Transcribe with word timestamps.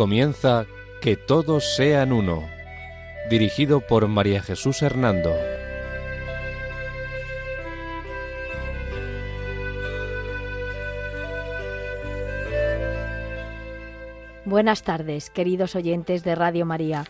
Comienza 0.00 0.64
Que 1.02 1.14
todos 1.14 1.76
sean 1.76 2.10
uno, 2.12 2.48
dirigido 3.28 3.82
por 3.82 4.08
María 4.08 4.40
Jesús 4.40 4.80
Hernando. 4.80 5.30
Buenas 14.46 14.84
tardes, 14.84 15.28
queridos 15.28 15.76
oyentes 15.76 16.24
de 16.24 16.34
Radio 16.34 16.64
María. 16.64 17.04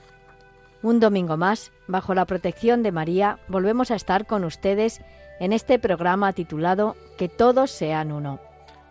Un 0.82 0.98
domingo 0.98 1.36
más, 1.36 1.70
bajo 1.86 2.12
la 2.14 2.24
protección 2.24 2.82
de 2.82 2.90
María, 2.90 3.38
volvemos 3.46 3.92
a 3.92 3.94
estar 3.94 4.26
con 4.26 4.42
ustedes 4.42 5.00
en 5.38 5.52
este 5.52 5.78
programa 5.78 6.32
titulado 6.32 6.96
Que 7.16 7.28
todos 7.28 7.70
sean 7.70 8.10
uno. 8.10 8.49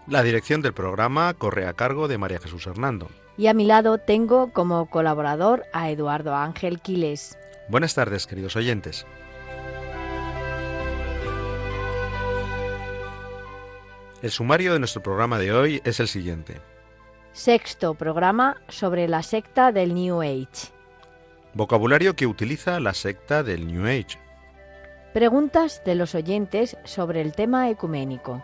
La 0.10 0.24
dirección 0.24 0.64
del 0.64 0.74
programa 0.74 1.36
corre 1.36 1.68
a 1.68 1.74
cargo 1.74 2.08
de 2.08 2.18
María 2.18 2.40
Jesús 2.40 2.66
Hernando. 2.66 3.10
Y 3.38 3.46
a 3.46 3.54
mi 3.54 3.66
lado 3.66 4.00
tengo 4.00 4.52
como 4.52 4.90
colaborador 4.90 5.66
a 5.72 5.92
Eduardo 5.92 6.36
Ángel 6.36 6.80
Quiles. 6.80 7.38
Buenas 7.68 7.94
tardes, 7.94 8.26
queridos 8.26 8.56
oyentes. 8.56 9.06
El 14.24 14.32
sumario 14.32 14.74
de 14.74 14.80
nuestro 14.80 15.04
programa 15.04 15.38
de 15.38 15.54
hoy 15.54 15.80
es 15.86 16.00
el 16.00 16.08
siguiente. 16.08 16.60
Sexto 17.32 17.94
programa 17.94 18.58
sobre 18.68 19.08
la 19.08 19.22
secta 19.22 19.72
del 19.72 19.94
New 19.94 20.24
Age. 20.24 20.74
Vocabulario 21.54 22.16
que 22.16 22.26
utiliza 22.26 22.80
la 22.80 22.96
secta 22.96 23.44
del 23.44 23.68
New 23.68 23.86
Age. 23.86 24.18
Preguntas 25.14 25.84
de 25.86 25.94
los 25.94 26.16
oyentes 26.16 26.78
sobre 26.84 27.22
el 27.22 27.34
tema 27.34 27.70
ecuménico. 27.70 28.44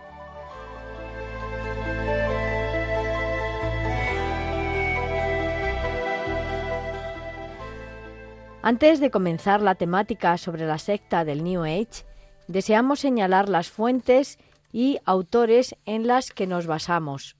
Antes 8.66 9.00
de 9.00 9.12
comenzar 9.12 9.62
la 9.62 9.76
temática 9.76 10.40
sobre 10.40 10.66
la 10.66 10.80
secta 10.80 11.24
del 11.24 11.44
New 11.44 11.66
Age, 11.66 12.04
deseamos 12.48 13.00
señalar 13.00 13.48
las 13.48 13.70
fuentes 13.70 14.40
y 14.72 14.98
autores 15.06 15.76
en 15.86 16.08
las 16.08 16.32
que 16.32 16.48
nos 16.48 16.66
basamos. 16.66 17.38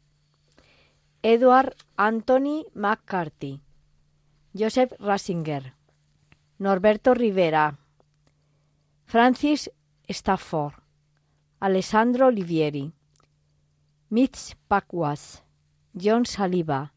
Edward 1.24 1.78
Anthony 1.98 2.68
McCarthy, 2.76 3.60
Joseph 4.56 4.94
Rasinger, 5.00 5.74
Norberto 6.60 7.16
Rivera, 7.16 7.80
Francis 9.06 9.72
Stafford, 10.08 10.76
Alessandro 11.60 12.28
Olivieri, 12.28 12.94
Mitch 14.10 14.56
Pacwas, 14.68 15.44
John 15.96 16.28
Saliba, 16.28 16.94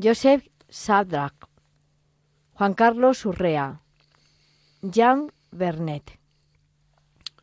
Joseph 0.00 0.46
Sadrak, 0.68 1.48
Juan 2.62 2.74
Carlos 2.74 3.26
Urrea, 3.26 3.80
Jean 4.82 5.32
Bernet. 5.50 6.20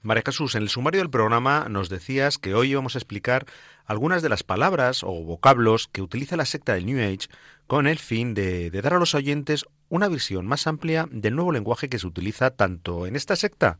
María 0.01 0.23
Jesús, 0.25 0.55
en 0.55 0.61
el 0.61 0.69
sumario 0.69 1.01
del 1.01 1.09
programa 1.09 1.67
nos 1.67 1.89
decías 1.89 2.37
que 2.37 2.53
hoy 2.53 2.71
íbamos 2.71 2.95
a 2.95 2.99
explicar 2.99 3.45
algunas 3.85 4.21
de 4.21 4.29
las 4.29 4.43
palabras 4.43 5.03
o 5.03 5.11
vocablos 5.25 5.89
que 5.91 6.01
utiliza 6.01 6.37
la 6.37 6.45
secta 6.45 6.73
del 6.73 6.85
New 6.85 6.99
Age 6.99 7.27
con 7.67 7.85
el 7.85 7.99
fin 7.99 8.33
de, 8.33 8.71
de, 8.71 8.81
dar 8.81 8.93
a 8.93 8.97
los 8.97 9.13
oyentes 9.13 9.65
una 9.89 10.07
visión 10.07 10.47
más 10.47 10.67
amplia 10.67 11.05
del 11.11 11.35
nuevo 11.35 11.51
lenguaje 11.51 11.89
que 11.89 11.99
se 11.99 12.07
utiliza 12.07 12.51
tanto 12.51 13.05
en 13.05 13.17
esta 13.17 13.35
secta 13.35 13.77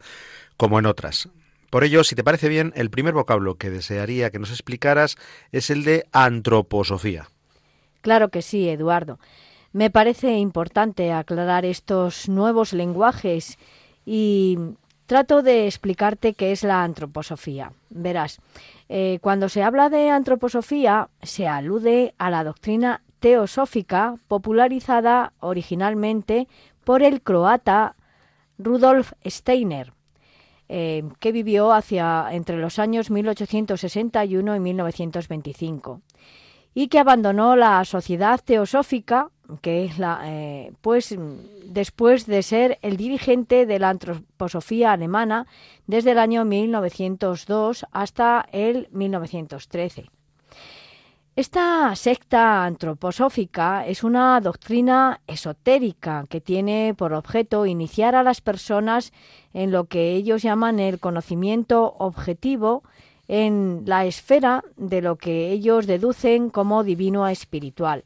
como 0.58 0.78
en 0.78 0.88
otras. 0.88 1.30
Por 1.70 1.86
ello, 1.86 2.04
si 2.04 2.16
te 2.16 2.24
parece 2.26 2.50
bien, 2.50 2.74
el 2.76 2.90
primer 2.90 3.14
vocablo 3.14 3.56
que 3.56 3.70
desearía 3.70 4.30
que 4.30 4.40
nos 4.40 4.52
explicaras 4.52 5.16
es 5.54 5.70
el 5.70 5.86
de 5.86 6.06
antroposofía. 6.12 7.30
Claro 8.02 8.28
que 8.28 8.42
sí, 8.42 8.68
Eduardo. 8.68 9.20
Me 9.72 9.90
parece 9.92 10.38
importante 10.38 11.12
aclarar 11.12 11.64
estos 11.64 12.28
nuevos 12.28 12.74
lenguajes 12.74 13.60
y 14.06 14.58
trato 15.06 15.44
de 15.44 15.68
explicarte 15.68 16.34
qué 16.34 16.52
es 16.52 16.64
la 16.64 16.84
antroposofía. 16.84 17.74
Verás, 17.90 18.40
eh, 18.90 19.20
cuando 19.22 19.48
se 19.48 19.62
habla 19.62 19.90
de 19.90 20.10
antroposofía 20.10 21.10
se 21.22 21.48
alude 21.48 22.16
a 22.18 22.30
la 22.32 22.44
doctrina 22.44 23.02
teosófica 23.20 24.16
popularizada 24.28 25.34
originalmente 25.40 26.48
por 26.84 27.04
el 27.04 27.22
croata 27.22 27.96
Rudolf 28.58 29.14
Steiner, 29.26 29.94
eh, 30.68 31.04
que 31.20 31.32
vivió 31.32 31.74
hacia 31.74 32.28
entre 32.32 32.58
los 32.58 32.80
años 32.80 33.12
1861 33.12 34.56
y 34.56 34.60
1925 34.60 36.02
y 36.74 36.88
que 36.88 37.00
abandonó 37.00 37.56
la 37.56 37.84
sociedad 37.86 38.40
teosófica 38.44 39.30
que 39.62 39.86
es 39.86 39.98
la, 39.98 40.22
eh, 40.26 40.74
pues 40.82 41.16
después 41.66 42.26
de 42.26 42.44
ser 42.44 42.78
el 42.82 42.98
dirigente 42.98 43.66
de 43.66 43.80
la 43.80 43.90
antroposofía 43.90 44.92
alemana 44.92 45.48
desde 45.88 46.12
el 46.12 46.20
año 46.20 46.46
1902 46.46 47.86
hasta 47.92 48.48
el 48.52 48.88
1913. 48.92 50.10
Esta 51.36 51.96
secta 51.96 52.66
antroposófica 52.66 53.88
es 53.88 54.04
una 54.04 54.42
doctrina 54.42 55.22
esotérica 55.26 56.26
que 56.28 56.42
tiene 56.42 56.94
por 56.98 57.14
objeto 57.14 57.66
iniciar 57.66 58.14
a 58.14 58.24
las 58.24 58.42
personas 58.42 59.14
en 59.54 59.72
lo 59.72 59.86
que 59.86 60.16
ellos 60.16 60.42
llaman 60.42 60.80
el 60.80 61.00
conocimiento 61.00 61.96
objetivo 61.98 62.84
en 63.30 63.84
la 63.86 64.06
esfera 64.06 64.66
de 64.76 65.02
lo 65.02 65.16
que 65.16 65.52
ellos 65.52 65.88
deducen 65.88 66.50
como 66.50 66.84
divino 66.84 67.26
espiritual. 67.28 68.04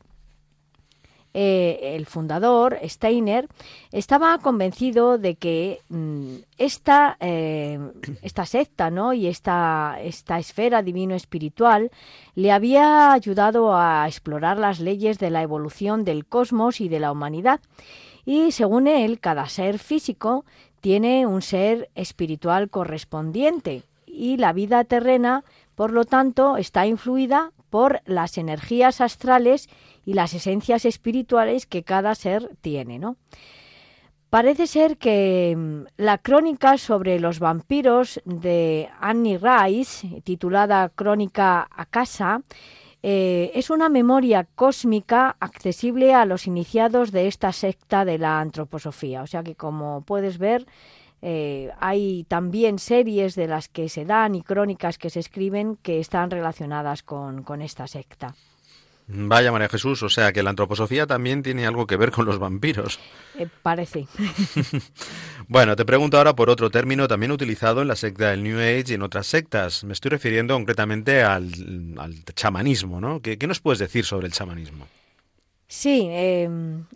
Eh, 1.35 1.95
el 1.95 2.05
fundador, 2.05 2.77
Steiner, 2.83 3.47
estaba 3.91 4.37
convencido 4.37 5.17
de 5.17 5.33
que 5.33 5.79
mm, 5.89 6.35
esta, 6.59 7.17
eh, 7.19 7.79
esta 8.21 8.45
secta 8.45 8.91
¿no? 8.91 9.13
y 9.13 9.25
esta, 9.25 9.97
esta 9.99 10.37
esfera 10.37 10.83
divino-espiritual 10.83 11.89
le 12.35 12.51
había 12.51 13.13
ayudado 13.13 13.75
a 13.75 14.07
explorar 14.07 14.59
las 14.59 14.79
leyes 14.79 15.17
de 15.17 15.31
la 15.31 15.41
evolución 15.41 16.03
del 16.03 16.25
cosmos 16.25 16.79
y 16.79 16.87
de 16.87 16.99
la 16.99 17.11
humanidad. 17.11 17.61
Y 18.25 18.51
según 18.51 18.87
él, 18.87 19.19
cada 19.19 19.49
ser 19.49 19.79
físico 19.79 20.45
tiene 20.81 21.25
un 21.25 21.41
ser 21.41 21.89
espiritual 21.95 22.69
correspondiente 22.69 23.83
y 24.05 24.37
la 24.37 24.53
vida 24.53 24.83
terrena, 24.83 25.43
por 25.73 25.91
lo 25.91 26.05
tanto, 26.05 26.57
está 26.57 26.85
influida 26.85 27.51
por 27.73 28.03
las 28.05 28.37
energías 28.37 29.01
astrales 29.01 29.67
y 30.05 30.13
las 30.13 30.35
esencias 30.35 30.85
espirituales 30.85 31.65
que 31.65 31.81
cada 31.81 32.13
ser 32.13 32.51
tiene, 32.61 32.99
¿no? 32.99 33.17
Parece 34.29 34.67
ser 34.67 34.97
que 34.97 35.55
mm, 35.57 35.85
la 35.97 36.19
crónica 36.19 36.77
sobre 36.77 37.19
los 37.19 37.39
vampiros 37.39 38.21
de 38.25 38.89
Annie 38.99 39.39
Rice, 39.39 40.21
titulada 40.21 40.89
Crónica 40.89 41.67
a 41.75 41.85
casa, 41.87 42.43
eh, 43.01 43.49
es 43.55 43.71
una 43.71 43.89
memoria 43.89 44.47
cósmica 44.53 45.35
accesible 45.39 46.13
a 46.13 46.25
los 46.25 46.45
iniciados 46.45 47.11
de 47.11 47.25
esta 47.25 47.51
secta 47.53 48.05
de 48.05 48.19
la 48.19 48.39
antroposofía. 48.39 49.23
O 49.23 49.27
sea 49.27 49.41
que, 49.41 49.55
como 49.55 50.03
puedes 50.05 50.37
ver, 50.37 50.67
eh, 51.25 51.71
hay 51.79 52.25
también 52.25 52.79
series 52.79 53.35
de 53.35 53.47
las 53.47 53.69
que 53.69 53.87
se 53.87 54.03
dan 54.03 54.35
y 54.35 54.41
crónicas 54.43 54.97
que 54.97 55.09
se 55.09 55.21
escriben 55.21 55.77
que 55.77 56.01
están 56.01 56.29
relacionadas 56.29 57.01
con, 57.01 57.43
con 57.43 57.61
esta 57.61 57.87
secta. 57.87 58.35
Vaya 59.07 59.51
María 59.51 59.69
Jesús, 59.69 60.03
o 60.03 60.09
sea 60.09 60.33
que 60.33 60.43
la 60.43 60.49
antroposofía 60.49 61.07
también 61.07 61.41
tiene 61.41 61.65
algo 61.65 61.87
que 61.87 61.95
ver 61.95 62.11
con 62.11 62.25
los 62.25 62.39
vampiros. 62.39 62.99
Eh, 63.37 63.47
parece. 63.61 64.05
bueno, 65.47 65.77
te 65.77 65.85
pregunto 65.85 66.17
ahora 66.17 66.35
por 66.35 66.49
otro 66.49 66.69
término 66.69 67.07
también 67.07 67.31
utilizado 67.31 67.81
en 67.81 67.87
la 67.87 67.95
secta 67.95 68.31
del 68.31 68.43
New 68.43 68.59
Age 68.59 68.85
y 68.89 68.93
en 68.95 69.01
otras 69.01 69.25
sectas. 69.27 69.85
Me 69.85 69.93
estoy 69.93 70.09
refiriendo 70.09 70.55
concretamente 70.55 71.23
al, 71.23 71.49
al 71.99 72.15
chamanismo, 72.35 72.99
¿no? 72.99 73.21
¿Qué, 73.21 73.37
¿Qué 73.37 73.47
nos 73.47 73.61
puedes 73.61 73.79
decir 73.79 74.03
sobre 74.03 74.27
el 74.27 74.33
chamanismo? 74.33 74.87
Sí, 75.75 76.07
eh, 76.11 76.47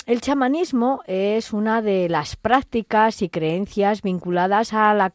el 0.05 0.21
chamanismo 0.21 1.01
es 1.07 1.51
una 1.51 1.81
de 1.81 2.09
las 2.09 2.35
prácticas 2.35 3.23
y 3.23 3.27
creencias 3.27 4.03
vinculadas 4.03 4.71
a 4.71 4.93
la, 4.93 5.11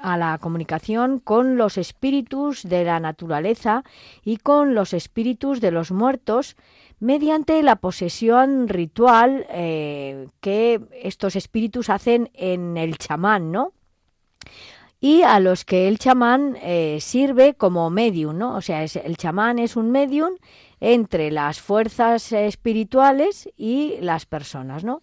a 0.00 0.16
la, 0.16 0.38
comunicación 0.38 1.18
con 1.18 1.56
los 1.56 1.78
espíritus 1.78 2.62
de 2.62 2.84
la 2.84 3.00
naturaleza 3.00 3.82
y 4.24 4.36
con 4.36 4.76
los 4.76 4.94
espíritus 4.94 5.60
de 5.60 5.72
los 5.72 5.90
muertos 5.90 6.54
mediante 7.00 7.60
la 7.64 7.74
posesión 7.74 8.68
ritual 8.68 9.46
eh, 9.50 10.28
que 10.40 10.80
estos 11.02 11.34
espíritus 11.34 11.90
hacen 11.90 12.30
en 12.34 12.76
el 12.76 12.98
chamán, 12.98 13.50
¿no? 13.50 13.72
y 15.00 15.22
a 15.22 15.40
los 15.40 15.64
que 15.64 15.88
el 15.88 15.98
chamán 15.98 16.56
eh, 16.62 16.98
sirve 17.00 17.54
como 17.54 17.90
medium, 17.90 18.38
¿no? 18.38 18.54
O 18.54 18.60
sea, 18.60 18.84
es, 18.84 18.94
el 18.94 19.16
chamán 19.16 19.58
es 19.58 19.74
un 19.74 19.90
medium 19.90 20.34
entre 20.82 21.30
las 21.30 21.60
fuerzas 21.60 22.32
espirituales 22.32 23.48
y 23.56 23.94
las 24.00 24.26
personas, 24.26 24.82
¿no? 24.82 25.00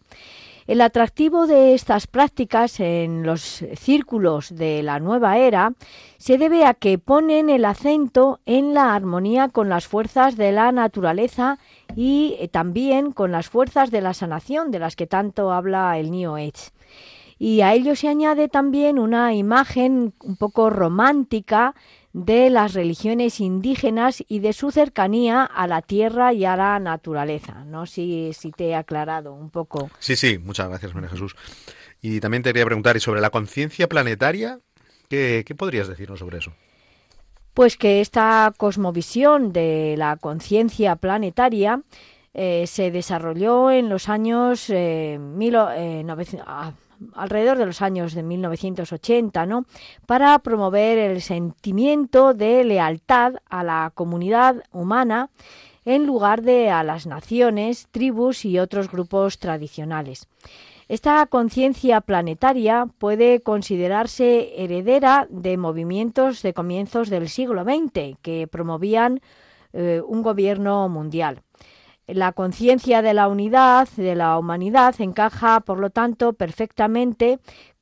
El 0.68 0.82
atractivo 0.82 1.48
de 1.48 1.74
estas 1.74 2.06
prácticas 2.06 2.80
en 2.80 3.24
los 3.24 3.64
círculos 3.76 4.54
de 4.54 4.84
la 4.84 5.00
nueva 5.00 5.38
era 5.38 5.74
se 6.18 6.38
debe 6.38 6.66
a 6.66 6.76
que 6.76 7.00
ponen 7.00 7.50
el 7.50 7.66
acento 7.66 8.40
en 8.46 8.76
la 8.76 8.94
armonía 8.94 9.48
con 9.48 9.70
las 9.70 9.88
fuerzas 9.88 10.36
de 10.36 10.52
la 10.52 10.72
naturaleza 10.72 11.58
y 11.96 12.36
eh, 12.40 12.50
también 12.50 13.14
con 13.14 13.32
las 13.32 13.50
fuerzas 13.50 13.90
de 13.90 14.02
la 14.02 14.14
sanación 14.14 14.70
de 14.70 14.80
las 14.80 14.96
que 14.96 15.08
tanto 15.08 15.52
habla 15.52 15.98
el 15.98 16.12
New 16.12 16.36
Age. 16.36 16.72
Y 17.40 17.62
a 17.62 17.74
ello 17.74 17.96
se 17.96 18.10
añade 18.10 18.50
también 18.50 19.00
una 19.00 19.34
imagen 19.34 20.14
un 20.22 20.36
poco 20.36 20.70
romántica 20.70 21.74
de 22.14 22.50
las 22.50 22.74
religiones 22.74 23.40
indígenas 23.40 24.24
y 24.28 24.40
de 24.40 24.54
su 24.54 24.72
cercanía 24.72 25.44
a 25.44 25.68
la 25.68 25.82
tierra 25.82 26.34
y 26.34 26.46
a 26.46 26.56
la 26.56 26.80
naturaleza. 26.80 27.64
No 27.66 27.86
sé 27.86 28.32
si, 28.34 28.52
te 28.52 28.70
he 28.70 28.76
aclarado 28.76 29.34
un 29.34 29.50
poco. 29.50 29.90
Sí, 30.00 30.16
sí, 30.16 30.38
muchas 30.38 30.70
gracias, 30.70 30.94
María 30.96 31.10
Jesús. 31.10 31.36
Y 32.02 32.20
también 32.20 32.44
te 32.44 32.50
quería 32.50 32.66
preguntar, 32.66 32.98
¿y 32.98 33.00
sobre 33.00 33.22
la 33.22 33.30
conciencia 33.30 33.88
planetaria? 33.88 34.60
¿Qué, 35.10 35.44
podrías 35.58 35.88
decirnos 35.88 36.20
sobre 36.20 36.38
eso? 36.38 36.54
Pues 37.54 37.78
que 37.78 38.00
esta 38.00 38.54
cosmovisión 38.58 39.52
de 39.52 39.96
la 39.98 40.18
conciencia 40.18 40.96
planetaria 40.96 41.82
eh, 42.34 42.66
se 42.68 42.92
desarrolló 42.92 43.72
en 43.72 43.90
los 43.90 44.08
años 44.08 44.70
eh, 44.70 45.18
mil, 45.20 45.56
eh, 45.76 46.04
alrededor 47.14 47.58
de 47.58 47.66
los 47.66 47.82
años 47.82 48.14
de 48.14 48.24
1980, 48.24 49.46
¿no? 49.46 49.66
Para 50.06 50.38
promover 50.40 50.98
el 50.98 51.22
sentimiento 51.22 52.34
de 52.34 52.64
lealtad 52.64 53.36
a 53.50 53.64
la 53.64 53.92
comunidad 53.94 54.64
humana 54.72 55.30
en 55.86 56.06
lugar 56.06 56.42
de 56.42 56.70
a 56.70 56.84
las 56.84 57.08
naciones, 57.08 57.88
tribus 57.92 58.46
y 58.46 58.60
otros 58.60 58.92
grupos 58.92 59.40
tradicionales. 59.40 60.28
Esta 60.88 61.26
conciencia 61.28 62.02
planetaria 62.02 62.88
puede 62.98 63.42
considerarse 63.42 64.64
heredera 64.64 65.28
de 65.30 65.56
movimientos 65.56 66.42
de 66.42 66.54
comienzos 66.54 67.10
del 67.10 67.30
siglo 67.30 67.64
XX 67.64 68.18
que 68.24 68.48
promovían 68.48 69.22
eh, 69.72 70.02
un 70.04 70.24
gobierno 70.24 70.90
mundial. 70.90 71.44
La 72.14 72.32
conciencia 72.32 73.02
de 73.02 73.14
la 73.14 73.28
unidad, 73.28 73.88
de 73.96 74.16
la 74.16 74.38
humanidad, 74.38 74.96
encaja, 75.00 75.60
por 75.62 75.80
lo 75.80 75.90
tanto, 75.90 76.34
perfectamente 76.34 77.40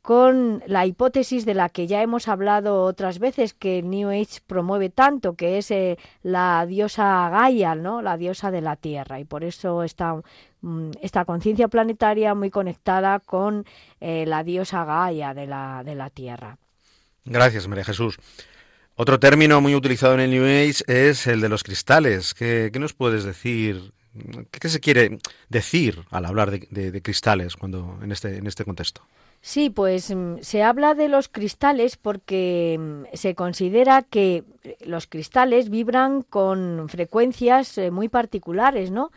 con 0.07 0.63
la 0.67 0.85
hipótesis 0.85 1.45
de 1.45 1.53
la 1.53 1.67
que 1.67 1.85
ya 1.85 2.01
hemos 2.01 2.29
hablado 2.29 2.83
otras 2.83 3.19
veces 3.19 3.53
que 3.53 3.81
New 3.81 4.09
Age 4.09 4.39
promueve 4.47 4.89
tanto, 4.89 5.35
que 5.35 5.57
es 5.57 5.69
eh, 5.69 5.97
la 6.23 6.65
diosa 6.65 7.29
Gaia, 7.29 7.75
¿no? 7.75 8.01
la 8.01 8.15
diosa 8.15 8.49
de 8.49 8.61
la 8.61 8.77
Tierra, 8.77 9.19
y 9.19 9.25
por 9.25 9.43
eso 9.43 9.83
está 9.83 10.15
mm, 10.61 10.91
esta 11.01 11.25
conciencia 11.25 11.67
planetaria 11.67 12.33
muy 12.35 12.49
conectada 12.49 13.19
con 13.19 13.65
eh, 13.99 14.23
la 14.25 14.45
diosa 14.45 14.85
Gaia 14.85 15.33
de 15.33 15.45
la, 15.45 15.83
de 15.83 15.95
la 15.95 16.09
Tierra. 16.09 16.57
Gracias, 17.25 17.67
María 17.67 17.83
Jesús. 17.83 18.17
Otro 18.95 19.19
término 19.19 19.59
muy 19.59 19.75
utilizado 19.75 20.13
en 20.13 20.21
el 20.21 20.31
New 20.31 20.45
Age 20.45 20.85
es 20.87 21.27
el 21.27 21.41
de 21.41 21.49
los 21.49 21.63
cristales. 21.63 22.33
¿Qué, 22.33 22.69
qué 22.71 22.79
nos 22.79 22.93
puedes 22.93 23.25
decir 23.25 23.91
¿Qué 24.51 24.69
se 24.69 24.79
quiere 24.79 25.17
decir 25.49 26.03
al 26.09 26.25
hablar 26.25 26.51
de, 26.51 27.01
cristales 27.01 27.55
cuando 27.55 27.99
en 28.01 28.11
este, 28.11 28.37
en 28.37 28.47
este 28.47 28.65
contexto? 28.65 29.01
Sí, 29.41 29.69
pues 29.69 30.13
mm, 30.13 30.37
se 30.41 30.63
habla 30.63 30.93
de 30.93 31.07
los 31.09 31.29
cristales 31.29 31.97
porque 31.97 32.77
mm, 32.79 33.03
se 33.13 33.35
considera 33.35 34.01
que 34.01 34.43
los 34.85 35.07
cristales 35.07 35.69
vibran 35.69 36.23
con 36.23 36.87
frecuencias 36.89 37.77
eh, 37.77 37.91
muy 37.91 38.09
particulares, 38.09 38.91
¿no? 38.91 39.11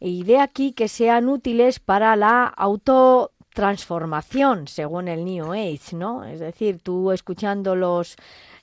Y 0.00 0.24
de 0.24 0.38
aquí 0.38 0.72
que 0.72 0.88
sean 0.88 1.28
útiles 1.28 1.78
para 1.78 2.16
la 2.16 2.46
autotransformación, 2.46 4.66
según 4.66 5.06
el 5.08 5.24
New 5.24 5.52
Age, 5.52 5.94
¿no? 5.94 6.24
Es 6.24 6.40
decir, 6.40 6.80
tú 6.82 7.12
escuchando 7.12 7.76
los 7.76 8.16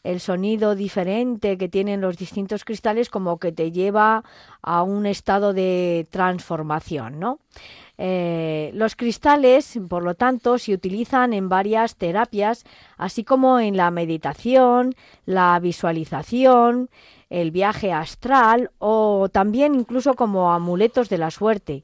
el 0.03 0.19
sonido 0.19 0.75
diferente 0.75 1.57
que 1.57 1.69
tienen 1.69 2.01
los 2.01 2.17
distintos 2.17 2.63
cristales 2.65 3.09
como 3.09 3.37
que 3.37 3.51
te 3.51 3.71
lleva 3.71 4.23
a 4.61 4.83
un 4.83 5.05
estado 5.05 5.53
de 5.53 6.07
transformación, 6.09 7.19
¿no? 7.19 7.39
Eh, 7.97 8.71
los 8.75 8.95
cristales, 8.95 9.79
por 9.89 10.03
lo 10.03 10.13
tanto, 10.13 10.59
se 10.59 10.73
utilizan 10.73 11.33
en 11.33 11.49
varias 11.49 11.95
terapias, 11.95 12.63
así 12.95 13.23
como 13.23 13.59
en 13.59 13.75
la 13.75 13.89
meditación, 13.89 14.93
la 15.25 15.59
visualización, 15.59 16.89
el 17.29 17.51
viaje 17.51 17.91
astral 17.91 18.71
o 18.77 19.29
también 19.29 19.75
incluso 19.75 20.13
como 20.13 20.51
amuletos 20.51 21.09
de 21.09 21.17
la 21.17 21.31
suerte. 21.31 21.83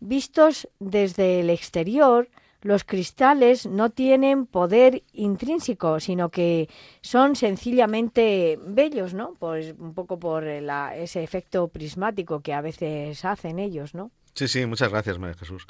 Vistos 0.00 0.68
desde 0.80 1.40
el 1.40 1.50
exterior, 1.50 2.28
los 2.62 2.84
cristales 2.84 3.66
no 3.66 3.90
tienen 3.90 4.46
poder 4.46 5.02
intrínseco, 5.12 6.00
sino 6.00 6.30
que 6.30 6.68
son 7.00 7.36
sencillamente 7.36 8.58
bellos, 8.64 9.14
¿no? 9.14 9.34
Pues 9.38 9.74
un 9.78 9.94
poco 9.94 10.18
por 10.18 10.44
ese 10.44 11.22
efecto 11.22 11.68
prismático 11.68 12.40
que 12.40 12.54
a 12.54 12.60
veces 12.60 13.24
hacen 13.24 13.58
ellos, 13.58 13.94
¿no? 13.94 14.10
Sí, 14.34 14.48
sí, 14.48 14.64
muchas 14.64 14.90
gracias, 14.90 15.18
María 15.18 15.36
Jesús. 15.36 15.66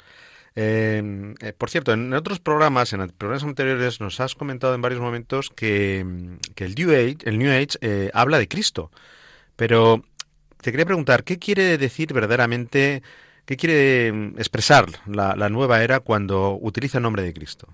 Em, 0.55 1.33
eh, 1.41 1.51
por 1.53 1.69
cierto, 1.69 1.93
en 1.93 2.13
otros 2.13 2.39
programas, 2.39 2.93
en 2.93 3.09
programas 3.09 3.43
anteriores, 3.43 3.99
nos 3.99 4.19
has 4.19 4.35
comentado 4.35 4.75
en 4.75 4.81
varios 4.81 5.01
momentos 5.01 5.49
que, 5.49 5.99
el 5.99 6.75
New 6.75 6.91
Age, 6.91 7.17
el 7.23 7.39
New 7.39 7.51
Age 7.51 7.77
eh, 7.81 8.11
habla 8.13 8.37
de 8.37 8.47
Cristo. 8.47 8.91
Pero 9.55 10.03
te 10.61 10.71
quería 10.71 10.85
preguntar, 10.85 11.23
¿qué 11.23 11.39
quiere 11.39 11.77
decir 11.77 12.13
verdaderamente 12.13 13.01
¿Qué 13.45 13.57
quiere 13.57 14.11
mm, 14.11 14.35
expresar 14.37 14.85
la, 15.05 15.49
nueva 15.49 15.83
era 15.83 15.99
cuando 15.99 16.57
utiliza 16.61 16.99
el 16.99 17.03
nombre 17.03 17.23
de 17.23 17.33
Cristo? 17.33 17.67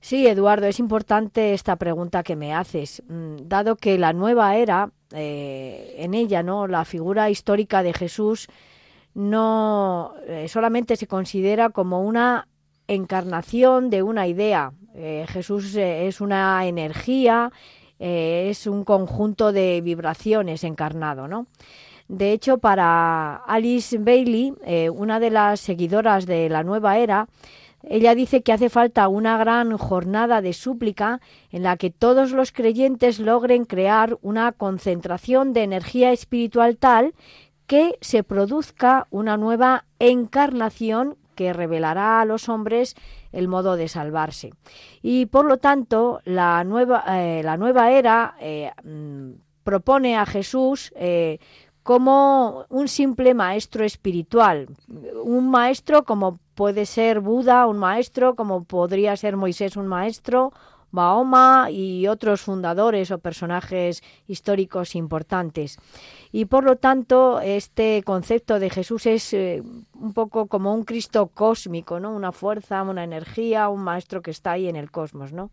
Sí, 0.00 0.26
Eduardo, 0.26 0.66
es 0.66 0.78
importante 0.78 1.54
esta 1.54 1.76
pregunta 1.76 2.22
que 2.22 2.36
me 2.36 2.54
haces, 2.54 3.02
mm, 3.08 3.48
dado 3.48 3.76
que 3.76 3.98
la 3.98 4.12
nueva 4.12 4.56
era, 4.56 4.90
eh, 5.12 5.96
en 5.98 6.14
ella, 6.14 6.42
no, 6.42 6.66
la 6.66 6.84
figura 6.84 7.30
histórica 7.30 7.82
de 7.82 7.92
Jesús 7.92 8.48
no 9.14 10.14
eh, 10.26 10.46
solamente 10.48 10.96
se 10.96 11.08
considera 11.08 11.70
como 11.70 12.02
una 12.02 12.46
encarnación 12.86 13.90
de 13.90 14.02
una 14.02 14.28
idea. 14.28 14.72
Eh, 14.94 15.26
Jesús 15.28 15.74
es 15.74 16.20
una 16.20 16.66
energía, 16.66 17.50
es 17.98 18.68
un 18.68 18.84
conjunto 18.84 19.50
de 19.50 19.80
vibraciones 19.80 20.62
encarnado, 20.62 21.26
¿no? 21.26 21.48
De 22.08 22.32
hecho, 22.32 22.56
para 22.56 23.36
Alice 23.36 23.98
Bailey, 23.98 24.54
eh, 24.64 24.88
una 24.88 25.20
de 25.20 25.30
las 25.30 25.60
seguidoras 25.60 26.24
de 26.24 26.48
la 26.48 26.62
nueva 26.62 26.96
era, 26.96 27.28
ella 27.82 28.14
dice 28.14 28.42
que 28.42 28.52
hace 28.52 28.70
falta 28.70 29.08
una 29.08 29.36
gran 29.36 29.76
jornada 29.76 30.40
de 30.40 30.52
súplica 30.52 31.20
en 31.50 31.62
la 31.62 31.76
que 31.76 31.90
todos 31.90 32.32
los 32.32 32.50
creyentes 32.50 33.20
logren 33.20 33.66
crear 33.66 34.18
una 34.22 34.52
concentración 34.52 35.52
de 35.52 35.62
energía 35.62 36.10
espiritual 36.10 36.76
tal 36.76 37.14
que 37.66 37.98
se 38.00 38.24
produzca 38.24 39.06
una 39.10 39.36
nueva 39.36 39.84
encarnación 39.98 41.16
que 41.34 41.52
revelará 41.52 42.20
a 42.20 42.24
los 42.24 42.48
hombres 42.48 42.96
el 43.30 43.46
modo 43.46 43.76
de 43.76 43.86
salvarse. 43.86 44.50
Y 45.02 45.26
por 45.26 45.44
lo 45.44 45.58
tanto, 45.58 46.20
la 46.24 46.64
nueva, 46.64 47.04
eh, 47.06 47.42
la 47.44 47.56
nueva 47.56 47.92
era 47.92 48.34
eh, 48.40 48.72
mm, 48.82 49.32
propone 49.62 50.16
a 50.16 50.26
Jesús 50.26 50.92
como 51.88 52.66
un 52.68 52.86
simple 52.86 53.32
maestro 53.32 53.82
espiritual, 53.82 54.68
un 55.24 55.48
maestro 55.48 56.04
como 56.04 56.38
puede 56.54 56.84
ser 56.84 57.20
Buda, 57.20 57.66
un 57.66 57.78
maestro 57.78 58.34
como 58.34 58.64
podría 58.64 59.16
ser 59.16 59.38
Moisés, 59.38 59.74
un 59.74 59.86
maestro, 59.86 60.52
Mahoma 60.90 61.70
y 61.70 62.06
otros 62.06 62.42
fundadores 62.42 63.10
o 63.10 63.20
personajes 63.20 64.02
históricos 64.26 64.94
importantes. 64.96 65.78
Y 66.30 66.44
por 66.44 66.64
lo 66.64 66.76
tanto, 66.76 67.40
este 67.40 68.02
concepto 68.04 68.58
de 68.58 68.68
Jesús 68.68 69.06
es 69.06 69.32
eh, 69.32 69.62
un 69.94 70.12
poco 70.12 70.46
como 70.46 70.74
un 70.74 70.84
Cristo 70.84 71.30
cósmico, 71.32 72.00
¿no? 72.00 72.14
Una 72.14 72.32
fuerza, 72.32 72.82
una 72.82 73.02
energía, 73.02 73.70
un 73.70 73.80
maestro 73.80 74.20
que 74.20 74.30
está 74.30 74.52
ahí 74.52 74.68
en 74.68 74.76
el 74.76 74.90
cosmos, 74.90 75.32
¿no? 75.32 75.50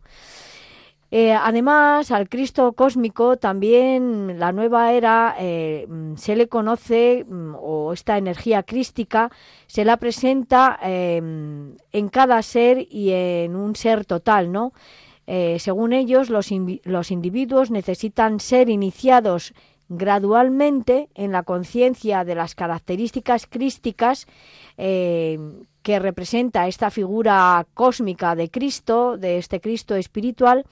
Eh, 1.10 1.32
además, 1.32 2.10
al 2.10 2.28
Cristo 2.28 2.72
cósmico 2.72 3.36
también 3.36 4.40
la 4.40 4.50
nueva 4.50 4.92
era 4.92 5.36
eh, 5.38 5.86
se 6.16 6.34
le 6.34 6.48
conoce, 6.48 7.24
mm, 7.28 7.54
o 7.60 7.92
esta 7.92 8.18
energía 8.18 8.64
crística, 8.64 9.30
se 9.68 9.84
la 9.84 9.98
presenta 9.98 10.78
em, 10.82 11.76
en 11.92 12.08
cada 12.08 12.42
ser 12.42 12.86
y 12.90 13.12
en 13.12 13.54
un 13.54 13.76
ser 13.76 14.04
total, 14.04 14.50
¿no? 14.50 14.72
Eh, 15.28 15.58
según 15.58 15.92
ellos, 15.92 16.30
los, 16.30 16.50
los 16.84 17.10
individuos 17.10 17.70
necesitan 17.70 18.40
ser 18.40 18.68
iniciados 18.68 19.54
gradualmente 19.88 21.08
en 21.14 21.32
la 21.32 21.42
conciencia 21.42 22.24
de 22.24 22.34
las 22.34 22.54
características 22.54 23.46
crísticas 23.46 24.26
que 24.76 25.98
representa 26.00 26.66
esta 26.66 26.90
figura 26.90 27.66
cósmica 27.74 28.34
de 28.34 28.50
Cristo, 28.50 29.16
de 29.16 29.38
este 29.38 29.60
Cristo 29.60 29.94
espiritual, 29.94 30.64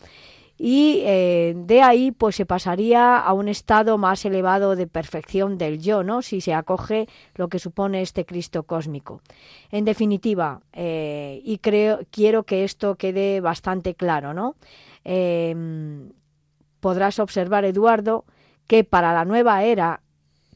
y 0.57 1.03
eh, 1.05 1.55
de 1.57 1.83
ahí 1.83 2.13
pues 2.13 2.37
se 2.37 2.47
pasaría 2.47 3.19
a 3.19 3.33
un 3.33 3.49
estado 3.49 3.99
más 3.99 4.25
elevado 4.25 4.77
de 4.77 4.87
perfección 4.87 5.59
del 5.59 5.81
yo, 5.81 6.05
¿no? 6.05 6.23
Si 6.23 6.41
se 6.41 6.55
acoge 6.55 7.09
lo 7.35 7.49
que 7.49 7.59
supone 7.59 8.03
este 8.03 8.25
Cristo 8.25 8.63
cósmico. 8.63 9.21
En 9.71 9.85
definitiva, 9.85 10.61
eh, 10.73 11.41
y 11.45 11.59
creo 11.59 12.01
quiero 12.11 12.45
que 12.45 12.63
esto 12.63 12.95
quede 12.95 13.41
bastante 13.41 13.95
claro, 13.95 14.33
¿no? 14.33 14.55
Podrás 16.81 17.19
observar, 17.19 17.65
Eduardo, 17.65 18.25
que 18.67 18.85
para 18.85 19.13
la 19.13 19.25
nueva 19.25 19.65
era 19.65 20.01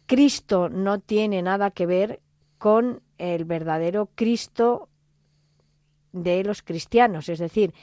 Cristo 0.06 0.68
no 0.68 1.00
tiene 1.00 1.42
nada 1.42 1.70
que 1.70 1.86
ver 1.86 2.20
con 2.56 3.02
el 3.18 3.44
verdadero 3.44 4.08
Cristo 4.14 4.88
de 6.12 6.42
los 6.44 6.62
cristianos. 6.62 7.28
Es 7.28 7.38
decir, 7.38 7.74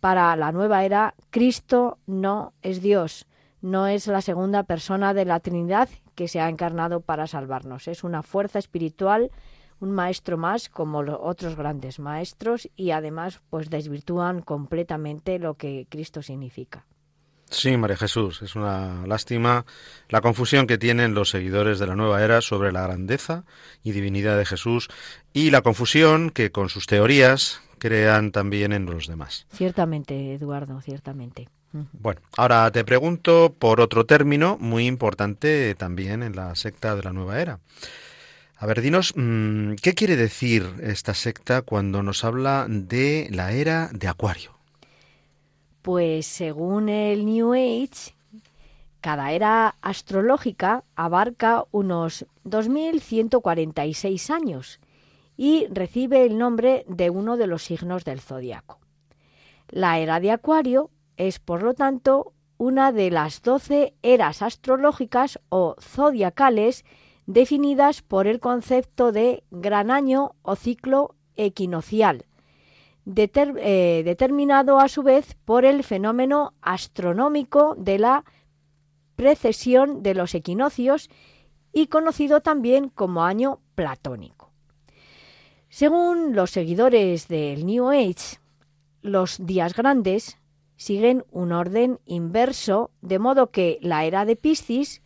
para 0.00 0.34
la 0.36 0.52
nueva 0.52 0.84
era, 0.84 1.14
Cristo 1.30 1.98
no 2.06 2.54
es 2.62 2.80
Dios, 2.80 3.26
no 3.60 3.86
es 3.86 4.06
la 4.06 4.20
segunda 4.20 4.62
persona 4.62 5.14
de 5.14 5.24
la 5.24 5.40
Trinidad 5.40 5.88
que 6.14 6.28
se 6.28 6.40
ha 6.40 6.48
encarnado 6.48 7.00
para 7.00 7.26
salvarnos. 7.26 7.88
Es 7.88 8.04
una 8.04 8.22
fuerza 8.22 8.58
espiritual, 8.58 9.30
un 9.80 9.90
maestro 9.90 10.38
más 10.38 10.68
como 10.68 11.02
los 11.02 11.18
otros 11.20 11.56
grandes 11.56 11.98
maestros 11.98 12.68
y 12.76 12.92
además 12.92 13.42
pues 13.50 13.70
desvirtúan 13.70 14.40
completamente 14.40 15.38
lo 15.38 15.54
que 15.54 15.86
Cristo 15.90 16.22
significa. 16.22 16.86
Sí, 17.54 17.76
María 17.76 17.96
Jesús, 17.96 18.42
es 18.42 18.56
una 18.56 19.06
lástima 19.06 19.64
la 20.08 20.20
confusión 20.20 20.66
que 20.66 20.76
tienen 20.76 21.14
los 21.14 21.30
seguidores 21.30 21.78
de 21.78 21.86
la 21.86 21.94
nueva 21.94 22.22
era 22.22 22.40
sobre 22.40 22.72
la 22.72 22.82
grandeza 22.82 23.44
y 23.82 23.92
divinidad 23.92 24.36
de 24.36 24.44
Jesús 24.44 24.88
y 25.32 25.50
la 25.50 25.62
confusión 25.62 26.30
que 26.30 26.50
con 26.50 26.68
sus 26.68 26.86
teorías 26.86 27.60
crean 27.78 28.32
también 28.32 28.72
en 28.72 28.86
los 28.86 29.06
demás. 29.06 29.46
Ciertamente, 29.52 30.34
Eduardo, 30.34 30.80
ciertamente. 30.80 31.48
Bueno, 31.92 32.20
ahora 32.36 32.70
te 32.70 32.84
pregunto 32.84 33.54
por 33.58 33.80
otro 33.80 34.06
término 34.06 34.56
muy 34.60 34.86
importante 34.86 35.74
también 35.74 36.22
en 36.22 36.36
la 36.36 36.54
secta 36.54 36.94
de 36.94 37.02
la 37.02 37.12
nueva 37.12 37.40
era. 37.40 37.60
A 38.56 38.66
ver, 38.66 38.80
dinos, 38.80 39.12
mm, 39.16 39.74
¿qué 39.82 39.94
quiere 39.94 40.16
decir 40.16 40.66
esta 40.80 41.14
secta 41.14 41.62
cuando 41.62 42.02
nos 42.02 42.24
habla 42.24 42.66
de 42.68 43.28
la 43.30 43.52
era 43.52 43.90
de 43.92 44.06
Acuario? 44.06 44.53
Pues 45.84 46.24
según 46.24 46.88
el 46.88 47.26
New 47.26 47.52
Age, 47.52 48.14
cada 49.02 49.32
era 49.32 49.76
astrológica 49.82 50.82
abarca 50.96 51.66
unos 51.72 52.24
2.146 52.46 54.30
años 54.30 54.80
y 55.36 55.66
recibe 55.66 56.24
el 56.24 56.38
nombre 56.38 56.86
de 56.88 57.10
uno 57.10 57.36
de 57.36 57.46
los 57.46 57.64
signos 57.64 58.06
del 58.06 58.22
zodiaco. 58.22 58.78
La 59.68 59.98
era 59.98 60.20
de 60.20 60.30
Acuario 60.30 60.88
es, 61.18 61.38
por 61.38 61.62
lo 61.62 61.74
tanto, 61.74 62.32
una 62.56 62.90
de 62.90 63.10
las 63.10 63.42
doce 63.42 63.92
eras 64.02 64.40
astrológicas 64.40 65.38
o 65.50 65.76
zodiacales 65.78 66.86
definidas 67.26 68.00
por 68.00 68.26
el 68.26 68.40
concepto 68.40 69.12
de 69.12 69.44
gran 69.50 69.90
año 69.90 70.34
o 70.40 70.56
ciclo 70.56 71.14
equinocial, 71.36 72.24
eh, 73.06 74.02
determinado 74.04 74.80
a 74.80 74.88
su 74.88 75.02
vez 75.02 75.36
por 75.44 75.64
el 75.64 75.84
fenómeno 75.84 76.54
astronómico 76.62 77.74
de 77.76 77.98
la 77.98 78.24
precesión 79.16 80.02
de 80.02 80.14
los 80.14 80.34
equinoccios 80.34 81.10
y 81.72 81.88
conocido 81.88 82.40
también 82.40 82.88
como 82.88 83.24
año 83.24 83.60
platónico. 83.74 84.52
Según 85.68 86.34
los 86.34 86.50
seguidores 86.50 87.28
del 87.28 87.66
New 87.66 87.88
Age, 87.88 88.38
los 89.02 89.44
días 89.44 89.74
grandes 89.74 90.38
siguen 90.76 91.24
un 91.30 91.52
orden 91.52 91.98
inverso, 92.06 92.90
de 93.02 93.18
modo 93.18 93.50
que 93.50 93.78
la 93.82 94.04
era 94.04 94.24
de 94.24 94.36
Piscis, 94.36 95.02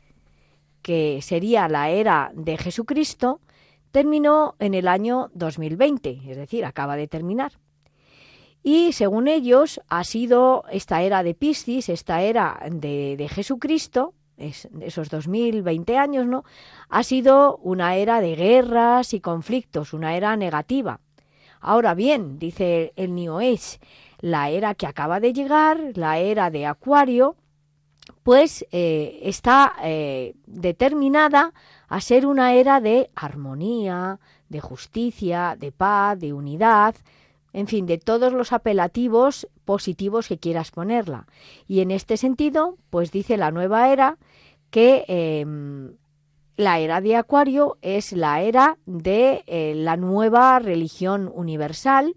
que 0.82 1.20
sería 1.22 1.68
la 1.68 1.90
era 1.90 2.30
de 2.34 2.56
Jesucristo, 2.56 3.40
terminó 3.90 4.56
en 4.58 4.74
el 4.74 4.88
año 4.88 5.30
2020, 5.34 6.20
es 6.28 6.36
decir, 6.36 6.64
acaba 6.64 6.96
de 6.96 7.08
terminar. 7.08 7.52
Y 8.62 8.92
según 8.92 9.28
ellos, 9.28 9.80
ha 9.88 10.04
sido 10.04 10.64
esta 10.70 11.02
era 11.02 11.22
de 11.22 11.34
Piscis, 11.34 11.88
esta 11.88 12.22
era 12.22 12.60
de, 12.70 13.16
de 13.16 13.28
Jesucristo, 13.28 14.14
esos 14.36 15.10
2020 15.10 15.96
años, 15.96 16.26
¿no? 16.26 16.44
Ha 16.88 17.02
sido 17.02 17.56
una 17.58 17.96
era 17.96 18.20
de 18.20 18.36
guerras 18.36 19.14
y 19.14 19.20
conflictos, 19.20 19.92
una 19.92 20.16
era 20.16 20.36
negativa. 20.36 21.00
Ahora 21.60 21.94
bien, 21.94 22.38
dice 22.38 22.92
el 22.96 23.14
New 23.14 23.38
Age, 23.38 23.80
la 24.20 24.50
era 24.50 24.74
que 24.74 24.86
acaba 24.86 25.20
de 25.20 25.32
llegar, 25.32 25.92
la 25.94 26.18
era 26.18 26.50
de 26.50 26.66
Acuario, 26.66 27.36
pues 28.22 28.64
eh, 28.70 29.20
está 29.22 29.74
eh, 29.82 30.34
determinada 30.46 31.52
a 31.88 32.00
ser 32.00 32.26
una 32.26 32.54
era 32.54 32.80
de 32.80 33.10
armonía, 33.14 34.18
de 34.48 34.60
justicia, 34.60 35.56
de 35.58 35.72
paz, 35.72 36.18
de 36.18 36.32
unidad, 36.32 36.94
en 37.52 37.66
fin, 37.66 37.86
de 37.86 37.98
todos 37.98 38.32
los 38.32 38.52
apelativos 38.52 39.48
positivos 39.64 40.28
que 40.28 40.38
quieras 40.38 40.70
ponerla. 40.70 41.26
Y 41.66 41.80
en 41.80 41.90
este 41.90 42.16
sentido, 42.16 42.76
pues 42.90 43.10
dice 43.10 43.36
la 43.36 43.50
nueva 43.50 43.92
era 43.92 44.18
que 44.70 45.04
em, 45.08 45.94
la 46.56 46.78
era 46.78 47.00
de 47.00 47.16
Acuario 47.16 47.78
es 47.82 48.12
la 48.12 48.42
era 48.42 48.78
de 48.84 49.44
eh, 49.46 49.74
la 49.76 49.96
nueva 49.96 50.58
religión 50.58 51.30
universal 51.32 52.16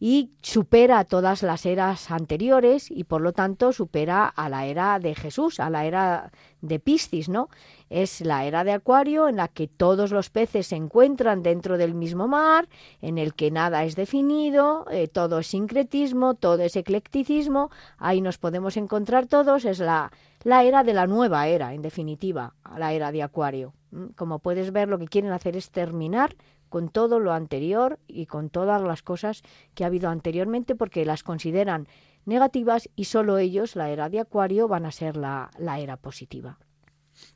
y 0.00 0.32
supera 0.42 1.04
todas 1.04 1.42
las 1.42 1.64
eras 1.66 2.10
anteriores 2.10 2.90
y 2.90 3.04
por 3.04 3.20
lo 3.20 3.32
tanto 3.32 3.72
supera 3.72 4.26
a 4.26 4.48
la 4.48 4.66
era 4.66 4.98
de 4.98 5.14
Jesús, 5.14 5.60
a 5.60 5.70
la 5.70 5.84
era 5.84 6.32
de 6.60 6.78
Piscis, 6.80 7.28
¿no? 7.28 7.48
Es 7.90 8.20
la 8.20 8.44
era 8.44 8.64
de 8.64 8.72
Acuario 8.72 9.28
en 9.28 9.36
la 9.36 9.48
que 9.48 9.68
todos 9.68 10.10
los 10.10 10.30
peces 10.30 10.68
se 10.68 10.76
encuentran 10.76 11.42
dentro 11.42 11.78
del 11.78 11.94
mismo 11.94 12.28
mar, 12.28 12.68
en 13.02 13.18
el 13.18 13.34
que 13.34 13.50
nada 13.50 13.84
es 13.84 13.96
definido, 13.96 14.86
eh, 14.90 15.08
todo 15.08 15.38
es 15.38 15.46
sincretismo, 15.48 16.34
todo 16.34 16.62
es 16.62 16.76
eclecticismo, 16.76 17.70
ahí 17.98 18.20
nos 18.20 18.38
podemos 18.38 18.76
encontrar 18.76 19.26
todos, 19.26 19.64
es 19.64 19.78
la, 19.78 20.12
la 20.42 20.64
era 20.64 20.84
de 20.84 20.94
la 20.94 21.06
nueva 21.06 21.46
era, 21.48 21.74
en 21.74 21.82
definitiva, 21.82 22.54
la 22.76 22.92
era 22.92 23.12
de 23.12 23.22
Acuario. 23.22 23.74
Mm, 23.90 24.06
como 24.16 24.40
puedes 24.40 24.72
ver, 24.72 24.88
lo 24.88 24.98
que 24.98 25.08
quieren 25.08 25.32
hacer 25.32 25.56
es 25.56 25.70
terminar 25.70 26.36
con 26.74 26.88
todo 26.88 27.20
lo 27.20 27.32
anterior 27.32 28.00
y 28.08 28.26
con 28.26 28.50
todas 28.50 28.82
las 28.82 29.02
cosas 29.02 29.42
que 29.74 29.84
ha 29.84 29.86
habido 29.86 30.08
anteriormente 30.08 30.74
porque 30.74 31.04
las 31.04 31.22
consideran 31.22 31.86
negativas 32.24 32.88
y 32.96 33.04
solo 33.04 33.38
ellos, 33.38 33.76
la 33.76 33.90
era 33.90 34.08
de 34.08 34.18
Acuario, 34.18 34.66
van 34.66 34.84
a 34.84 34.90
ser 34.90 35.16
la, 35.16 35.50
era 35.78 35.96
positiva. 35.96 36.58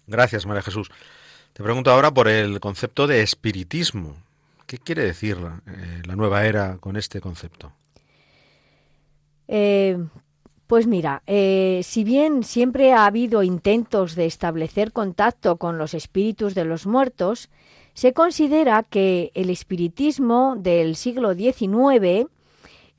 Gracias, 0.06 0.46
María 0.46 0.62
Jesús. 0.62 0.90
Te 1.52 1.62
pregunto 1.62 1.90
ahora 1.90 2.12
por 2.12 2.28
el 2.28 2.60
concepto 2.60 3.06
de 3.06 3.22
espiritismo. 3.22 4.16
¿Qué 4.66 4.78
quiere 4.78 5.02
decir 5.02 5.38
la, 5.38 5.60
eh, 5.66 6.02
nueva 6.16 6.44
era 6.46 6.78
con 6.78 6.96
este 6.96 7.20
concepto? 7.20 7.72
Eh, 9.48 9.98
pues 10.66 10.86
mira, 10.86 11.22
eh, 11.26 11.80
si 11.82 12.04
bien 12.04 12.44
siempre 12.44 12.92
ha 12.92 13.06
habido 13.06 13.42
intentos 13.42 14.14
de 14.14 14.26
establecer 14.26 14.92
contacto 14.92 15.56
con 15.56 15.78
los 15.78 15.94
espíritus 15.94 16.54
de 16.54 16.66
los 16.66 16.86
muertos, 16.86 17.48
se 17.94 18.12
considera 18.12 18.82
que 18.82 19.32
el 19.34 19.48
espiritismo 19.48 20.56
del 20.58 20.94
siglo 20.94 21.34
XIX 21.34 22.28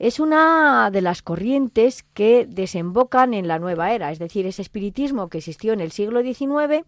es 0.00 0.18
una 0.18 0.90
de 0.90 1.02
las 1.02 1.20
corrientes 1.20 2.04
que 2.14 2.46
desembocan 2.46 3.34
en 3.34 3.46
la 3.46 3.58
nueva 3.58 3.92
era, 3.92 4.10
es 4.10 4.18
decir, 4.18 4.46
ese 4.46 4.62
espiritismo 4.62 5.28
que 5.28 5.38
existió 5.38 5.74
en 5.74 5.80
el 5.80 5.92
siglo 5.92 6.22
XIX, 6.22 6.86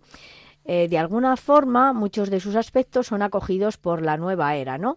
eh, 0.64 0.88
de 0.88 0.98
alguna 0.98 1.36
forma 1.36 1.92
muchos 1.92 2.30
de 2.30 2.40
sus 2.40 2.56
aspectos 2.56 3.08
son 3.08 3.20
acogidos 3.20 3.76
por 3.76 4.00
la 4.00 4.16
nueva 4.16 4.56
era, 4.56 4.78
¿no? 4.78 4.96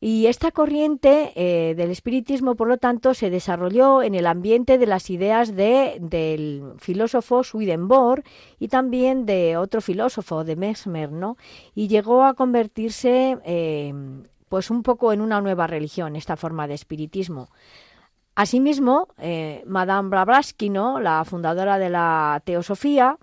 Y 0.00 0.26
esta 0.26 0.50
corriente 0.50 1.32
eh, 1.36 1.74
del 1.76 1.90
espiritismo, 1.90 2.56
por 2.56 2.66
lo 2.66 2.78
tanto, 2.78 3.14
se 3.14 3.30
desarrolló 3.30 4.02
en 4.02 4.16
el 4.16 4.26
ambiente 4.26 4.76
de 4.76 4.86
las 4.86 5.08
ideas 5.08 5.54
de, 5.54 5.98
del 6.00 6.74
filósofo 6.78 7.44
Swedenborg 7.44 8.24
y 8.58 8.68
también 8.68 9.24
de 9.24 9.56
otro 9.56 9.80
filósofo, 9.80 10.42
de 10.42 10.56
Mesmer, 10.56 11.12
¿no? 11.12 11.36
Y 11.76 11.86
llegó 11.86 12.24
a 12.24 12.34
convertirse, 12.34 13.38
eh, 13.44 13.94
pues, 14.48 14.70
un 14.70 14.82
poco 14.82 15.12
en 15.12 15.20
una 15.20 15.40
nueva 15.40 15.66
religión, 15.66 16.16
esta 16.16 16.36
forma 16.36 16.66
de 16.66 16.74
espiritismo. 16.74 17.48
Asimismo, 18.34 19.08
eh, 19.18 19.62
Madame 19.66 20.10
Blavatsky, 20.10 20.68
¿no? 20.68 21.00
la 21.00 21.24
fundadora 21.24 21.78
de 21.78 21.88
la 21.88 22.42
teosofía, 22.44 23.18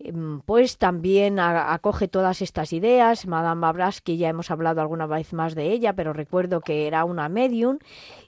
Em, 0.00 0.40
pues 0.42 0.78
también 0.78 1.40
acoge 1.40 2.06
todas 2.06 2.40
estas 2.40 2.72
ideas. 2.72 3.26
Madame 3.26 3.66
que 4.04 4.16
ya 4.16 4.28
hemos 4.28 4.50
hablado 4.50 4.80
alguna 4.80 5.06
vez 5.06 5.32
más 5.32 5.54
de 5.54 5.72
ella, 5.72 5.94
pero 5.94 6.12
recuerdo 6.12 6.60
que 6.60 6.86
era 6.86 7.04
una 7.04 7.28
medium 7.28 7.78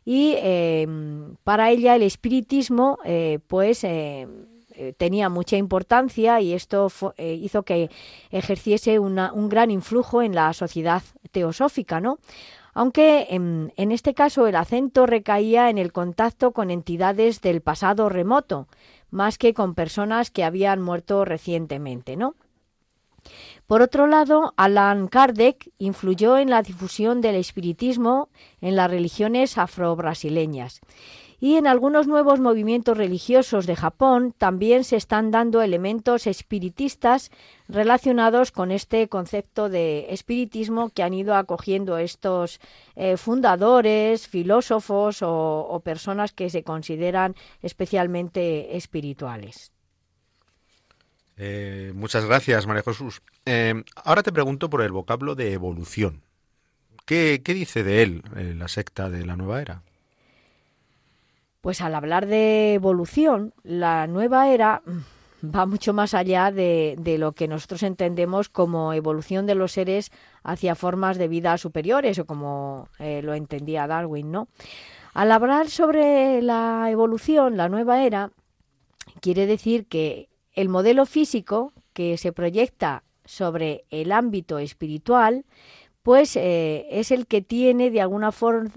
y 0.04 0.34
em, 0.38 1.36
para 1.44 1.70
ella 1.70 1.94
el 1.94 2.02
espiritismo 2.02 2.98
eh, 3.04 3.38
pues 3.46 3.84
eh, 4.80 4.88
eh, 4.88 4.92
tenía 4.96 5.28
mucha 5.28 5.56
importancia 5.56 6.40
y 6.40 6.52
esto 6.54 6.90
hizo 7.18 7.62
que 7.62 7.90
ejerciese 8.30 8.98
un 8.98 9.48
gran 9.48 9.70
influjo 9.70 10.22
en 10.22 10.34
la 10.34 10.52
sociedad 10.52 11.02
teosófica, 11.32 12.00
¿no? 12.00 12.18
aunque 12.72 13.26
en, 13.30 13.72
en, 13.76 13.92
este 13.92 14.14
caso 14.14 14.46
el 14.46 14.54
acento 14.56 15.06
recaía 15.06 15.70
en 15.70 15.78
el 15.78 15.92
contacto 15.92 16.52
con 16.52 16.70
entidades 16.70 17.40
del 17.40 17.60
pasado 17.62 18.08
remoto, 18.08 18.68
más 19.10 19.38
que 19.38 19.54
con 19.54 19.74
personas 19.74 20.30
que 20.30 20.44
habían 20.44 20.80
muerto 20.80 21.24
recientemente, 21.24 22.16
¿no? 22.16 22.36
Por 23.66 23.82
otro 23.82 24.06
lado, 24.06 24.54
Alan 24.56 25.08
Kardec 25.08 25.70
influyó 25.78 26.38
en 26.38 26.50
la 26.50 26.62
difusión 26.62 27.20
del 27.20 27.36
espiritismo 27.36 28.28
en 28.60 28.76
las 28.76 28.90
religiones 28.90 29.58
afro-brasileñas. 29.58 30.80
Y 31.40 31.56
en 31.56 31.66
algunos 31.66 32.06
nuevos 32.06 32.38
movimientos 32.38 32.98
religiosos 32.98 33.66
de 33.66 33.74
Japón 33.74 34.34
también 34.36 34.84
se 34.84 34.96
están 34.96 35.30
dando 35.30 35.62
elementos 35.62 36.26
espiritistas 36.26 37.30
relacionados 37.66 38.52
con 38.52 38.70
este 38.70 39.08
concepto 39.08 39.70
de 39.70 40.06
espiritismo 40.10 40.90
que 40.90 41.02
han 41.02 41.14
ido 41.14 41.34
acogiendo 41.34 41.96
estos 41.96 42.60
eh, 42.94 43.16
fundadores, 43.16 44.28
filósofos 44.28 45.22
o 45.22 45.80
personas 45.82 46.32
que 46.32 46.50
se 46.50 46.62
consideran 46.62 47.34
especialmente 47.62 48.76
espirituales. 48.76 49.72
Eh, 51.42 51.92
muchas 51.94 52.26
gracias, 52.26 52.66
María 52.66 52.82
Jesús. 52.82 53.22
Eh, 53.46 53.82
ahora 54.04 54.22
te 54.22 54.30
pregunto 54.30 54.68
por 54.68 54.82
el 54.82 54.92
vocablo 54.92 55.34
de 55.34 55.54
evolución. 55.54 56.22
¿Qué, 57.06 57.40
dice 57.42 57.82
de 57.82 58.02
él 58.02 58.22
la 58.58 58.68
secta 58.68 59.08
de 59.08 59.24
la 59.24 59.36
nueva 59.36 59.62
era? 59.62 59.82
Pues 61.60 61.80
al 61.80 61.94
hablar 61.94 62.26
de 62.26 62.74
evolución, 62.74 63.52
la 63.62 64.06
nueva 64.06 64.48
era 64.48 64.82
va 65.42 65.66
mucho 65.66 65.92
más 65.92 66.14
allá 66.14 66.50
de, 66.50 66.96
de, 66.98 67.18
lo 67.18 67.32
que 67.32 67.48
nosotros 67.48 67.82
entendemos 67.82 68.48
como 68.48 68.92
evolución 68.92 69.46
de 69.46 69.54
los 69.54 69.72
seres 69.72 70.10
hacia 70.42 70.74
formas 70.74 71.18
de 71.18 71.28
vida 71.28 71.56
superiores 71.58 72.18
o 72.18 72.26
como 72.26 72.88
lo 72.98 73.34
entendía 73.34 73.86
Darwin, 73.86 74.30
¿no? 74.30 74.48
Al 75.12 75.32
hablar 75.32 75.68
sobre 75.70 76.40
la 76.40 76.88
evolución, 76.90 77.56
la 77.56 77.68
nueva 77.68 78.04
era, 78.04 78.30
quiere 79.20 79.46
decir 79.46 79.86
que 79.86 80.28
el 80.52 80.68
modelo 80.68 81.04
físico 81.04 81.72
que 81.92 82.16
se 82.16 82.32
proyecta 82.32 83.02
sobre 83.24 83.84
el 83.90 84.12
ámbito 84.12 84.58
espiritual, 84.58 85.44
pues 86.02 86.36
eh, 86.36 86.86
es 86.90 87.10
el 87.10 87.26
que 87.26 87.42
tiene 87.42 87.90
de 87.90 88.00
alguna, 88.00 88.30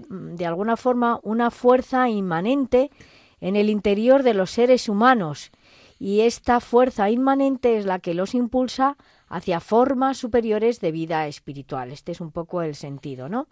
de 0.08 0.46
alguna 0.46 0.76
forma 0.76 1.20
una 1.22 1.50
fuerza 1.50 2.08
inmanente 2.08 2.90
en 3.40 3.56
el 3.56 3.70
interior 3.70 4.22
de 4.22 4.34
los 4.34 4.50
seres 4.50 4.88
humanos 4.88 5.50
y 5.98 6.20
esta 6.20 6.60
fuerza 6.60 7.10
inmanente 7.10 7.78
es 7.78 7.86
la 7.86 7.98
que 7.98 8.14
los 8.14 8.34
impulsa 8.34 8.96
hacia 9.28 9.60
formas 9.60 10.18
superiores 10.18 10.80
de 10.80 10.92
vida 10.92 11.26
espiritual. 11.26 11.90
Este 11.90 12.12
es 12.12 12.20
un 12.20 12.30
poco 12.30 12.62
el 12.62 12.74
sentido, 12.74 13.28
¿no? 13.28 13.48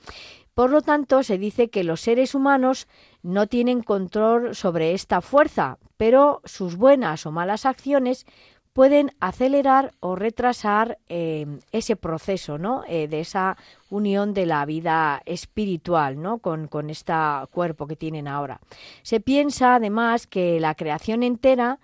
Por 0.55 0.71
lo 0.71 0.83
tanto, 0.83 1.23
se 1.23 1.38
dice 1.38 1.71
que 1.71 1.83
los 1.83 2.00
seres 2.00 2.35
humanos 2.35 2.88
no 3.23 3.47
tienen 3.47 3.83
control 3.83 4.55
sobre 4.55 4.93
esta 4.93 5.23
fuerza, 5.23 5.79
pero 5.97 6.43
sus 6.45 6.76
buenas 6.76 7.25
o 7.25 7.33
malas 7.33 7.64
acciones 7.64 8.26
pueden 8.73 9.12
acelerar 9.21 9.93
o 10.00 10.17
retrasar 10.17 10.99
eh, 11.09 11.47
ese 11.73 11.97
proceso, 11.97 12.59
¿no? 12.59 12.85
Eh, 12.88 13.09
de 13.09 13.21
esa 13.21 13.57
unión 13.91 14.33
de 14.33 14.47
la 14.47 14.64
vida 14.64 15.23
espiritual, 15.26 16.21
¿no? 16.21 16.38
Con, 16.38 16.69
con 16.69 16.88
este 16.88 17.12
cuerpo 17.50 17.87
que 17.87 17.97
tienen 17.97 18.29
ahora. 18.29 18.61
Se 19.02 19.21
piensa 19.21 19.75
además 19.75 20.26
que 20.26 20.59
la 20.61 20.75
creación 20.75 21.23
entera, 21.23 21.79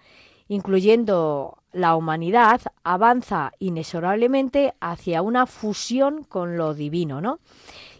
incluyendo 0.48 1.58
la 1.72 1.94
humanidad, 1.94 2.62
avanza 2.84 3.52
inexorablemente 3.58 4.74
hacia 4.80 5.20
una 5.20 5.46
fusión 5.46 6.24
con 6.24 6.56
lo 6.56 6.74
divino, 6.74 7.20
¿no? 7.20 7.40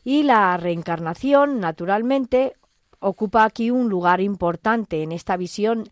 Y 0.05 0.23
la 0.23 0.57
reencarnación, 0.57 1.61
naturalmente, 1.61 2.55
ocupa 3.01 3.45
aquí 3.45 3.71
un 3.71 3.89
lugar 3.89 4.21
importante 4.21 5.03
en 5.03 5.13
esta 5.13 5.37
visión, 5.37 5.85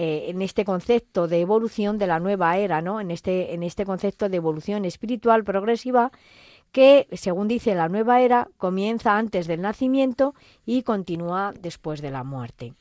eh, 0.00 0.30
en 0.30 0.42
este 0.42 0.64
concepto 0.64 1.26
de 1.26 1.40
evolución 1.40 1.98
de 1.98 2.06
la 2.06 2.20
nueva 2.20 2.56
era, 2.56 2.80
¿no? 2.80 3.00
En 3.00 3.10
este, 3.10 3.52
en 3.52 3.64
este 3.64 3.84
concepto 3.84 4.28
de 4.28 4.36
evolución 4.36 4.84
espiritual 4.84 5.42
progresiva 5.42 6.12
que, 6.70 7.08
según 7.14 7.48
dice 7.48 7.74
la 7.74 7.88
nueva 7.88 8.20
era, 8.20 8.46
comienza 8.58 9.18
antes 9.18 9.48
del 9.48 9.60
nacimiento 9.60 10.36
y 10.64 10.84
continúa 10.84 11.52
después 11.60 12.00
de 12.00 12.12
la 12.12 12.22
muerte. 12.22 12.74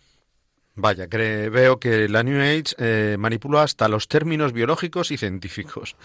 Vaya, 0.76 1.08
veo 1.08 1.80
que 1.80 2.08
la 2.08 2.22
New 2.22 2.40
Age 2.40 2.76
eh, 2.78 3.18
manipula 3.18 3.64
hasta 3.64 3.88
los 3.88 4.08
términos 4.08 4.54
biológicos 4.54 5.10
y 5.10 5.18
científicos. 5.18 5.96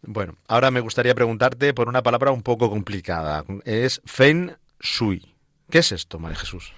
Bueno, 0.00 0.38
ahora 0.48 0.70
me 0.70 0.80
gustaría 0.80 1.14
preguntarte 1.14 1.74
por 1.74 1.90
una 1.90 2.02
palabra 2.02 2.30
un 2.30 2.42
poco 2.42 2.70
complicada. 2.70 3.44
Es 3.66 4.00
Feng 4.06 4.56
Shui. 4.80 5.34
¿Qué 5.68 5.80
es 5.80 5.92
esto, 5.92 6.18
María 6.18 6.38
Jesús? 6.38 6.72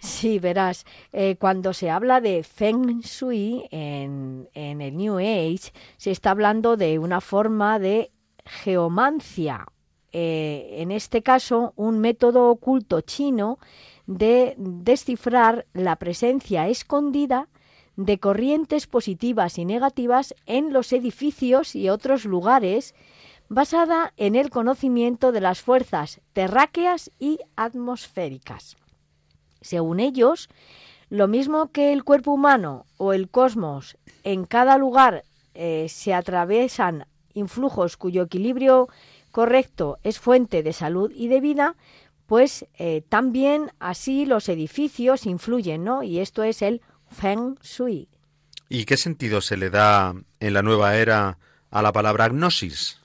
Sí, 0.00 0.38
verás, 0.38 0.86
eh, 1.12 1.36
cuando 1.40 1.72
se 1.72 1.90
habla 1.90 2.20
de 2.20 2.44
Feng 2.44 3.00
Shui 3.00 3.66
en, 3.70 4.48
el 4.54 4.96
New 4.96 5.18
Age, 5.18 5.72
se 5.96 6.12
está 6.12 6.30
hablando 6.30 6.76
de 6.76 7.00
una 7.00 7.20
forma 7.20 7.80
de 7.80 8.12
geomancia. 8.44 9.66
Eh, 10.12 10.76
en 10.78 10.92
este 10.92 11.22
caso, 11.22 11.72
un 11.74 11.98
método 11.98 12.48
oculto 12.48 13.00
chino 13.00 13.58
de 14.06 14.54
descifrar 14.56 15.66
la 15.74 15.96
presencia 15.96 16.68
escondida 16.68 17.48
de 17.96 18.20
corrientes 18.20 18.86
positivas 18.86 19.58
y 19.58 19.64
negativas 19.64 20.32
en 20.46 20.72
los 20.72 20.92
edificios 20.92 21.74
y 21.74 21.88
otros 21.88 22.24
lugares, 22.24 22.94
basada 23.48 24.14
en 24.16 24.36
el 24.36 24.50
conocimiento 24.50 25.32
de 25.32 25.40
las 25.40 25.60
fuerzas 25.60 26.20
terráqueas 26.32 27.10
y 27.18 27.40
atmosféricas. 27.56 28.76
Según 29.60 30.00
ellos, 30.00 30.48
lo 31.10 31.28
mismo 31.28 31.70
que 31.72 31.92
el 31.92 32.04
cuerpo 32.04 32.32
humano 32.32 32.86
o 32.96 33.12
el 33.12 33.28
cosmos, 33.28 33.96
en 34.24 34.44
cada 34.44 34.78
lugar 34.78 35.24
eh, 35.54 35.86
se 35.88 36.14
atraviesan 36.14 37.06
influjos 37.34 37.96
cuyo 37.96 38.22
equilibrio 38.22 38.88
correcto 39.30 39.98
es 40.02 40.18
fuente 40.18 40.62
de 40.62 40.72
salud 40.72 41.10
y 41.14 41.28
de 41.28 41.40
vida, 41.40 41.76
pues 42.26 42.66
eh, 42.78 43.02
también 43.08 43.72
así 43.78 44.26
los 44.26 44.48
edificios 44.48 45.26
influyen, 45.26 45.84
¿no? 45.84 46.02
Y 46.02 46.18
esto 46.18 46.42
es 46.42 46.60
el 46.62 46.82
Feng 47.10 47.56
Shui. 47.62 48.08
¿Y 48.68 48.84
qué 48.84 48.96
sentido 48.96 49.40
se 49.40 49.56
le 49.56 49.70
da 49.70 50.14
en 50.40 50.54
la 50.54 50.62
nueva 50.62 50.96
era 50.96 51.38
a 51.70 51.82
la 51.82 51.92
palabra 51.92 52.28
gnosis? 52.28 53.00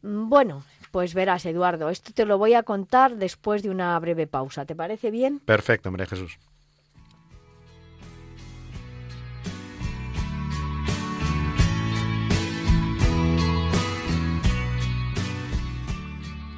Bueno, 0.00 0.64
pues 0.90 1.14
verás, 1.14 1.46
Eduardo, 1.46 1.90
esto 1.90 2.12
te 2.12 2.24
lo 2.24 2.38
voy 2.38 2.54
a 2.54 2.62
contar 2.62 3.16
después 3.16 3.62
de 3.62 3.70
una 3.70 3.98
breve 3.98 4.26
pausa. 4.26 4.64
¿Te 4.64 4.74
parece 4.74 5.10
bien? 5.10 5.40
Perfecto, 5.40 5.90
María 5.90 6.06
Jesús. 6.06 6.38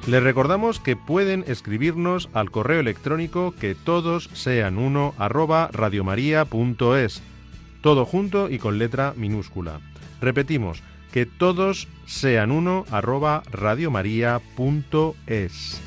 Les 0.07 0.23
recordamos 0.23 0.79
que 0.79 0.95
pueden 0.95 1.45
escribirnos 1.47 2.27
al 2.33 2.49
correo 2.49 2.79
electrónico 2.79 3.53
que 3.53 3.75
todos 3.75 4.29
sean 4.33 4.79
uno 4.79 5.13
arroba 5.19 5.69
radiomaria.es, 5.71 7.21
todo 7.81 8.05
junto 8.05 8.49
y 8.49 8.57
con 8.57 8.79
letra 8.79 9.13
minúscula. 9.15 9.79
Repetimos, 10.19 10.81
que 11.11 11.25
todos 11.25 11.87
sean 12.05 12.51
uno 12.51 12.85
arroba 12.89 13.43
radiomaria.es. 13.51 15.81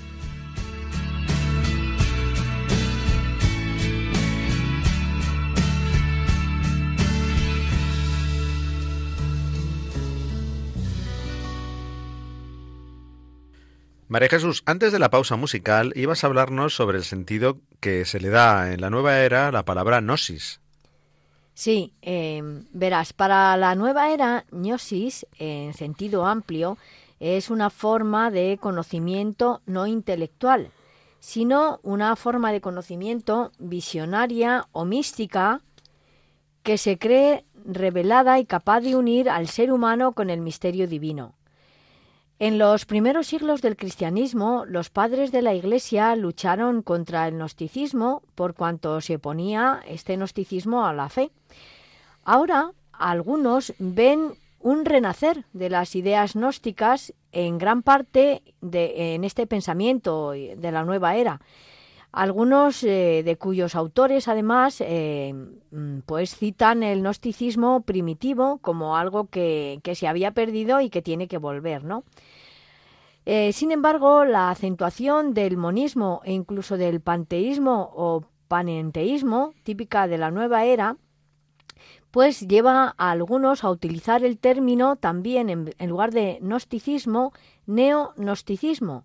María 14.07 14.29
Jesús, 14.29 14.63
antes 14.67 14.93
de 14.93 14.99
la 15.01 15.11
pausa 15.11 15.35
musical 15.35 15.93
ibas 15.97 16.23
a 16.23 16.29
hablarnos 16.29 16.77
sobre 16.77 16.99
el 16.99 17.05
sentido 17.05 17.61
que 17.81 18.05
se 18.05 18.21
le 18.21 18.29
da 18.29 18.73
en 18.73 18.81
la 18.81 18.89
nueva 18.89 19.19
era 19.19 19.51
la 19.51 19.65
palabra 19.65 20.01
gnosis. 20.01 20.61
Sí, 21.55 21.93
em, 22.03 22.67
verás, 22.73 23.13
para 23.13 23.57
la 23.57 23.77
nueva 23.77 24.11
era, 24.11 24.45
gnosis, 24.51 25.25
en 25.39 25.73
sentido 25.73 26.27
amplio, 26.27 26.77
es 27.21 27.49
una 27.49 27.71
forma 27.71 28.31
de 28.33 28.59
conocimiento 28.61 29.63
no 29.65 29.87
intelectual, 29.87 30.71
sino 31.21 31.79
una 31.85 32.17
forma 32.17 32.51
de 32.51 32.61
conocimiento 32.61 33.53
visionaria 33.59 34.67
o 34.73 34.85
mística 34.85 35.63
que 36.65 36.77
se 36.77 36.99
cree 36.99 37.45
revelada 37.65 38.41
y 38.41 38.47
capaz 38.47 38.81
de 38.81 38.97
unir 38.97 39.31
al 39.31 39.47
ser 39.49 39.73
humano 39.73 40.13
con 40.13 40.31
el 40.31 40.41
misterio 40.41 40.89
divino. 40.89 41.35
En 42.41 42.59
los 42.59 42.85
primeros 42.85 43.29
siglos 43.29 43.63
del 43.63 43.77
cristianismo, 43.77 44.65
los 44.67 44.91
padres 44.91 45.31
de 45.31 45.41
la 45.41 45.55
Iglesia 45.55 46.17
lucharon 46.17 46.83
contra 46.83 47.29
el 47.29 47.35
gnosticismo 47.35 48.23
por 48.35 48.55
cuanto 48.55 49.01
se 49.01 49.17
oponía 49.17 49.81
este 49.87 50.17
gnosticismo 50.17 50.85
a 50.85 50.93
la 50.93 51.09
fe. 51.09 51.31
Ahora, 52.25 52.73
algunos 52.93 53.73
ven 53.79 54.33
un 54.59 54.85
renacer 54.85 55.45
de 55.53 55.71
las 55.71 55.95
ideas 55.95 56.35
gnósticas 56.35 57.15
en 57.31 57.59
gran 57.59 57.83
parte 57.83 58.43
de, 58.61 59.15
en 59.15 59.23
este 59.23 59.47
pensamiento 59.47 60.31
de 60.33 60.73
la 60.73 60.85
nueva 60.85 61.17
era. 61.17 61.41
Algunos 62.15 62.85
eh, 62.85 63.23
de 63.25 63.37
cuyos 63.37 63.75
autores, 63.75 64.29
además, 64.29 64.81
eh, 64.81 65.35
mm, 65.73 65.99
pues 66.07 66.37
citan 66.37 66.85
el 66.85 67.01
gnosticismo 67.01 67.81
primitivo 67.81 68.59
como 68.59 68.97
algo 68.97 69.27
que, 69.27 69.81
se 69.97 70.07
había 70.07 70.31
perdido 70.31 70.81
y 70.81 70.91
que 70.91 71.03
tiene 71.03 71.27
que 71.27 71.39
volver, 71.39 71.83
¿no? 71.83 72.05
Eh, 73.27 73.53
sin 73.53 73.73
embargo, 73.73 74.25
la 74.25 74.51
acentuación 74.51 75.35
del 75.35 75.57
monismo 75.57 76.21
e 76.25 76.33
incluso 76.33 76.77
del 76.77 77.01
panteísmo 77.01 77.91
o 77.97 78.23
panenteísmo, 78.47 79.53
típica 79.65 80.07
de 80.07 80.19
la 80.19 80.31
nueva 80.31 80.65
era, 80.67 80.97
pues 82.13 82.47
lleva 82.47 82.95
a 82.97 83.11
algunos 83.11 83.65
a 83.65 83.71
utilizar 83.71 84.23
el 84.25 84.39
término 84.39 84.95
también 84.95 85.51
en, 85.51 85.89
lugar 85.89 86.13
de 86.13 86.39
gnosticismo, 86.41 87.33
neognosticismo, 87.67 89.03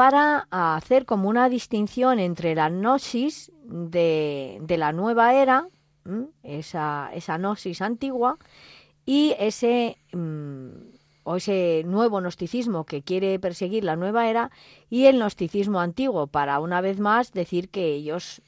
para 0.00 0.48
hacer 0.50 1.04
como 1.04 1.28
una 1.28 1.50
distinción 1.50 2.20
entre 2.20 2.54
la 2.54 2.70
gnosis 2.70 3.52
de, 3.64 4.58
la 4.66 4.92
nueva 4.92 5.34
era, 5.34 5.68
esa, 6.42 7.10
gnosis 7.36 7.82
antigua, 7.82 8.38
y 9.04 9.34
ese, 9.38 9.98
mm, 10.14 10.68
o 11.24 11.36
ese 11.36 11.82
nuevo 11.84 12.22
gnosticismo 12.22 12.86
que 12.86 13.02
quiere 13.02 13.38
perseguir 13.38 13.84
la 13.84 13.94
nueva 13.94 14.30
era, 14.30 14.50
y 14.88 15.04
el 15.04 15.18
gnosticismo 15.18 15.80
antiguo, 15.80 16.28
para 16.28 16.60
una 16.60 16.80
vez 16.80 16.98
más 16.98 17.34
decir 17.34 17.68
que 17.68 17.92
ellos 17.92 18.40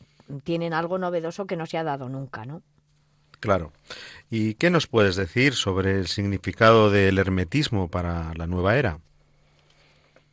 tienen 0.45 0.73
algo 0.73 0.97
novedoso 0.97 1.47
que 1.47 1.59
no 1.59 1.67
se 1.67 1.77
ha 1.77 1.85
dado 1.85 2.09
nunca, 2.09 2.47
¿no? 2.47 2.63
Claro. 3.41 3.75
¿Y 4.31 4.55
qué 4.55 4.71
nos 4.71 4.87
puedes 4.87 5.17
decir 5.17 5.53
sobre 5.53 5.99
el 5.99 6.07
significado 6.07 6.91
del 6.91 7.19
hermetismo 7.19 7.89
para 7.89 8.33
la 8.37 8.47
nueva 8.47 8.79
era? 8.79 9.01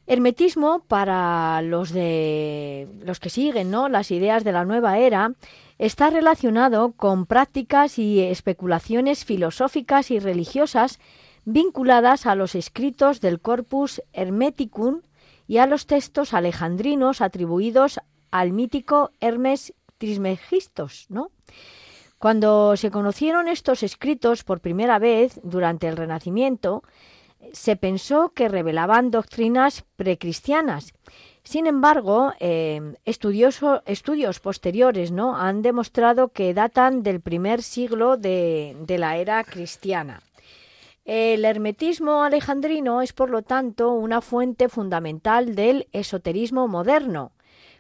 Hermetismo 0.10 0.80
para 0.88 1.62
los 1.62 1.92
de 1.92 2.88
los 3.04 3.20
que 3.20 3.30
siguen, 3.30 3.70
¿no? 3.70 3.90
Las 3.90 4.10
ideas 4.10 4.44
de 4.44 4.52
la 4.52 4.66
nueva 4.66 4.98
era 4.98 5.34
está 5.78 6.10
relacionado 6.10 6.94
con 6.94 7.28
prácticas 7.28 8.00
y 8.00 8.20
especulaciones 8.20 9.24
filosóficas 9.24 10.10
y 10.10 10.18
religiosas 10.18 11.00
vinculadas 11.46 12.26
a 12.26 12.34
los 12.34 12.56
escritos 12.56 13.22
del 13.22 13.40
Corpus 13.40 14.02
Hermeticum 14.12 15.02
y 15.48 15.58
a 15.58 15.68
los 15.68 15.86
textos 15.86 16.34
alejandrinos 16.34 17.22
atribuidos 17.22 18.00
al 18.32 18.52
mítico 18.52 19.12
Hermes 19.20 19.76
Trismegistos, 20.00 21.06
¿no? 21.10 21.30
Cuando 22.18 22.76
se 22.78 22.90
conocieron 22.90 23.48
estos 23.48 23.84
escritos 23.84 24.44
por 24.44 24.60
primera 24.60 24.98
vez 24.98 25.40
durante 25.44 25.88
el 25.88 25.98
Renacimiento, 25.98 26.82
se 27.54 27.76
pensó 27.76 28.30
que 28.30 28.50
revelaban 28.50 29.12
doctrinas 29.12 29.86
precristianas. 29.96 30.94
Sin 31.44 31.68
embargo, 31.68 32.34
eh, 32.40 32.94
estudios 33.06 34.40
posteriores 34.40 35.12
¿no? 35.12 35.36
han 35.36 35.62
demostrado 35.62 36.30
que 36.30 36.54
datan 36.54 37.02
del 37.02 37.22
primer 37.22 37.64
siglo 37.64 38.18
de, 38.18 38.78
de 38.82 38.98
la 38.98 39.18
era 39.18 39.44
cristiana. 39.44 40.22
El 41.06 41.44
hermetismo 41.44 42.24
alejandrino 42.24 43.02
es, 43.02 43.14
por 43.14 43.32
lo 43.32 43.42
tanto, 43.42 43.92
una 43.94 44.22
fuente 44.22 44.70
fundamental 44.70 45.56
del 45.56 45.88
esoterismo 45.92 46.68
moderno, 46.68 47.32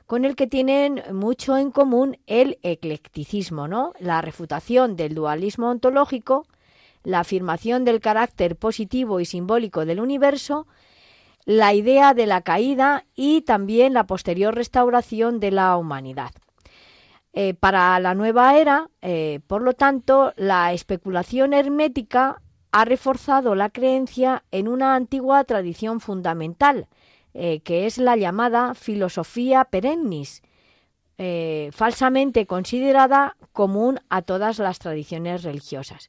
con 0.07 0.25
el 0.25 0.35
que 0.35 0.47
tienen 0.47 1.03
mucho 1.13 1.55
en 1.55 1.69
común 1.69 2.17
el 2.25 2.57
eclecticismo, 2.63 3.67
¿no? 3.67 3.93
La 3.99 4.21
refutación 4.21 4.95
del 4.95 5.13
dualismo 5.13 5.69
ontológico, 5.69 6.47
la 7.03 7.21
afirmación 7.21 7.85
del 7.85 7.99
carácter 7.99 8.55
positivo 8.55 9.19
y 9.19 9.25
simbólico 9.25 9.85
del 9.85 9.99
universo, 9.99 10.67
la 11.45 11.73
idea 11.73 12.13
de 12.13 12.27
la 12.27 12.41
caída 12.41 13.05
y 13.15 13.41
también 13.41 13.93
la 13.93 14.05
posterior 14.05 14.53
restauración 14.53 15.39
de 15.39 15.51
la 15.51 15.75
humanidad. 15.77 16.31
Eh, 17.33 17.53
para 17.53 17.99
la 17.99 18.15
nueva 18.15 18.57
era, 18.57 18.89
eh, 19.01 19.39
por 19.47 19.61
lo 19.61 19.73
tanto, 19.73 20.33
la 20.35 20.73
especulación 20.73 21.53
hermética 21.53 22.41
ha 22.71 22.85
reforzado 22.85 23.55
la 23.55 23.69
creencia 23.69 24.43
en 24.51 24.67
una 24.67 24.95
antigua 24.95 25.43
tradición 25.43 26.01
fundamental, 26.01 26.87
eh, 27.33 27.61
que 27.61 27.85
es 27.85 27.97
la 27.97 28.15
llamada 28.15 28.73
filosofía 28.73 29.65
perennis, 29.65 30.43
falsamente 31.73 32.45
considerada 32.45 33.35
común 33.51 33.99
a 34.09 34.21
todas 34.21 34.57
las 34.57 34.79
tradiciones 34.79 35.43
religiosas. 35.43 36.07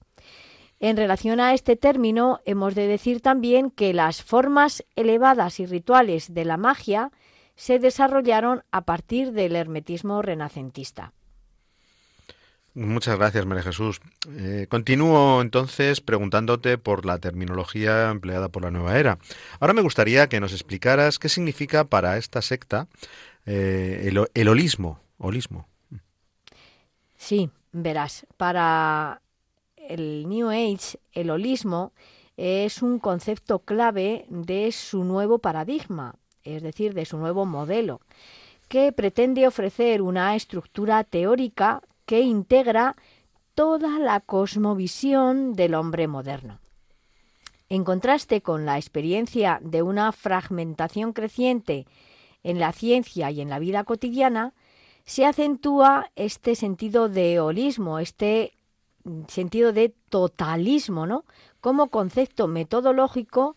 En 0.81 0.97
relación 0.97 1.41
a 1.41 1.53
este 1.53 1.77
término, 1.77 2.41
hemos 2.47 2.75
de 2.75 2.87
decir 2.87 3.21
también 3.21 3.71
que 3.71 3.93
las 3.93 4.23
formas 4.23 4.83
elevadas 4.97 5.61
y 5.61 5.67
rituales 5.67 6.33
de 6.33 6.47
la 6.47 6.57
magia 6.57 7.13
se 7.55 7.79
desarrollaron 7.79 8.65
a 8.71 8.87
partir 8.87 9.33
del 9.33 9.57
hermetismo 9.57 10.23
renacentista. 10.23 11.13
Muchas 12.73 13.19
gracias, 13.19 13.45
María 13.45 13.65
Jesús. 13.65 14.01
Eh, 14.39 14.67
continúo 14.71 15.43
entonces 15.43 16.01
preguntándote 16.01 16.79
por 16.79 17.05
la 17.05 17.19
terminología 17.19 18.11
empleada 18.11 18.49
por 18.49 18.63
la 18.63 18.71
nueva 18.71 18.99
era. 18.99 19.19
Ahora 19.59 19.75
me 19.75 19.83
gustaría 19.83 20.29
que 20.29 20.41
nos 20.41 20.53
explicaras 20.53 21.19
qué 21.19 21.29
significa 21.29 21.85
para 21.85 22.17
esta 22.17 22.41
secta 22.41 22.89
eh, 23.45 24.11
el, 24.35 24.49
holismo. 24.49 25.01
holismo. 25.19 25.69
Sí, 27.17 27.51
verás, 27.73 28.27
para 28.37 29.21
el 29.91 30.29
New 30.29 30.49
Age, 30.49 30.99
el 31.13 31.31
holismo 31.31 31.93
es 32.37 32.81
un 32.81 32.99
concepto 32.99 33.59
clave 33.59 34.25
de 34.29 34.73
su 34.73 35.05
nuevo 35.05 35.39
paradigma, 35.39 36.15
es 36.45 36.63
decir, 36.63 36.95
de 36.95 37.05
su 37.05 37.19
nuevo 37.19 37.45
modelo, 37.45 38.01
que 38.69 38.93
pretende 38.93 39.47
ofrecer 39.47 40.01
una 40.01 40.35
estructura 40.37 41.05
teórica 41.05 41.83
que 42.07 42.21
integra 42.21 42.97
toda 43.55 43.99
la 43.99 44.21
cosmovisión 44.21 45.55
del 45.55 45.75
hombre 45.75 46.07
moderno. 46.07 46.61
En 47.69 47.85
contraste 47.85 48.43
con 48.43 48.65
la 48.65 48.79
experiencia 48.79 49.61
de 49.63 49.83
una 49.83 50.13
fragmentación 50.13 51.13
creciente 51.13 51.87
en 52.43 52.59
la 52.59 52.73
ciencia 52.73 53.31
y 53.31 53.41
en 53.41 53.51
la 53.51 53.59
vida 53.59 53.85
cotidiana, 53.85 54.55
se 55.05 55.27
acentúa 55.27 56.11
este 56.15 56.55
sentido 56.55 57.09
de 57.09 57.41
holismo, 57.41 57.99
este 57.99 58.55
sentido 59.29 59.73
de 59.73 59.95
totalismo, 60.09 61.07
¿no? 61.07 61.25
Como 61.61 61.91
concepto 61.91 62.49
metodológico 62.49 63.57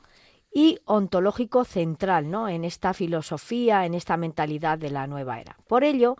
y 0.53 0.79
ontológico 0.86 1.65
central, 1.65 2.29
¿no? 2.29 2.47
En 2.47 2.63
esta 2.63 2.93
filosofía, 2.93 3.86
en 3.86 3.93
esta 3.93 4.17
mentalidad 4.17 4.77
de 4.77 4.91
la 4.91 5.08
nueva 5.08 5.39
era. 5.39 5.58
Por 5.67 5.84
ello, 5.84 6.17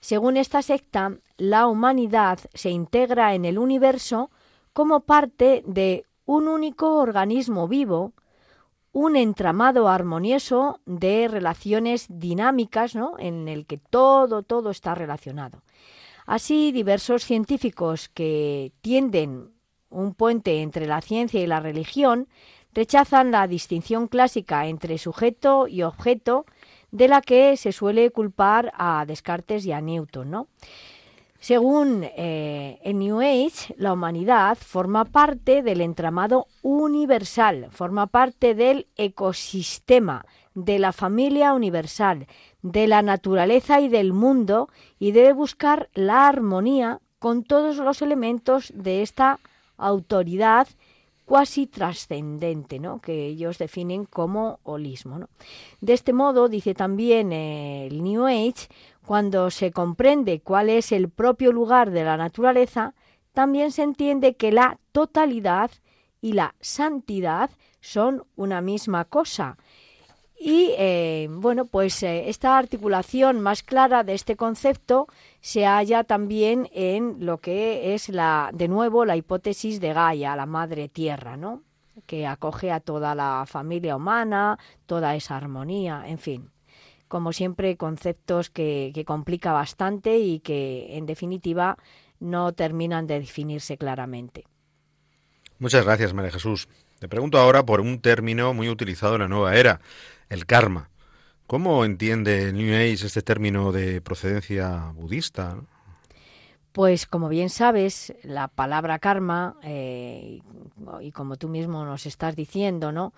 según 0.00 0.36
esta 0.36 0.62
secta, 0.62 1.18
la 1.36 1.66
humanidad 1.66 2.38
se 2.54 2.70
integra 2.70 3.34
en 3.34 3.44
el 3.44 3.58
universo 3.58 4.30
como 4.72 5.00
parte 5.00 5.62
de 5.66 6.04
un 6.26 6.48
único 6.48 6.96
organismo 6.96 7.68
vivo, 7.68 8.12
un 8.92 9.16
entramado 9.16 9.88
armonioso 9.88 10.80
de 10.86 11.28
relaciones 11.28 12.06
dinámicas, 12.08 12.94
¿no? 12.94 13.14
en 13.18 13.48
el 13.48 13.66
que 13.66 13.78
todo, 13.78 14.42
todo 14.42 14.70
está 14.70 14.94
relacionado. 14.94 15.62
Así, 16.26 16.72
diversos 16.72 17.24
científicos 17.24 18.08
que 18.08 18.72
tienden 18.80 19.50
un 19.90 20.14
puente 20.14 20.62
entre 20.62 20.86
la 20.86 21.00
ciencia 21.00 21.40
y 21.42 21.46
la 21.46 21.60
religión 21.60 22.28
rechazan 22.72 23.30
la 23.30 23.46
distinción 23.46 24.08
clásica 24.08 24.66
entre 24.66 24.98
sujeto 24.98 25.68
y 25.68 25.82
objeto 25.82 26.44
de 26.90 27.08
la 27.08 27.20
que 27.20 27.56
se 27.56 27.72
suele 27.72 28.10
culpar 28.10 28.72
a 28.76 29.04
Descartes 29.06 29.64
y 29.66 29.72
a 29.72 29.80
Newton. 29.80 30.46
Según 31.38 32.04
eh, 32.04 32.80
el 32.84 32.98
New 32.98 33.20
Age, 33.20 33.74
la 33.76 33.92
humanidad 33.92 34.56
forma 34.56 35.04
parte 35.04 35.62
del 35.62 35.82
entramado 35.82 36.46
universal, 36.62 37.68
forma 37.70 38.06
parte 38.06 38.54
del 38.54 38.86
ecosistema, 38.96 40.24
de 40.54 40.78
la 40.78 40.92
familia 40.92 41.52
universal, 41.52 42.26
de 42.62 42.86
la 42.86 43.02
naturaleza 43.02 43.80
y 43.80 43.88
del 43.88 44.12
mundo 44.12 44.68
y 44.98 45.12
debe 45.12 45.32
buscar 45.32 45.90
la 45.94 46.28
armonía 46.28 47.00
con 47.18 47.42
todos 47.42 47.76
los 47.78 48.02
elementos 48.02 48.72
de 48.74 49.02
esta 49.02 49.40
autoridad 49.76 50.68
cuasi 51.24 51.66
trascendente, 51.66 52.78
¿no? 52.78 53.00
que 53.00 53.26
ellos 53.26 53.58
definen 53.58 54.04
como 54.04 54.60
holismo. 54.62 55.26
De 55.80 55.94
este 55.94 56.12
modo, 56.12 56.48
dice 56.48 56.74
también 56.74 57.32
el 57.32 58.02
New 58.02 58.26
Age, 58.26 58.68
cuando 59.06 59.50
se 59.50 59.70
comprende 59.72 60.40
cuál 60.40 60.70
es 60.70 60.92
el 60.92 61.08
propio 61.08 61.52
lugar 61.52 61.90
de 61.90 62.04
la 62.04 62.16
naturaleza, 62.16 62.94
también 63.32 63.72
se 63.72 63.82
entiende 63.82 64.36
que 64.36 64.52
la 64.52 64.78
totalidad 64.92 65.70
y 66.20 66.32
la 66.32 66.54
santidad 66.60 67.50
son 67.80 68.24
una 68.36 68.60
misma 68.60 69.04
cosa 69.04 69.58
y 70.38 70.74
eh, 70.76 71.28
bueno, 71.30 71.64
pues 71.64 72.02
eh, 72.02 72.28
esta 72.28 72.58
articulación 72.58 73.40
más 73.40 73.62
clara 73.62 74.04
de 74.04 74.14
este 74.14 74.36
concepto 74.36 75.06
se 75.40 75.64
halla 75.64 76.04
también 76.04 76.68
en 76.72 77.24
lo 77.24 77.38
que 77.38 77.94
es 77.94 78.08
la, 78.08 78.50
de 78.52 78.68
nuevo, 78.68 79.04
la 79.04 79.16
hipótesis 79.16 79.80
de 79.80 79.92
Gaia, 79.92 80.36
la 80.36 80.46
madre 80.46 80.88
tierra, 80.88 81.36
¿no? 81.36 81.62
que 82.06 82.26
acoge 82.26 82.72
a 82.72 82.80
toda 82.80 83.14
la 83.14 83.44
familia 83.46 83.96
humana, 83.96 84.58
toda 84.86 85.14
esa 85.14 85.36
armonía, 85.36 86.04
en 86.06 86.18
fin. 86.18 86.50
Como 87.08 87.32
siempre, 87.32 87.76
conceptos 87.76 88.50
que, 88.50 88.90
que 88.94 89.04
complica 89.04 89.52
bastante 89.52 90.18
y 90.18 90.40
que, 90.40 90.96
en 90.96 91.06
definitiva, 91.06 91.78
no 92.18 92.52
terminan 92.52 93.06
de 93.06 93.20
definirse 93.20 93.76
claramente. 93.76 94.44
Muchas 95.58 95.84
gracias, 95.84 96.12
María 96.12 96.32
Jesús. 96.32 96.68
Te 96.98 97.08
pregunto 97.08 97.38
ahora 97.38 97.64
por 97.64 97.80
un 97.80 98.00
término 98.00 98.54
muy 98.54 98.68
utilizado 98.68 99.14
en 99.14 99.22
la 99.22 99.28
nueva 99.28 99.56
era, 99.56 99.80
el 100.34 100.46
karma. 100.46 100.90
¿Cómo 101.46 101.84
entiende 101.84 102.52
New 102.52 102.74
Age 102.74 103.06
este 103.06 103.22
término 103.22 103.70
de 103.72 104.00
procedencia 104.00 104.92
budista? 104.94 105.56
Pues 106.72 107.06
como 107.06 107.28
bien 107.28 107.50
sabes, 107.50 108.12
la 108.24 108.48
palabra 108.48 108.98
karma, 108.98 109.56
eh, 109.62 110.40
y 111.00 111.12
como 111.12 111.36
tú 111.36 111.48
mismo 111.48 111.84
nos 111.84 112.04
estás 112.06 112.34
diciendo, 112.34 112.90
¿no? 112.90 113.12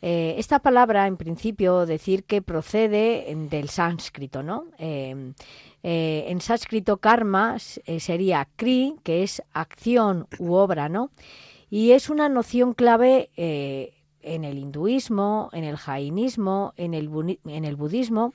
Eh, 0.00 0.36
esta 0.38 0.60
palabra, 0.60 1.08
en 1.08 1.16
principio, 1.16 1.84
decir 1.84 2.22
que 2.22 2.42
procede 2.42 3.34
del 3.50 3.68
sánscrito, 3.68 4.44
¿no? 4.44 4.66
Eh, 4.78 5.32
en 5.82 6.40
sánscrito 6.40 6.98
karma 6.98 7.56
sería 7.58 8.46
kri, 8.54 8.94
que 9.02 9.24
es 9.24 9.42
acción 9.52 10.28
u 10.38 10.52
obra, 10.52 10.88
¿no? 10.88 11.10
Y 11.70 11.90
es 11.92 12.08
una 12.08 12.28
noción 12.28 12.72
clave 12.72 13.30
en 14.22 14.44
el 14.44 14.58
hinduismo, 14.58 15.50
en 15.52 15.64
el 15.64 15.76
jainismo, 15.76 16.72
en 16.76 16.94
el, 16.94 17.38
en 17.46 17.64
el 17.64 17.76
budismo, 17.76 18.32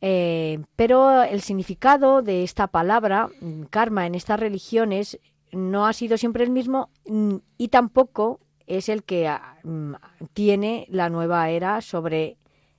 eh, 0.00 0.62
pero 0.76 1.22
el 1.22 1.42
significado 1.42 2.22
de 2.22 2.42
esta 2.42 2.68
palabra, 2.68 3.28
mm, 3.40 3.64
karma, 3.64 4.06
en 4.06 4.14
estas 4.14 4.40
religiones 4.40 5.18
no 5.52 5.86
ha 5.86 5.92
sido 5.92 6.16
siempre 6.16 6.44
el 6.44 6.50
mismo 6.50 6.90
mm, 7.06 7.36
y 7.58 7.68
tampoco 7.68 8.40
es 8.66 8.88
el 8.88 9.02
que 9.02 9.28
ah, 9.28 9.56
mm, 9.62 9.94
tiene 10.32 10.86
la 10.90 11.10
nueva 11.10 11.50
era 11.50 11.80
sobre 11.80 12.36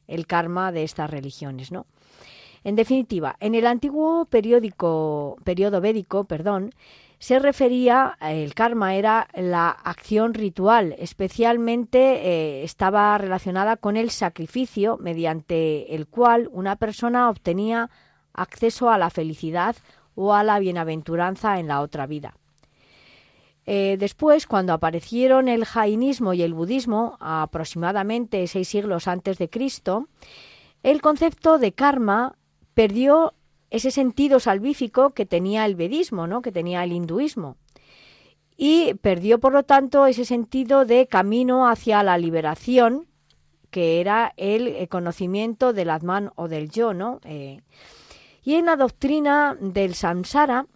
el 0.08 0.26
karma 0.26 0.72
de 0.72 0.84
estas 0.84 1.10
religiones, 1.10 1.72
¿no? 1.72 1.86
En 2.64 2.76
definitiva, 2.76 3.38
en 3.40 3.56
el 3.56 3.66
antiguo 3.66 4.26
periódico, 4.26 5.38
periodo 5.44 5.82
védico, 5.82 6.26
perdón, 6.26 6.72
se 7.22 7.38
refería, 7.38 8.18
el 8.20 8.56
karma 8.56 8.96
era 8.96 9.28
la 9.36 9.70
acción 9.70 10.34
ritual, 10.34 10.96
especialmente 10.98 12.00
eh, 12.00 12.64
estaba 12.64 13.16
relacionada 13.20 13.78
con 13.78 13.96
el 13.96 14.10
sacrificio 14.10 14.98
mediante 14.98 15.94
el 15.94 16.08
cual 16.08 16.50
una 16.52 16.78
persona 16.78 17.30
obtenía 17.30 17.92
acceso 18.34 18.90
a 18.90 18.98
la 18.98 19.12
felicidad 19.12 19.76
o 20.16 20.34
a 20.34 20.44
la 20.44 20.58
bienaventuranza 20.58 21.60
en 21.60 21.68
la 21.68 21.82
otra 21.82 22.08
vida. 22.08 22.34
Eh, 23.68 23.98
después, 24.00 24.48
cuando 24.48 24.74
aparecieron 24.74 25.48
el 25.48 25.66
jainismo 25.66 26.34
y 26.34 26.42
el 26.42 26.56
budismo, 26.56 27.18
aproximadamente 27.20 28.48
seis 28.48 28.68
siglos 28.68 29.08
antes 29.08 29.38
de 29.38 29.48
Cristo, 29.48 30.08
el 30.82 31.04
concepto 31.04 31.60
de 31.60 31.72
karma 31.72 32.34
perdió 32.74 33.36
ese 33.72 33.90
sentido 33.90 34.40
salvífico 34.40 35.12
que 35.12 35.26
tenía 35.26 35.66
el 35.66 35.76
vedismo, 35.76 36.28
¿no? 36.28 36.42
que 36.42 36.52
tenía 36.52 36.84
el 36.84 36.92
hinduismo. 36.92 37.58
Y 38.56 38.94
perdió, 38.96 39.40
por 39.40 39.54
lo 39.54 39.64
tanto, 39.64 40.06
ese 40.06 40.26
sentido 40.26 40.86
de 40.86 41.08
camino 41.08 41.68
hacia 41.68 42.04
la 42.04 42.18
liberación, 42.20 43.08
que 43.72 44.00
era 44.02 44.34
el 44.38 44.88
conocimiento 44.90 45.74
del 45.74 45.90
Atman 45.90 46.32
o 46.36 46.48
del 46.48 46.70
yo. 46.70 46.94
¿no? 46.94 47.22
Eh, 47.24 47.62
y 48.44 48.56
en 48.56 48.66
la 48.66 48.76
doctrina 48.76 49.58
del 49.60 49.96
samsara 49.96 50.68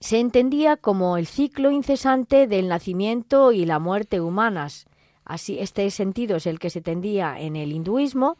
se 0.00 0.18
entendía 0.18 0.76
como 0.76 1.16
el 1.16 1.26
ciclo 1.26 1.70
incesante 1.70 2.46
del 2.46 2.68
nacimiento 2.68 3.52
y 3.52 3.64
la 3.64 3.78
muerte 3.78 4.20
humanas. 4.20 4.86
Así, 5.24 5.58
este 5.58 5.90
sentido 5.90 6.36
es 6.36 6.46
el 6.46 6.58
que 6.58 6.70
se 6.70 6.80
tendía 6.80 7.38
en 7.38 7.56
el 7.56 7.72
hinduismo, 7.72 8.38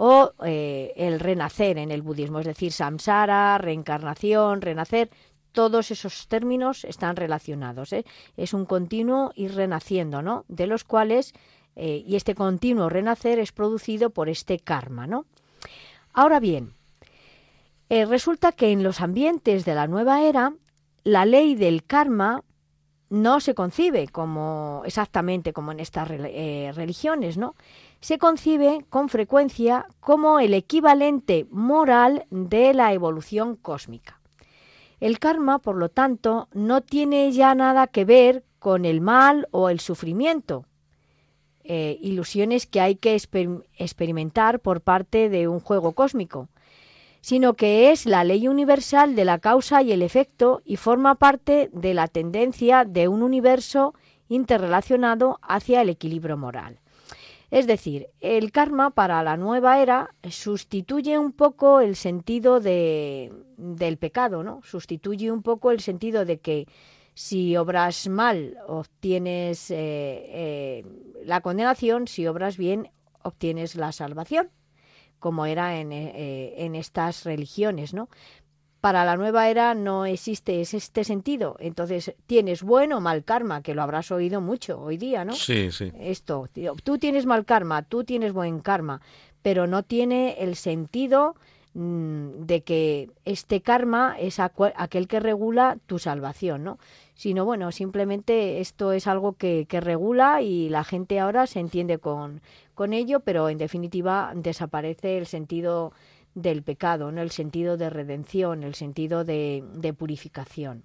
o 0.00 0.32
eh, 0.44 0.92
el 0.94 1.18
renacer 1.18 1.76
en 1.76 1.90
el 1.90 2.02
budismo, 2.02 2.38
es 2.38 2.46
decir, 2.46 2.70
samsara, 2.70 3.58
reencarnación, 3.58 4.62
renacer, 4.62 5.10
todos 5.50 5.90
esos 5.90 6.28
términos 6.28 6.84
están 6.84 7.16
relacionados. 7.16 7.92
¿eh? 7.92 8.04
Es 8.36 8.54
un 8.54 8.64
continuo 8.64 9.32
ir 9.34 9.56
renaciendo, 9.56 10.22
¿no? 10.22 10.44
De 10.46 10.68
los 10.68 10.84
cuales, 10.84 11.34
eh, 11.74 12.04
y 12.06 12.14
este 12.14 12.36
continuo 12.36 12.88
renacer 12.88 13.40
es 13.40 13.50
producido 13.50 14.10
por 14.10 14.28
este 14.28 14.60
karma, 14.60 15.08
¿no? 15.08 15.26
Ahora 16.12 16.38
bien, 16.38 16.74
resulta 17.90 18.52
que 18.52 18.70
en 18.70 18.84
los 18.84 19.00
ambientes 19.00 19.64
de 19.64 19.74
la 19.74 19.88
nueva 19.88 20.22
era, 20.22 20.52
la 21.02 21.24
ley 21.24 21.56
del 21.56 21.82
karma 21.82 22.44
no 23.10 23.40
se 23.40 23.54
concibe 23.54 24.06
como 24.06 24.82
exactamente 24.84 25.52
como 25.52 25.72
en 25.72 25.80
estas 25.80 26.06
religiones, 26.06 27.36
¿no? 27.36 27.56
Se 28.00 28.18
concibe 28.18 28.84
con 28.88 29.08
frecuencia 29.08 29.86
como 30.00 30.40
el 30.40 30.54
equivalente 30.54 31.46
moral 31.50 32.24
de 32.30 32.74
la 32.74 32.92
evolución 32.92 33.56
cósmica. 33.56 34.20
El 35.00 35.18
karma, 35.18 35.58
por 35.58 35.76
lo 35.76 35.88
tanto, 35.88 36.48
no 36.52 36.80
tiene 36.80 37.30
ya 37.32 37.54
nada 37.54 37.86
que 37.86 38.04
ver 38.04 38.44
con 38.58 38.84
el 38.84 39.00
mal 39.00 39.46
o 39.50 39.68
el 39.68 39.80
sufrimiento, 39.80 40.64
eh, 41.62 41.98
ilusiones 42.00 42.66
que 42.66 42.80
hay 42.80 42.96
que 42.96 43.14
experimentar 43.14 44.60
por 44.60 44.80
parte 44.80 45.28
de 45.28 45.46
un 45.48 45.60
juego 45.60 45.92
cósmico, 45.92 46.48
sino 47.20 47.54
que 47.54 47.90
es 47.90 48.06
la 48.06 48.24
ley 48.24 48.48
universal 48.48 49.14
de 49.14 49.24
la 49.24 49.38
causa 49.38 49.82
y 49.82 49.92
el 49.92 50.02
efecto 50.02 50.62
y 50.64 50.76
forma 50.76 51.16
parte 51.16 51.68
de 51.72 51.94
la 51.94 52.08
tendencia 52.08 52.84
de 52.84 53.08
un 53.08 53.22
universo 53.22 53.94
interrelacionado 54.28 55.38
hacia 55.42 55.82
el 55.82 55.90
equilibrio 55.90 56.36
moral. 56.36 56.80
Es 57.50 57.66
decir, 57.66 58.08
el 58.20 58.52
karma 58.52 58.90
para 58.90 59.22
la 59.22 59.36
nueva 59.36 59.80
era 59.80 60.14
sustituye 60.28 61.18
un 61.18 61.32
poco 61.32 61.80
el 61.80 61.96
sentido 61.96 62.60
de, 62.60 63.32
del 63.56 63.96
pecado, 63.96 64.42
¿no? 64.42 64.60
Sustituye 64.62 65.30
un 65.30 65.42
poco 65.42 65.70
el 65.70 65.80
sentido 65.80 66.26
de 66.26 66.40
que 66.40 66.66
si 67.14 67.56
obras 67.56 68.06
mal 68.06 68.58
obtienes 68.66 69.70
eh, 69.70 69.76
eh, 69.78 70.84
la 71.24 71.40
condenación, 71.40 72.06
si 72.06 72.26
obras 72.26 72.58
bien 72.58 72.90
obtienes 73.22 73.74
la 73.76 73.92
salvación, 73.92 74.50
como 75.18 75.46
era 75.46 75.80
en, 75.80 75.90
eh, 75.90 76.54
en 76.58 76.74
estas 76.74 77.24
religiones, 77.24 77.94
¿no? 77.94 78.08
Para 78.80 79.04
la 79.04 79.16
nueva 79.16 79.48
era 79.48 79.74
no 79.74 80.06
existe 80.06 80.60
este 80.60 81.04
sentido. 81.04 81.56
Entonces, 81.58 82.14
tienes 82.26 82.62
bueno 82.62 82.98
o 82.98 83.00
mal 83.00 83.24
karma, 83.24 83.62
que 83.62 83.74
lo 83.74 83.82
habrás 83.82 84.10
oído 84.12 84.40
mucho 84.40 84.80
hoy 84.80 84.96
día, 84.96 85.24
¿no? 85.24 85.32
Sí, 85.32 85.70
sí. 85.72 85.92
Esto, 85.98 86.48
tú 86.84 86.98
tienes 86.98 87.26
mal 87.26 87.44
karma, 87.44 87.82
tú 87.82 88.04
tienes 88.04 88.32
buen 88.32 88.60
karma, 88.60 89.00
pero 89.42 89.66
no 89.66 89.82
tiene 89.82 90.36
el 90.38 90.54
sentido 90.54 91.34
mm, 91.74 92.44
de 92.46 92.60
que 92.62 93.10
este 93.24 93.62
karma 93.62 94.16
es 94.18 94.38
aquel 94.38 95.08
que 95.08 95.20
regula 95.20 95.78
tu 95.86 95.98
salvación, 95.98 96.62
¿no? 96.62 96.78
Sino, 97.14 97.44
bueno, 97.44 97.72
simplemente 97.72 98.60
esto 98.60 98.92
es 98.92 99.08
algo 99.08 99.32
que, 99.32 99.66
que 99.68 99.80
regula 99.80 100.40
y 100.40 100.68
la 100.68 100.84
gente 100.84 101.18
ahora 101.18 101.48
se 101.48 101.58
entiende 101.58 101.98
con, 101.98 102.42
con 102.76 102.92
ello, 102.92 103.18
pero 103.20 103.48
en 103.48 103.58
definitiva 103.58 104.32
desaparece 104.36 105.18
el 105.18 105.26
sentido 105.26 105.92
del 106.34 106.62
pecado, 106.62 107.10
¿no? 107.12 107.22
el 107.22 107.30
sentido 107.30 107.76
de 107.76 107.90
redención, 107.90 108.62
el 108.62 108.74
sentido 108.74 109.24
de, 109.24 109.94
purificación. 109.96 110.84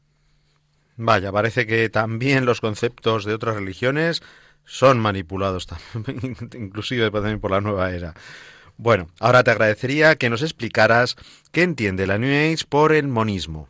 Vaya, 0.95 1.31
parece 1.31 1.65
que 1.65 1.89
también 1.89 2.45
los 2.45 2.61
conceptos 2.61 3.25
de 3.25 3.33
otras 3.33 3.55
religiones 3.55 4.21
son 4.65 4.99
manipulados 4.99 5.67
también, 5.67 6.35
inclusive 6.53 7.09
también 7.11 7.39
por 7.39 7.51
la 7.51 7.61
nueva 7.61 7.91
era. 7.91 8.13
Bueno, 8.77 9.07
ahora 9.19 9.43
te 9.43 9.51
agradecería 9.51 10.15
que 10.15 10.29
nos 10.29 10.41
explicaras 10.41 11.15
qué 11.51 11.63
entiende 11.63 12.07
la 12.07 12.17
New 12.17 12.29
Age 12.29 12.65
por 12.67 12.91
el 12.91 13.07
monismo. 13.07 13.67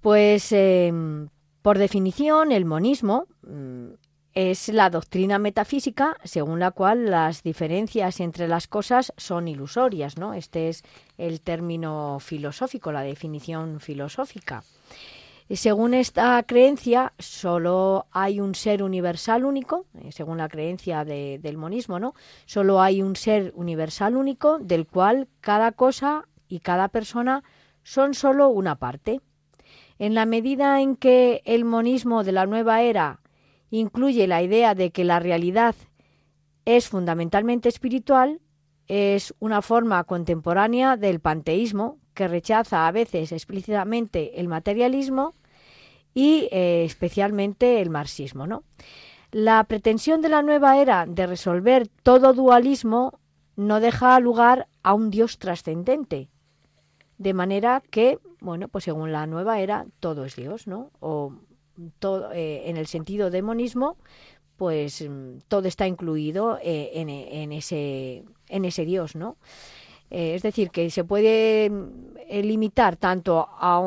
Pues, 0.00 0.52
em, 0.52 1.28
por 1.62 1.78
definición, 1.78 2.52
el 2.52 2.64
monismo 2.64 3.26
mm, 3.42 3.94
es 4.36 4.68
la 4.68 4.90
doctrina 4.90 5.38
metafísica 5.38 6.18
según 6.22 6.60
la 6.60 6.70
cual 6.70 7.10
las 7.10 7.42
diferencias 7.42 8.20
entre 8.20 8.48
las 8.48 8.68
cosas 8.68 9.14
son 9.16 9.48
ilusorias, 9.48 10.18
¿no? 10.18 10.34
Este 10.34 10.68
es 10.68 10.84
el 11.16 11.40
término 11.40 12.18
filosófico, 12.20 12.92
la 12.92 13.00
definición 13.00 13.80
filosófica. 13.80 14.62
según 15.48 15.94
esta 15.94 16.42
creencia, 16.42 17.14
solo 17.18 18.04
hay 18.10 18.40
un 18.40 18.54
ser 18.54 18.82
universal 18.82 19.46
único, 19.46 19.86
eh, 20.02 20.12
según 20.12 20.36
la 20.36 20.50
creencia 20.50 21.06
del 21.06 21.56
monismo, 21.56 21.98
¿no? 21.98 22.12
Solo 22.44 22.82
hay 22.82 23.00
un 23.00 23.16
ser 23.16 23.52
universal 23.54 24.16
único 24.18 24.58
del 24.58 24.86
cual 24.86 25.28
cada 25.40 25.72
cosa 25.72 26.28
y 26.46 26.60
cada 26.60 26.88
persona 26.88 27.42
son 27.84 28.12
solo 28.12 28.50
una 28.50 28.74
parte. 28.74 29.22
En 29.98 30.14
la 30.14 30.26
medida 30.26 30.82
en 30.82 30.94
que 30.94 31.40
el 31.46 31.64
monismo 31.64 32.22
de 32.22 32.32
la 32.32 32.44
nueva 32.44 32.82
era 32.82 33.20
incluye 33.70 34.26
la 34.26 34.42
idea 34.42 34.74
de 34.74 34.90
que 34.90 35.04
la 35.04 35.18
realidad 35.18 35.74
es 36.64 36.88
fundamentalmente 36.88 37.68
espiritual, 37.68 38.40
es 38.88 39.34
una 39.38 39.62
forma 39.62 40.02
contemporánea 40.04 40.96
del 40.96 41.20
panteísmo 41.20 41.98
que 42.14 42.28
rechaza 42.28 42.86
a 42.86 42.92
veces 42.92 43.32
explícitamente 43.32 44.40
el 44.40 44.48
materialismo 44.48 45.34
y 46.14 46.48
eh, 46.50 46.84
especialmente 46.84 47.80
el 47.80 47.90
marxismo. 47.90 48.46
¿no? 48.46 48.64
La 49.30 49.62
pretensión 49.64 50.22
de 50.22 50.28
la 50.28 50.42
nueva 50.42 50.78
era 50.78 51.04
de 51.06 51.26
resolver 51.26 51.88
todo 52.02 52.32
dualismo 52.32 53.20
no 53.56 53.80
deja 53.80 54.18
lugar 54.20 54.68
a 54.82 54.94
un 54.94 55.10
Dios 55.10 55.38
trascendente, 55.38 56.28
de 57.18 57.34
manera 57.34 57.82
que, 57.90 58.18
bueno, 58.40 58.68
pues 58.68 58.84
según 58.84 59.12
la 59.12 59.26
nueva 59.26 59.60
era, 59.60 59.86
todo 60.00 60.24
es 60.24 60.36
Dios, 60.36 60.66
¿no? 60.66 60.90
O 61.00 61.32
eh, 62.32 62.62
en 62.66 62.76
el 62.76 62.86
sentido 62.86 63.30
de 63.30 63.42
monismo, 63.42 63.96
pues 64.56 65.02
mm, 65.02 65.38
todo 65.48 65.68
está 65.68 65.86
incluido 65.86 66.58
eh, 66.62 66.92
en, 66.94 67.52
ese, 67.52 68.24
en 68.48 68.64
ese 68.64 68.84
Dios, 68.84 69.16
¿no? 69.16 69.36
Eh, 70.10 70.36
es 70.36 70.42
decir, 70.42 70.70
que 70.70 70.88
se 70.90 71.04
puede 71.04 71.68
mm, 71.68 72.40
limitar 72.42 72.96
tanto 72.96 73.48
a, 73.58 73.78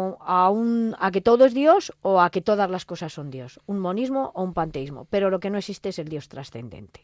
un, 0.52 0.96
a, 1.00 1.12
que 1.12 1.22
todo 1.22 1.46
es 1.46 1.54
Dios 1.54 1.94
o 2.02 2.22
a 2.22 2.30
que 2.30 2.42
todas 2.42 2.70
las 2.70 2.86
cosas 2.86 3.14
son 3.14 3.32
Dios, 3.32 3.60
un 3.68 3.80
monismo 3.80 4.32
o 4.36 4.44
un 4.44 4.54
panteísmo, 4.54 5.08
pero 5.10 5.30
lo 5.30 5.40
que 5.40 5.50
no 5.50 5.58
existe 5.58 5.90
es 5.90 6.00
el 6.00 6.10
Dios 6.10 6.28
trascendente. 6.28 7.02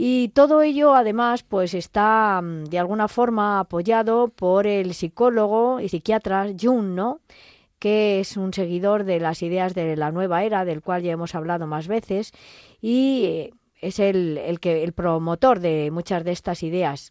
Y 0.00 0.28
todo 0.28 0.62
ello, 0.62 0.94
además, 0.94 1.42
pues 1.42 1.74
está 1.74 2.40
mm, 2.40 2.66
de 2.66 2.78
alguna 2.78 3.08
forma 3.08 3.60
apoyado 3.60 4.28
por 4.28 4.66
el 4.66 4.94
psicólogo 4.94 5.80
y 5.80 5.88
psiquiatra 5.88 6.46
Jung, 6.58 6.94
¿no? 6.94 7.20
Que 7.78 8.20
es 8.20 8.36
un 8.36 8.52
seguidor 8.52 9.04
de 9.04 9.20
las 9.20 9.42
ideas 9.42 9.74
de 9.74 9.96
la 9.96 10.10
nueva 10.10 10.44
era, 10.44 10.64
del 10.64 10.82
cual 10.82 11.02
ya 11.02 11.12
hemos 11.12 11.34
hablado 11.34 11.66
más 11.66 11.88
veces, 11.88 12.32
y 12.80 13.24
eh, 13.26 13.50
es 13.80 13.98
el, 13.98 14.58
que, 14.60 14.82
el 14.84 14.92
promotor 14.92 15.60
de 15.60 15.90
muchas 15.90 16.24
de 16.24 16.32
estas 16.32 16.62
ideas. 16.62 17.10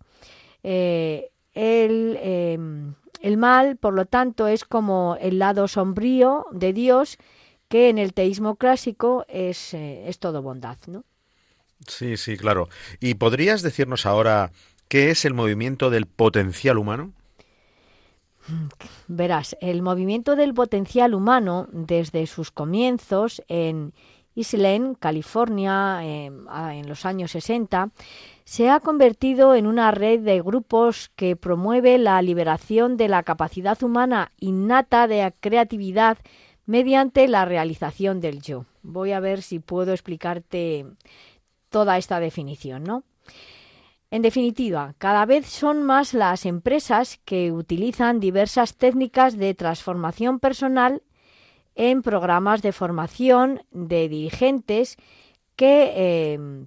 Eh, 0.63 1.31
em, 1.53 2.93
el, 3.21 3.37
mal, 3.37 3.77
por 3.77 3.93
lo 3.93 4.05
tanto, 4.05 4.47
es 4.47 4.65
como 4.65 5.17
el 5.21 5.39
lado 5.39 5.67
sombrío 5.67 6.45
de 6.51 6.73
Dios, 6.73 7.17
que 7.69 7.89
en 7.89 7.97
el 7.97 8.13
teísmo 8.13 8.55
clásico 8.55 9.25
es, 9.27 9.73
eh, 9.73 10.07
es 10.07 10.19
todo 10.19 10.41
bondad, 10.41 10.77
¿no? 10.87 11.03
Sí, 11.87 12.17
sí, 12.17 12.37
claro. 12.37 12.69
¿Y 12.99 13.15
podrías 13.15 13.61
decirnos 13.61 14.05
ahora 14.05 14.51
qué 14.87 15.11
es 15.11 15.25
el 15.25 15.33
movimiento 15.33 15.89
del 15.89 16.05
potencial 16.05 16.77
humano? 16.77 17.13
Verás, 19.07 19.57
el 19.61 19.81
movimiento 19.81 20.35
del 20.35 20.53
potencial 20.53 21.13
humano, 21.13 21.67
desde 21.71 22.25
sus 22.27 22.51
comienzos 22.51 23.41
en 23.47 23.93
Islén, 24.35 24.93
California, 24.93 25.99
en 26.03 26.87
los 26.87 27.05
años 27.05 27.31
60, 27.31 27.89
se 28.45 28.69
ha 28.69 28.79
convertido 28.79 29.55
en 29.55 29.65
una 29.65 29.91
red 29.91 30.21
de 30.21 30.41
grupos 30.41 31.09
que 31.15 31.35
promueve 31.35 31.97
la 31.97 32.21
liberación 32.21 32.97
de 32.97 33.07
la 33.09 33.23
capacidad 33.23 33.81
humana 33.81 34.31
innata 34.39 35.07
de 35.07 35.33
creatividad 35.39 36.17
mediante 36.65 37.27
la 37.27 37.45
realización 37.45 38.21
del 38.21 38.41
yo. 38.41 38.65
Voy 38.83 39.11
a 39.11 39.19
ver 39.19 39.41
si 39.41 39.59
puedo 39.59 39.91
explicarte 39.91 40.85
toda 41.69 41.97
esta 41.97 42.19
definición, 42.19 42.83
¿no? 42.83 43.03
En 44.09 44.21
definitiva, 44.21 44.95
cada 44.97 45.25
vez 45.25 45.47
son 45.47 45.83
más 45.83 46.13
las 46.13 46.45
empresas 46.45 47.19
que 47.25 47.51
utilizan 47.51 48.21
diversas 48.21 48.75
técnicas 48.75 49.37
de 49.37 49.53
transformación 49.53 50.39
personal 50.39 51.03
en 51.75 52.01
programas 52.01 52.61
de 52.61 52.71
formación 52.71 53.63
de 53.71 54.07
dirigentes 54.07 54.97
que 55.57 56.33
em, 56.33 56.65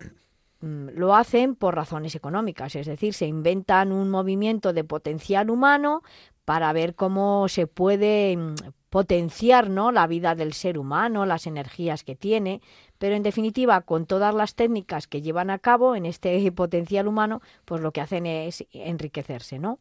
lo 0.61 1.15
hacen 1.15 1.55
por 1.55 1.75
razones 1.75 2.15
económicas, 2.15 2.77
es 2.77 2.87
decir, 2.87 3.15
se 3.15 3.27
inventan 3.27 3.93
un 3.93 4.11
movimiento 4.11 4.75
de 4.75 4.85
potencial 4.85 5.49
humano 5.49 6.03
para 6.45 6.73
ver 6.75 6.95
cómo 6.95 7.49
se 7.49 7.67
puede 7.67 8.33
em, 8.33 8.55
potenciar 8.91 9.71
¿no? 9.71 9.93
la 9.93 10.07
vida 10.07 10.35
del 10.35 10.53
ser 10.53 10.77
humano, 10.77 11.25
las 11.25 11.47
energías 11.47 12.05
que 12.05 12.17
tiene, 12.17 12.61
pero 12.99 13.15
en 13.15 13.23
definitiva, 13.23 13.81
con 13.81 14.05
todas 14.05 14.35
las 14.35 14.55
técnicas 14.55 15.07
que 15.07 15.23
llevan 15.23 15.49
a 15.49 15.59
cabo 15.59 15.95
en 15.95 16.05
este 16.05 16.53
potencial 16.53 17.09
humano, 17.09 17.41
pues 17.65 17.81
lo 17.81 17.93
que 17.93 18.01
hacen 18.01 18.27
es 18.27 18.67
enriquecerse, 18.73 19.59
¿no? 19.59 19.79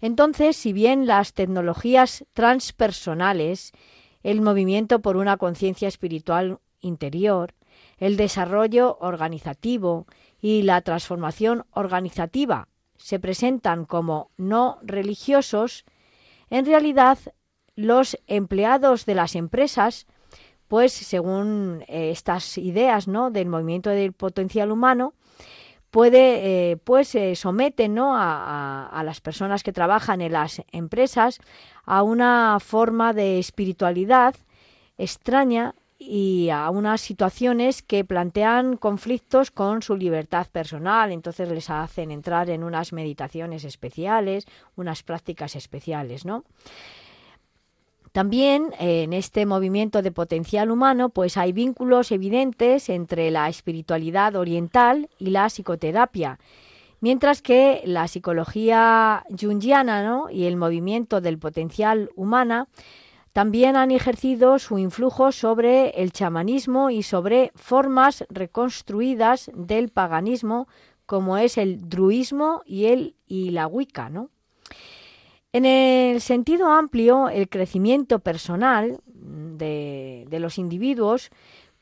Entonces, 0.00 0.56
si 0.56 0.72
bien 0.72 1.06
las 1.06 1.34
tecnologías 1.34 2.24
transpersonales 2.32 3.72
el 4.22 4.40
movimiento 4.40 5.00
por 5.00 5.16
una 5.16 5.36
conciencia 5.36 5.88
espiritual 5.88 6.58
interior, 6.80 7.54
el 7.98 8.16
desarrollo 8.16 8.98
organizativo 9.00 10.06
y 10.40 10.62
la 10.62 10.80
transformación 10.82 11.64
organizativa 11.72 12.68
se 12.96 13.18
presentan 13.18 13.86
como 13.86 14.30
no 14.36 14.78
religiosos, 14.82 15.84
en 16.50 16.66
realidad 16.66 17.18
los 17.80 18.18
empleados 18.26 19.06
de 19.06 19.14
las 19.14 19.34
empresas, 19.34 20.06
pues 20.68 20.92
según 20.92 21.82
eh, 21.88 22.10
estas 22.10 22.58
ideas 22.58 23.08
¿no? 23.08 23.30
del 23.30 23.48
movimiento 23.48 23.90
del 23.90 24.12
potencial 24.12 24.70
humano, 24.70 25.14
puede, 25.90 26.70
eh, 26.70 26.76
pues 26.76 27.08
se 27.08 27.34
someten 27.34 27.94
¿no? 27.94 28.14
a, 28.14 29.02
las 29.04 29.20
personas 29.20 29.62
que 29.62 29.72
trabajan 29.72 30.20
en 30.20 30.32
las 30.32 30.62
empresas 30.72 31.40
a 31.84 32.02
una 32.02 32.58
forma 32.60 33.12
de 33.12 33.38
espiritualidad 33.38 34.36
extraña 34.98 35.74
y 35.98 36.48
a 36.50 36.70
unas 36.70 37.00
situaciones 37.00 37.82
que 37.82 38.04
plantean 38.04 38.76
conflictos 38.76 39.50
con 39.50 39.82
su 39.82 39.96
libertad 39.96 40.46
personal, 40.46 41.12
entonces 41.12 41.48
les 41.50 41.68
hacen 41.68 42.10
entrar 42.10 42.48
en 42.48 42.62
unas 42.62 42.92
meditaciones 42.92 43.64
especiales, 43.64 44.46
unas 44.76 45.02
prácticas 45.02 45.56
especiales, 45.56 46.24
¿no? 46.24 46.44
También 48.12 48.72
eh, 48.80 49.04
en 49.04 49.12
este 49.12 49.46
movimiento 49.46 50.02
de 50.02 50.10
potencial 50.10 50.70
humano, 50.70 51.10
pues 51.10 51.36
hay 51.36 51.52
vínculos 51.52 52.10
evidentes 52.10 52.88
entre 52.88 53.30
la 53.30 53.48
espiritualidad 53.48 54.34
oriental 54.34 55.08
y 55.18 55.30
la 55.30 55.48
psicoterapia, 55.48 56.40
mientras 57.00 57.40
que 57.40 57.82
la 57.84 58.08
psicología 58.08 59.24
jungiana 59.40 60.24
y 60.30 60.44
el 60.44 60.56
movimiento 60.56 61.20
del 61.20 61.38
potencial 61.38 62.10
humana 62.16 62.66
también 63.32 63.76
han 63.76 63.92
ejercido 63.92 64.58
su 64.58 64.78
influjo 64.78 65.30
sobre 65.30 65.90
el 65.90 66.10
chamanismo 66.10 66.90
y 66.90 67.04
sobre 67.04 67.52
formas 67.54 68.24
reconstruidas 68.28 69.52
del 69.54 69.90
paganismo 69.90 70.66
como 71.06 71.36
es 71.36 71.58
el 71.58 71.88
druismo 71.88 72.62
y 72.66 72.86
el 72.86 73.14
y 73.26 73.50
la 73.50 73.68
wicca, 73.68 74.10
¿no? 74.10 74.30
En 75.52 75.64
el 75.64 76.20
sentido 76.20 76.68
amplio, 76.68 77.28
el 77.28 77.48
crecimiento 77.48 78.20
personal 78.20 79.00
de, 79.06 80.26
los 80.30 80.58
individuos 80.58 81.30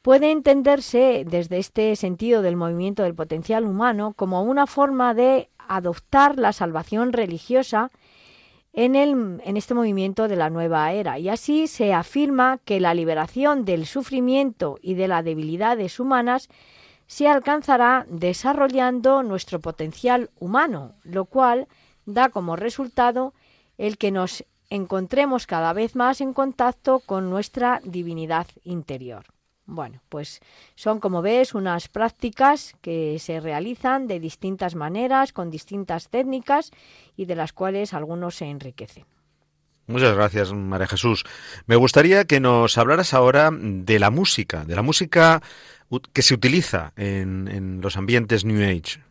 puede 0.00 0.30
entenderse 0.30 1.24
desde 1.28 1.58
este 1.58 1.94
sentido 1.96 2.40
del 2.40 2.56
movimiento 2.56 3.02
del 3.02 3.14
potencial 3.14 3.64
humano 3.64 4.14
como 4.16 4.42
una 4.42 4.66
forma 4.66 5.12
de 5.12 5.50
adoptar 5.58 6.38
la 6.38 6.54
salvación 6.54 7.12
religiosa 7.12 7.90
en, 8.72 8.96
el, 8.96 9.40
en 9.44 9.56
este 9.58 9.74
movimiento 9.74 10.28
de 10.28 10.36
la 10.36 10.48
nueva 10.48 10.90
era. 10.92 11.18
Y 11.18 11.28
así 11.28 11.66
se 11.66 11.92
afirma 11.92 12.60
que 12.64 12.80
la 12.80 12.94
liberación 12.94 13.66
del 13.66 13.84
sufrimiento 13.84 14.78
y 14.80 14.94
de 14.94 15.08
las 15.08 15.22
debilidades 15.24 16.00
humanas 16.00 16.48
se 17.06 17.28
alcanzará 17.28 18.06
desarrollando 18.08 19.22
nuestro 19.22 19.60
potencial 19.60 20.30
humano, 20.38 20.94
lo 21.02 21.26
cual 21.26 21.68
da 22.06 22.30
como 22.30 22.56
resultado 22.56 23.34
el 23.78 23.96
que 23.96 24.10
nos 24.10 24.44
encontremos 24.70 25.46
cada 25.46 25.72
vez 25.72 25.96
más 25.96 26.20
en 26.20 26.34
contacto 26.34 27.00
con 27.00 27.30
nuestra 27.30 27.80
divinidad 27.84 28.46
interior. 28.64 29.24
Bueno, 29.64 30.00
pues 30.08 30.40
son, 30.76 30.98
como 30.98 31.20
ves, 31.20 31.54
unas 31.54 31.88
prácticas 31.88 32.74
que 32.80 33.18
se 33.18 33.38
realizan 33.38 34.06
de 34.06 34.18
distintas 34.18 34.74
maneras, 34.74 35.32
con 35.32 35.50
distintas 35.50 36.08
técnicas 36.08 36.70
y 37.16 37.26
de 37.26 37.36
las 37.36 37.52
cuales 37.52 37.92
algunos 37.92 38.36
se 38.36 38.46
enriquecen. 38.46 39.04
Muchas 39.86 40.14
gracias, 40.14 40.52
María 40.52 40.86
Jesús. 40.86 41.24
Me 41.66 41.76
gustaría 41.76 42.24
que 42.24 42.40
nos 42.40 42.76
hablaras 42.78 43.12
ahora 43.14 43.50
de 43.52 43.98
la 43.98 44.10
música, 44.10 44.64
de 44.64 44.74
la 44.74 44.82
música 44.82 45.42
que 46.12 46.22
se 46.22 46.34
utiliza 46.34 46.92
en, 46.96 47.80
los 47.82 47.96
ambientes 47.96 48.44
New 48.44 48.62
Age. 48.62 49.02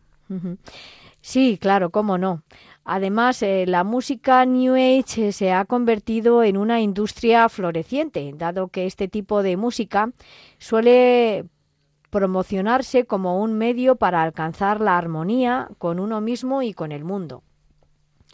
Sí, 1.20 1.58
claro, 1.60 1.90
cómo 1.90 2.16
no. 2.16 2.42
Además, 2.90 3.42
eh, 3.42 3.66
la 3.66 3.84
música 3.84 4.46
New 4.46 4.72
Age 4.72 5.28
eh, 5.28 5.32
se 5.32 5.52
ha 5.52 5.66
convertido 5.66 6.42
en 6.42 6.56
una 6.56 6.80
industria 6.80 7.50
floreciente, 7.50 8.32
dado 8.34 8.68
que 8.68 8.86
este 8.86 9.08
tipo 9.08 9.42
de 9.42 9.58
música 9.58 10.10
suele 10.56 11.44
promocionarse 12.08 13.04
como 13.04 13.42
un 13.42 13.58
medio 13.58 13.96
para 13.96 14.22
alcanzar 14.22 14.80
la 14.80 14.96
armonía 14.96 15.68
con 15.76 16.00
uno 16.00 16.22
mismo 16.22 16.62
y 16.62 16.72
con 16.72 16.90
el 16.90 17.04
mundo. 17.04 17.42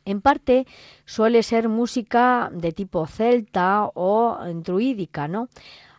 En 0.04 0.20
parte 0.20 0.68
suele 1.04 1.42
ser 1.42 1.68
música 1.68 2.48
de 2.54 2.70
tipo 2.70 3.08
celta 3.08 3.90
o 3.92 4.38
druídica, 4.54 5.26
¿no? 5.26 5.48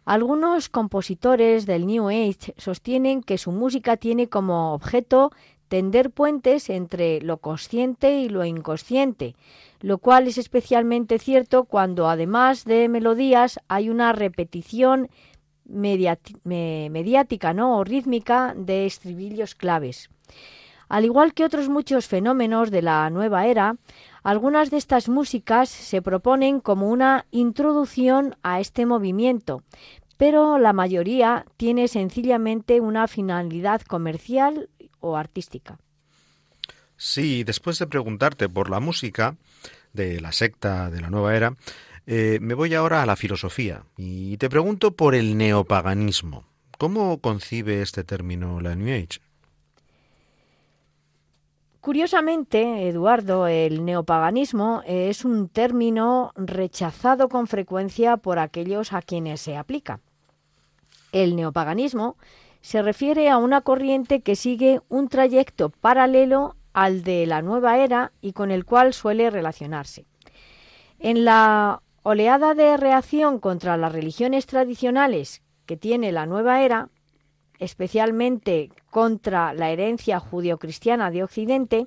Algunos 0.06 0.70
compositores 0.70 1.66
del 1.66 1.88
New 1.88 2.08
Age 2.08 2.54
sostienen 2.58 3.22
que 3.22 3.40
su 3.40 3.52
música 3.52 3.98
tiene 3.98 4.30
como 4.30 4.74
objeto 4.74 5.32
tender 5.68 6.12
puentes 6.12 6.70
entre 6.70 7.22
lo 7.22 7.38
consciente 7.38 8.20
y 8.20 8.30
lo 8.30 8.46
inconsciente, 8.46 9.36
lo 9.82 9.98
cual 9.98 10.28
es 10.28 10.38
especialmente 10.38 11.20
cierto 11.20 11.66
cuando 11.66 12.08
además 12.08 12.66
de 12.66 12.90
melodías 12.90 13.60
hay 13.68 13.90
una 13.90 14.14
repetición 14.14 15.10
mediática 15.66 17.54
¿no? 17.54 17.78
o 17.78 17.84
rítmica 17.84 18.54
de 18.56 18.86
estribillos 18.86 19.56
claves. 19.56 20.10
Al 20.88 21.06
igual 21.06 21.34
que 21.34 21.44
otros 21.44 21.70
muchos 21.70 22.08
fenómenos 22.08 22.70
de 22.70 22.84
la 22.84 23.10
nueva 23.10 23.48
era, 23.48 23.78
algunas 24.24 24.70
de 24.70 24.78
estas 24.78 25.10
músicas 25.10 25.70
se 25.70 26.02
proponen 26.02 26.60
como 26.60 26.90
una 26.90 27.26
introducción 27.32 28.36
a 28.44 28.60
este 28.60 28.86
movimiento, 28.86 29.64
pero 30.18 30.60
la 30.60 30.74
mayoría 30.74 31.46
tiene 31.58 31.88
sencillamente 31.88 32.82
una 32.82 33.08
finalidad 33.08 33.82
comercial 33.82 34.70
o 35.00 35.18
artística. 35.18 35.78
Sí, 36.98 37.44
después 37.44 37.80
de 37.80 37.88
preguntarte 37.88 38.48
por 38.48 38.70
la 38.70 38.80
música 38.80 39.36
de 39.94 40.22
la 40.22 40.32
secta 40.32 40.90
de 40.90 41.02
la 41.02 41.10
nueva 41.10 41.36
era, 41.36 41.56
eh, 42.08 42.40
me 42.42 42.54
voy 42.54 42.74
ahora 42.74 43.02
a 43.02 43.06
la 43.06 43.16
filosofía 43.16 43.84
y 43.98 44.38
te 44.38 44.50
pregunto 44.50 44.92
por 44.92 45.16
el 45.16 45.38
neopaganismo. 45.38 46.46
¿Cómo 46.78 47.20
concibe 47.20 47.82
este 47.82 48.04
término 48.04 48.60
la 48.62 48.76
New 48.76 48.94
Age? 48.94 49.20
Curiosamente, 51.86 52.88
Eduardo, 52.88 53.48
el 53.48 53.86
neopaganismo 53.86 54.82
es 54.88 55.24
un 55.24 55.50
término 55.50 56.32
rechazado 56.36 57.30
con 57.30 57.46
frecuencia 57.46 58.18
por 58.18 58.40
aquellos 58.40 58.92
a 58.92 59.04
quienes 59.04 59.42
se 59.42 59.56
aplica. 59.56 60.00
El 61.12 61.36
neopaganismo 61.36 62.18
se 62.66 62.82
refiere 62.82 63.30
a 63.30 63.38
una 63.38 63.62
corriente 63.62 64.22
que 64.22 64.36
sigue 64.36 64.82
un 64.90 65.08
trayecto 65.08 65.70
paralelo 65.70 66.56
al 66.74 67.04
de 67.04 67.28
la 67.28 67.44
nueva 67.44 67.78
era 67.78 68.12
y 68.22 68.34
con 68.34 68.50
el 68.50 68.66
cual 68.66 68.96
suele 68.96 69.30
relacionarse. 69.30 70.08
En 70.98 71.26
la 71.26 71.84
oleada 72.02 72.56
de 72.56 72.76
reacción 72.76 73.38
contra 73.38 73.78
las 73.78 73.92
religiones 73.92 74.48
tradicionales 74.48 75.44
que 75.68 75.78
tiene 75.78 76.12
la 76.12 76.26
nueva 76.26 76.64
era, 76.64 76.90
especialmente 77.60 78.72
contra 78.90 79.54
la 79.54 79.70
herencia 79.70 80.20
judio-cristiana 80.20 81.12
de 81.12 81.24
Occidente, 81.24 81.86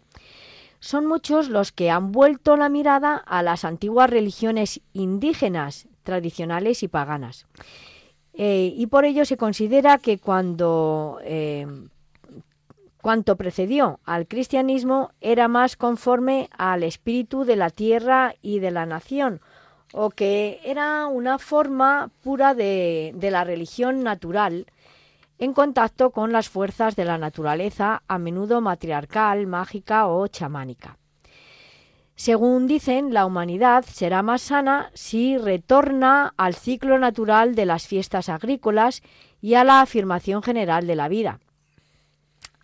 son 0.79 1.07
muchos 1.07 1.49
los 1.49 1.73
que 1.73 1.91
han 1.91 2.13
vuelto 2.13 2.57
la 2.57 2.69
mirada 2.69 3.17
a 3.17 3.43
las 3.43 3.65
antiguas 3.65 4.11
religiones 4.11 4.81
indígenas, 4.93 5.89
tradicionales 6.05 6.85
y 6.85 6.89
paganas. 6.89 7.49
Eh, 8.41 8.73
y 8.77 8.87
por 8.87 9.05
ello 9.05 9.25
se 9.25 9.37
considera 9.37 9.99
que 9.99 10.19
cuando 10.19 11.19
eh, 11.25 11.67
cuanto 13.03 13.35
precedió 13.35 13.99
al 14.05 14.29
cristianismo 14.29 15.11
era 15.21 15.49
más 15.49 15.77
conforme 15.77 16.49
al 16.57 16.85
espíritu 16.85 17.45
de 17.45 17.57
la 17.57 17.71
tierra 17.71 18.37
y 18.41 18.61
de 18.61 18.71
la 18.71 18.87
nación, 18.87 19.41
o 19.93 20.11
que 20.11 20.61
era 20.65 21.09
una 21.09 21.39
forma 21.39 22.13
pura 22.23 22.55
de, 22.55 23.13
de 23.17 23.31
la 23.33 23.43
religión 23.43 24.05
natural, 24.05 24.67
en 25.41 25.53
contacto 25.53 26.11
con 26.13 26.31
las 26.31 26.49
fuerzas 26.49 26.95
de 26.95 27.07
la 27.07 27.19
naturaleza, 27.19 28.03
a 28.07 28.19
menudo 28.19 28.61
matriarcal, 28.61 29.49
mágica 29.49 30.07
o 30.07 30.29
chamánica. 30.29 30.97
Según 32.19 32.67
dicen, 32.67 33.15
la 33.15 33.27
humanidad 33.27 33.85
será 33.85 34.25
más 34.25 34.43
sana 34.43 34.91
si 34.93 35.39
retorna 35.39 36.35
al 36.37 36.57
ciclo 36.57 36.99
natural 36.99 37.55
de 37.55 37.65
las 37.65 37.87
fiestas 37.87 38.29
agrícolas 38.29 39.03
y 39.41 39.55
a 39.55 39.63
la 39.63 39.83
afirmación 39.83 40.43
general 40.43 40.89
de 40.89 40.97
la 40.97 41.07
vida. 41.07 41.39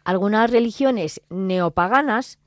Algunas 0.02 0.50
religiones 0.50 1.22
neopaganas 1.30 2.40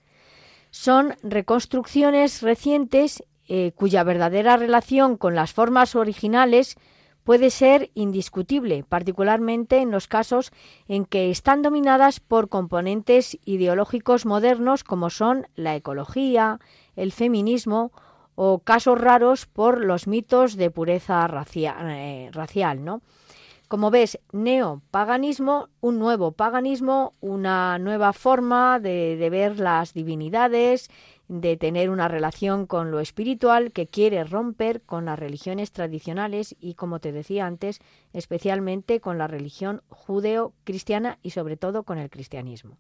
son 0.70 1.16
reconstrucciones 1.24 2.42
recientes 2.42 3.24
eh, 3.48 3.72
cuya 3.74 4.04
verdadera 4.04 4.58
relación 4.58 5.16
con 5.16 5.34
las 5.34 5.54
formas 5.54 5.96
originales 5.96 6.76
puede 7.24 7.52
ser 7.52 7.90
indiscutible, 7.94 8.84
particularmente 8.88 9.78
en 9.78 9.92
los 9.92 10.08
casos 10.08 10.52
en 10.90 11.06
que 11.06 11.32
están 11.32 11.62
dominadas 11.62 12.20
por 12.20 12.50
componentes 12.50 13.38
ideológicos 13.46 14.26
modernos 14.26 14.84
como 14.84 15.10
son 15.10 15.48
la 15.56 15.76
ecología, 15.76 16.60
el 16.98 17.14
feminismo 17.14 17.94
o 18.36 18.60
casos 18.60 19.00
raros 19.00 19.46
por 19.46 19.84
los 19.84 20.08
mitos 20.08 20.58
de 20.58 20.70
pureza 20.70 21.26
eh, 21.56 22.30
racial, 22.34 22.84
¿no? 22.84 23.02
Como 23.70 23.92
ves, 23.92 24.20
neopaganismo, 24.32 25.70
un 25.82 26.00
nuevo 26.00 26.32
paganismo, 26.32 27.14
una 27.20 27.80
nueva 27.80 28.14
forma 28.14 28.80
de, 28.80 29.18
de 29.18 29.30
ver 29.30 29.60
las 29.60 29.94
divinidades 29.94 30.90
de 31.28 31.58
tener 31.58 31.90
una 31.90 32.08
relación 32.08 32.66
con 32.66 32.92
lo 32.92 33.00
espiritual 33.00 33.72
que 33.72 33.88
quiere 33.88 34.24
romper 34.24 34.82
con 34.82 35.06
las 35.06 35.20
religiones 35.20 35.72
tradicionales 35.72 36.56
y, 36.60 36.76
como 36.76 37.00
te 37.00 37.12
decía 37.12 37.46
antes, 37.46 37.80
especialmente 38.14 39.02
con 39.02 39.18
la 39.18 39.28
religión 39.28 39.82
judeo-cristiana 39.90 41.20
y 41.22 41.32
sobre 41.32 41.58
todo 41.58 41.84
con 41.84 41.98
el 41.98 42.10
cristianismo. 42.10 42.78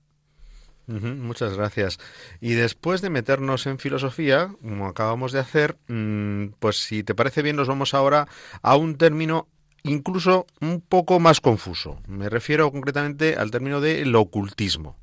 Muchas 0.87 1.55
gracias. 1.55 1.99
Y 2.39 2.53
después 2.53 3.01
de 3.01 3.09
meternos 3.09 3.67
en 3.67 3.77
filosofía, 3.77 4.55
como 4.61 4.87
acabamos 4.87 5.31
de 5.31 5.39
hacer, 5.39 5.77
mm, 5.87 6.53
pues 6.59 6.77
si 6.77 7.03
te 7.03 7.15
parece 7.15 7.41
bien, 7.41 7.55
nos 7.55 7.67
vamos 7.67 7.93
ahora 7.93 8.27
a 8.61 8.75
un 8.77 8.97
término 8.97 9.47
incluso 9.83 10.47
un 10.61 10.81
poco 10.81 11.19
más 11.19 11.41
confuso. 11.41 11.99
Me 12.07 12.29
refiero 12.29 12.71
concretamente 12.71 13.35
al 13.35 13.51
término 13.51 13.81
de 13.81 14.09
ocultismo. 14.15 14.97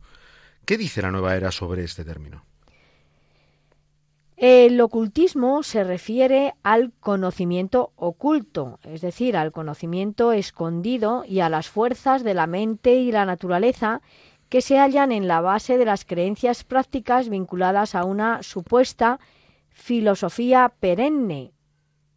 ¿Qué 0.65 0.79
dice 0.79 1.03
la 1.03 1.11
nueva 1.11 1.37
era 1.37 1.51
sobre 1.51 1.85
este 1.85 2.05
término? 2.05 2.45
El 4.37 4.81
ocultismo 4.81 5.63
se 5.63 5.85
refiere 5.85 6.55
al 6.65 6.93
conocimiento 6.99 7.93
oculto, 7.95 8.81
es 8.83 9.01
decir, 9.01 9.37
al 9.37 9.53
conocimiento 9.53 10.33
escondido 10.33 11.25
y 11.25 11.41
a 11.41 11.49
las 11.49 11.69
fuerzas 11.69 12.25
de 12.25 12.35
la 12.35 12.49
mente 12.49 12.95
y 12.95 13.13
la 13.13 13.27
naturaleza 13.27 14.03
que 14.55 14.63
se 14.63 14.79
hallan 14.79 15.11
en 15.11 15.27
la 15.27 15.41
base 15.41 15.79
de 15.79 15.85
las 15.85 16.05
creencias 16.05 16.63
prácticas 16.63 17.29
vinculadas 17.29 17.97
a 17.97 18.05
una 18.05 18.41
supuesta 18.45 19.19
filosofía 19.71 20.73
perenne, 20.79 21.51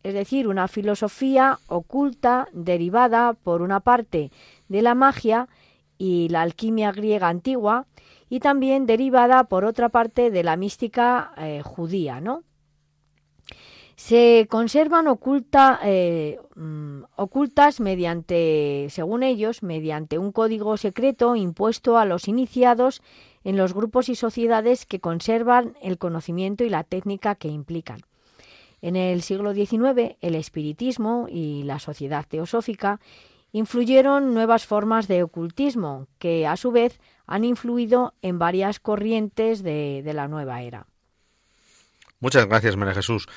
es 0.04 0.14
decir, 0.14 0.48
una 0.48 0.68
filosofía 0.68 1.58
oculta 1.66 2.48
derivada, 2.54 3.34
por 3.34 3.64
una 3.64 3.80
parte, 3.80 4.30
de 4.68 4.84
la 4.84 4.94
magia 4.94 5.50
y 5.98 6.30
la 6.30 6.44
alquimia 6.44 6.92
griega 6.92 7.28
antigua, 7.28 7.88
y 8.30 8.40
también 8.40 8.86
derivada, 8.86 9.46
por 9.46 9.66
otra 9.66 9.90
parte, 9.90 10.30
de 10.30 10.44
la 10.44 10.58
mística 10.58 11.32
eh, 11.38 11.64
judía, 11.66 12.22
¿no? 12.22 12.44
Se 13.98 14.46
conservan 14.48 15.08
oculta, 15.08 15.80
eh, 15.84 16.40
mm, 16.56 17.02
ocultas 17.16 17.80
mediante, 17.80 18.86
según 18.92 19.24
ellos, 19.24 19.64
mediante 19.64 20.20
un 20.20 20.32
código 20.32 20.78
secreto 20.78 21.36
impuesto 21.36 21.98
a 21.98 22.06
los 22.06 22.28
iniciados 22.28 23.02
en 23.44 23.58
los 23.58 23.74
grupos 23.74 24.08
y 24.10 24.16
sociedades 24.16 24.86
que 24.86 25.00
conservan 25.00 25.76
el 25.82 25.98
conocimiento 25.98 26.64
y 26.64 26.70
la 26.70 26.84
técnica 26.84 27.34
que 27.34 27.48
implican. 27.48 28.02
En 28.84 28.96
el 28.96 29.24
siglo 29.24 29.56
XIX, 29.56 30.16
el 30.22 30.36
espiritismo 30.36 31.26
y 31.28 31.64
la 31.64 31.80
sociedad 31.80 32.24
teosófica 32.28 33.00
influyeron 33.52 34.36
nuevas 34.36 34.68
formas 34.68 35.08
de 35.08 35.24
ocultismo 35.24 36.06
que, 36.20 36.46
a 36.46 36.56
su 36.56 36.72
vez, 36.72 37.00
han 37.26 37.44
influido 37.44 38.14
en 38.22 38.38
varias 38.38 38.80
corrientes 38.80 39.64
de, 39.64 40.04
la 40.14 40.28
nueva 40.28 40.62
era. 40.62 40.86
Muchas 42.20 42.48
gracias, 42.48 42.76
María 42.76 42.96
Jesús. 42.96 43.28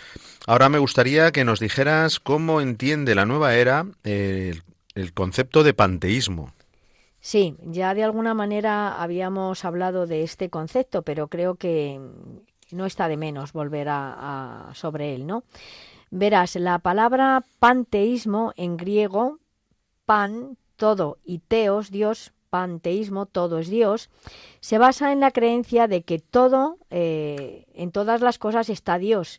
Ahora 0.47 0.68
me 0.68 0.78
gustaría 0.78 1.33
que 1.33 1.45
nos 1.45 1.61
dijeras 1.61 2.18
cómo 2.18 2.61
entiende 2.61 3.14
la 3.14 3.26
nueva 3.26 3.55
era 3.55 3.87
el, 4.05 4.62
el 4.95 5.12
concepto 5.12 5.62
de 5.62 5.74
panteísmo. 5.74 6.53
Sí, 7.20 7.57
ya 7.62 7.93
de 7.95 8.03
alguna 8.03 8.33
manera 8.33 9.01
habíamos 9.01 9.64
hablado 9.66 10.07
de 10.07 10.22
este 10.22 10.49
concepto, 10.49 11.03
pero 11.03 11.28
creo 11.28 11.57
que 11.57 12.01
no 12.72 12.87
está 12.87 13.09
de 13.09 13.16
menos 13.16 13.53
volver 13.53 13.89
a, 13.91 14.70
sobre 14.74 15.14
él, 15.14 15.26
¿no? 15.26 15.45
Verás, 16.11 16.57
la 16.57 16.78
palabra 16.78 17.45
panteísmo 17.59 18.53
en 18.57 18.76
griego, 18.76 19.39
pan, 20.07 20.57
todo, 20.76 21.18
y 21.24 21.39
teos, 21.39 21.91
Dios, 21.91 22.33
panteísmo, 22.51 23.26
todo 23.26 23.59
es 23.59 23.68
Dios, 23.68 24.11
se 24.61 24.78
basa 24.78 25.12
en 25.12 25.20
la 25.20 25.30
creencia 25.30 25.88
de 25.88 26.03
que 26.03 26.18
todo, 26.18 26.76
eh, 26.90 27.64
en 27.74 27.92
todas 27.92 28.20
las 28.20 28.38
cosas 28.38 28.68
está 28.68 28.98
Dios. 28.98 29.38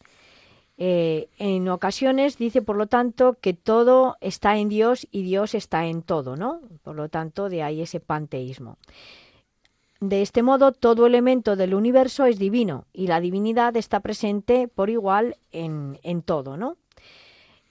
Eh, 0.77 1.29
en 1.37 1.69
ocasiones 1.69 2.39
dice, 2.39 2.63
por 2.63 2.75
lo 2.75 2.87
tanto, 2.87 3.37
que 3.39 3.53
todo 3.53 4.17
está 4.19 4.57
en 4.57 4.69
Dios 4.69 5.07
y 5.11 5.21
Dios 5.21 5.53
está 5.53 5.85
en 5.85 6.01
todo, 6.01 6.35
¿no? 6.35 6.61
Por 6.81 6.95
lo 6.95 7.07
tanto, 7.07 7.49
de 7.49 7.61
ahí 7.61 7.81
ese 7.81 7.99
panteísmo. 7.99 8.77
De 9.99 10.23
este 10.23 10.41
modo, 10.41 10.71
todo 10.71 11.05
elemento 11.05 11.55
del 11.55 11.75
universo 11.75 12.25
es 12.25 12.39
divino 12.39 12.85
y 12.93 13.05
la 13.05 13.19
divinidad 13.19 13.77
está 13.77 13.99
presente 13.99 14.67
por 14.67 14.89
igual 14.89 15.37
en, 15.51 15.99
en 16.01 16.23
todo, 16.23 16.57
¿no? 16.57 16.77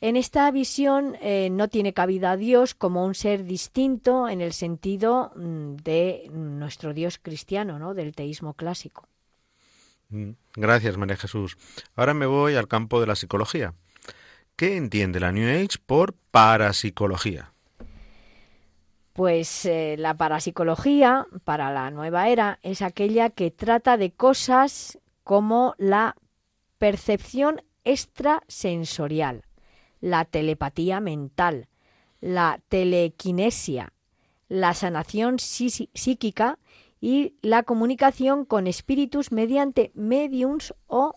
En 0.03 0.17
esta 0.17 0.51
visión 0.51 1.17
eh, 1.21 1.51
no 1.51 1.69
tiene 1.69 1.93
cabida 1.93 2.39
Dios 2.39 2.75
como 2.75 3.05
un 3.05 3.15
ser 3.15 3.45
distinto 3.45 4.29
en 4.29 4.41
el 4.41 4.55
sentido 4.55 5.31
mm, 5.37 5.77
de 5.77 6.31
nuestro 6.33 6.95
Dios 6.95 7.19
cristiano, 7.19 7.79
¿no? 7.79 7.93
del 7.93 8.15
teísmo 8.15 8.55
clásico. 8.55 9.07
Mm, 10.09 10.31
gracias, 10.55 10.97
María 10.97 11.17
Jesús. 11.17 11.59
Ahora 11.97 12.15
me 12.15 12.25
voy 12.25 12.55
al 12.55 12.67
campo 12.67 12.99
de 12.99 13.07
la 13.07 13.15
psicología. 13.15 13.75
¿Qué 14.57 14.79
entiende 14.79 15.21
la 15.21 15.33
New 15.33 15.49
Age 15.49 15.79
por 15.85 16.15
parapsicología? 16.31 17.53
Pues 19.13 19.67
eh, 19.67 19.97
la 19.99 20.15
parapsicología, 20.17 21.27
para 21.45 21.71
la 21.73 21.91
nueva 21.91 22.29
era, 22.31 22.59
es 22.63 22.81
aquella 22.81 23.29
que 23.29 23.51
trata 23.51 23.99
de 23.99 24.13
cosas 24.13 24.99
como 25.25 25.75
la 25.77 26.17
percepción 26.79 27.63
extrasensorial 27.85 29.45
la 30.01 30.25
telepatía 30.25 31.01
mental, 31.01 31.69
la 32.21 32.61
telequinesia, 32.69 33.93
la 34.49 34.75
sanación 34.75 35.39
psíquica 35.39 36.59
y 37.01 37.35
la 37.41 37.63
comunicación 37.63 38.45
con 38.45 38.67
espíritus 38.67 39.33
mediante 39.33 39.91
mediums 39.95 40.75
o 40.87 41.15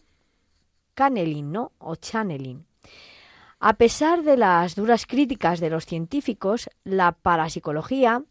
canneling. 0.93 1.55
O 1.77 1.95
channeling. 1.95 2.65
A 3.59 3.73
pesar 3.73 4.23
de 4.23 4.37
las 4.37 4.75
duras 4.75 5.05
críticas 5.05 5.59
de 5.59 5.69
los 5.69 5.85
científicos, 5.85 6.69
la 6.83 7.13
parapsicología 7.13 8.23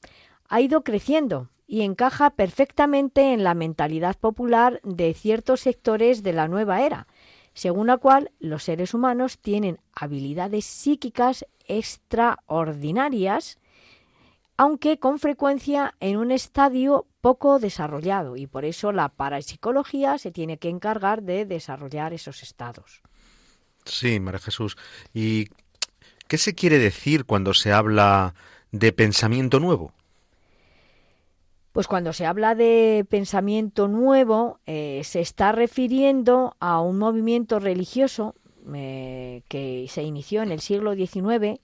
ha 0.48 0.60
ido 0.60 0.84
creciendo 0.84 1.48
y 1.66 1.82
encaja 1.82 2.30
perfectamente 2.30 3.32
en 3.32 3.44
la 3.44 3.54
mentalidad 3.54 4.16
popular 4.18 4.78
de 4.82 5.14
ciertos 5.14 5.60
sectores 5.60 6.22
de 6.22 6.34
la 6.34 6.48
nueva 6.48 6.82
era, 6.82 7.06
según 7.54 7.86
la 7.86 7.98
cual 7.98 8.30
los 8.38 8.64
seres 8.64 8.94
humanos 8.94 9.38
tienen 9.38 9.78
habilidades 9.94 10.64
psíquicas 10.64 11.46
extraordinarias, 11.66 13.58
aunque 14.56 14.98
con 14.98 15.18
frecuencia 15.18 15.94
en 16.00 16.16
un 16.16 16.30
estadio 16.30 17.06
poco 17.20 17.58
desarrollado, 17.58 18.36
y 18.36 18.46
por 18.46 18.64
eso 18.64 18.92
la 18.92 19.08
parapsicología 19.08 20.18
se 20.18 20.30
tiene 20.30 20.58
que 20.58 20.68
encargar 20.68 21.22
de 21.22 21.46
desarrollar 21.46 22.12
esos 22.12 22.42
estados. 22.42 23.02
Sí, 23.84 24.20
María 24.20 24.40
Jesús. 24.40 24.76
¿Y 25.12 25.48
qué 26.28 26.38
se 26.38 26.54
quiere 26.54 26.78
decir 26.78 27.24
cuando 27.24 27.54
se 27.54 27.72
habla 27.72 28.34
de 28.70 28.92
pensamiento 28.92 29.60
nuevo? 29.60 29.92
Pues 31.72 31.88
cuando 31.88 32.12
se 32.12 32.26
habla 32.26 32.54
de 32.54 33.06
pensamiento 33.08 33.88
nuevo, 33.88 34.60
eh, 34.66 35.00
se 35.04 35.20
está 35.20 35.52
refiriendo 35.52 36.54
a 36.60 36.80
un 36.80 36.98
movimiento 36.98 37.58
religioso 37.58 38.34
eh, 38.74 39.42
que 39.48 39.86
se 39.88 40.02
inició 40.02 40.42
en 40.42 40.52
el 40.52 40.60
siglo 40.60 40.94
XIX 40.94 41.60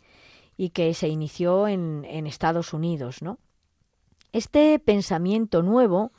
y 0.57 0.71
que 0.71 0.95
se 0.95 1.09
inició 1.09 1.69
en, 1.69 2.07
en 2.09 2.27
Estados 2.27 2.73
Unidos, 2.73 3.23
¿no? 3.23 3.39
Este 4.33 4.79
pensamiento 4.79 5.63
nuevo 5.63 6.13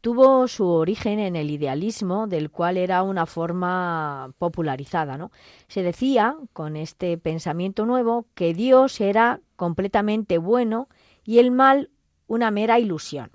tuvo 0.00 0.46
su 0.48 0.66
origen 0.66 1.18
en 1.18 1.36
el 1.36 1.50
idealismo, 1.50 2.26
del 2.26 2.50
cual 2.50 2.76
era 2.76 3.02
una 3.02 3.26
forma 3.26 4.32
popularizada. 4.38 5.18
¿no? 5.18 5.30
Se 5.66 5.82
decía, 5.82 6.36
con 6.52 6.76
este 6.76 7.18
pensamiento 7.18 7.86
nuevo, 7.86 8.26
que 8.34 8.54
Dios 8.54 9.00
era 9.00 9.40
completamente 9.56 10.38
bueno 10.38 10.88
y 11.24 11.38
el 11.38 11.50
mal 11.50 11.90
una 12.28 12.50
mera 12.50 12.78
ilusión. 12.78 13.30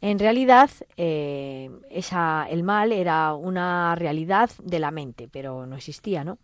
En 0.00 0.20
realidad, 0.20 0.70
eh, 0.96 1.70
esa, 1.90 2.46
el 2.48 2.62
mal 2.62 2.92
era 2.92 3.34
una 3.34 3.96
realidad 3.96 4.50
de 4.62 4.78
la 4.78 4.92
mente, 4.92 5.28
pero 5.30 5.66
no 5.66 5.74
existía, 5.74 6.22
¿no? 6.22 6.38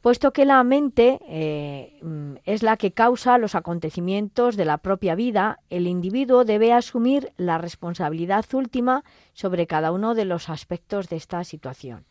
Puesto 0.00 0.32
que 0.32 0.44
la 0.44 0.62
mente 0.62 1.18
eh, 1.28 1.98
mm, 2.02 2.34
es 2.44 2.62
la 2.62 2.76
que 2.76 2.92
causa 2.92 3.36
los 3.36 3.56
acontecimientos 3.56 4.56
de 4.56 4.64
la 4.64 4.78
propia 4.78 5.16
vida, 5.16 5.58
el 5.70 5.88
individuo 5.88 6.44
debe 6.44 6.72
asumir 6.72 7.32
la 7.36 7.58
responsabilidad 7.58 8.44
última 8.52 9.02
sobre 9.32 9.66
cada 9.66 9.90
uno 9.90 10.14
de 10.14 10.24
los 10.24 10.50
aspectos 10.50 11.08
de 11.08 11.16
esta 11.16 11.42
situación. 11.42 12.04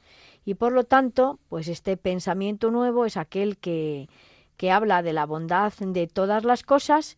Y 0.44 0.56
por 0.56 0.74
lo 0.74 0.84
tanto, 0.84 1.40
pues 1.48 1.70
este 1.70 1.96
pensamiento 1.96 2.72
nuevo 2.72 3.06
es 3.06 3.16
aquel 3.16 3.58
que, 3.58 4.10
que 4.58 4.70
habla 4.70 5.02
de 5.02 5.14
la 5.14 5.26
bondad 5.26 5.72
de 5.80 6.08
todas 6.08 6.44
las 6.44 6.64
cosas 6.64 7.16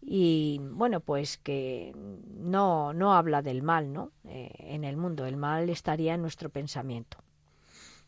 y 0.00 0.60
bueno 0.62 1.00
pues 1.00 1.38
que 1.38 1.92
no 2.36 2.92
no 2.92 3.14
habla 3.14 3.42
del 3.42 3.62
mal 3.62 3.92
no 3.92 4.12
eh, 4.24 4.50
en 4.58 4.84
el 4.84 4.96
mundo 4.96 5.26
el 5.26 5.36
mal 5.36 5.68
estaría 5.70 6.14
en 6.14 6.22
nuestro 6.22 6.50
pensamiento. 6.50 7.18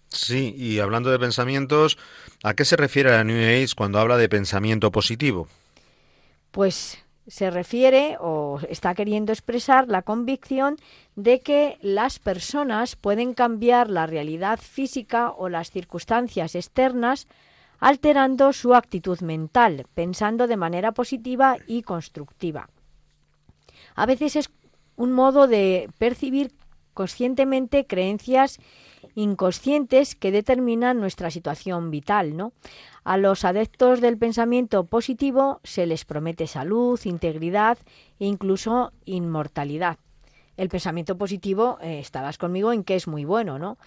Sí 0.08 0.54
y 0.56 0.78
hablando 0.78 1.10
de 1.10 1.18
pensamientos 1.18 1.98
a 2.42 2.54
qué 2.54 2.64
se 2.64 2.76
refiere 2.76 3.10
la 3.10 3.24
New 3.24 3.36
Age 3.36 3.74
cuando 3.76 3.98
habla 3.98 4.16
de 4.16 4.28
pensamiento 4.28 4.90
positivo 4.90 5.48
pues 6.50 6.98
se 7.28 7.50
refiere 7.50 8.16
o 8.20 8.58
está 8.70 8.94
queriendo 8.94 9.32
expresar 9.32 9.86
la 9.88 10.02
convicción 10.02 10.76
de 11.14 11.40
que 11.40 11.78
las 11.82 12.18
personas 12.18 12.96
pueden 12.96 13.34
cambiar 13.34 13.90
la 13.90 14.06
realidad 14.06 14.58
física 14.58 15.30
o 15.30 15.50
las 15.50 15.70
circunstancias 15.70 16.54
externas 16.54 17.26
alterando 17.78 18.52
su 18.52 18.74
actitud 18.74 19.20
mental, 19.20 19.86
pensando 19.94 20.46
de 20.46 20.56
manera 20.56 20.92
positiva 20.92 21.56
y 21.66 21.82
constructiva. 21.82 22.68
A 23.94 24.06
veces 24.06 24.36
es 24.36 24.50
un 24.96 25.12
modo 25.12 25.46
de 25.46 25.88
percibir 25.98 26.52
conscientemente 26.94 27.86
creencias 27.86 28.58
inconscientes 29.14 30.16
que 30.16 30.32
determinan 30.32 31.00
nuestra 31.00 31.30
situación 31.30 31.90
vital, 31.90 32.36
¿no? 32.36 32.52
A 33.04 33.16
los 33.16 33.44
adeptos 33.44 34.00
del 34.00 34.18
pensamiento 34.18 34.84
positivo 34.84 35.60
se 35.62 35.86
les 35.86 36.04
promete 36.04 36.46
salud, 36.46 37.00
integridad 37.04 37.78
e 38.18 38.26
incluso 38.26 38.92
inmortalidad. 39.04 39.98
El 40.56 40.68
pensamiento 40.68 41.16
positivo, 41.16 41.78
eh, 41.80 42.00
estabas 42.00 42.36
conmigo 42.36 42.72
en 42.72 42.82
que 42.82 42.96
es 42.96 43.06
muy 43.06 43.24
bueno, 43.24 43.58
¿no? 43.58 43.78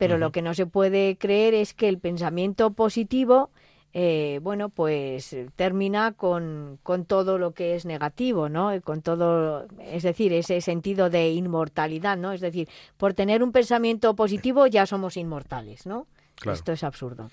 Pero 0.00 0.16
lo 0.16 0.32
que 0.32 0.40
no 0.40 0.54
se 0.54 0.64
puede 0.64 1.18
creer 1.18 1.52
es 1.52 1.74
que 1.74 1.86
el 1.86 1.98
pensamiento 1.98 2.72
positivo 2.72 3.50
eh, 3.92 4.38
bueno, 4.42 4.68
pues 4.70 5.36
termina 5.56 6.12
con, 6.12 6.78
con, 6.84 7.04
todo 7.04 7.38
lo 7.38 7.52
que 7.52 7.74
es 7.74 7.84
negativo, 7.84 8.48
¿no? 8.48 8.80
Con 8.82 9.02
todo, 9.02 9.66
es 9.80 10.04
decir, 10.04 10.32
ese 10.32 10.60
sentido 10.60 11.10
de 11.10 11.30
inmortalidad, 11.30 12.16
¿no? 12.16 12.32
Es 12.32 12.40
decir, 12.40 12.68
por 12.96 13.14
tener 13.14 13.42
un 13.42 13.50
pensamiento 13.50 14.14
positivo 14.14 14.68
ya 14.68 14.86
somos 14.86 15.16
inmortales, 15.16 15.86
¿no? 15.86 16.06
Esto 16.50 16.72
es 16.72 16.82
absurdo. 16.84 17.30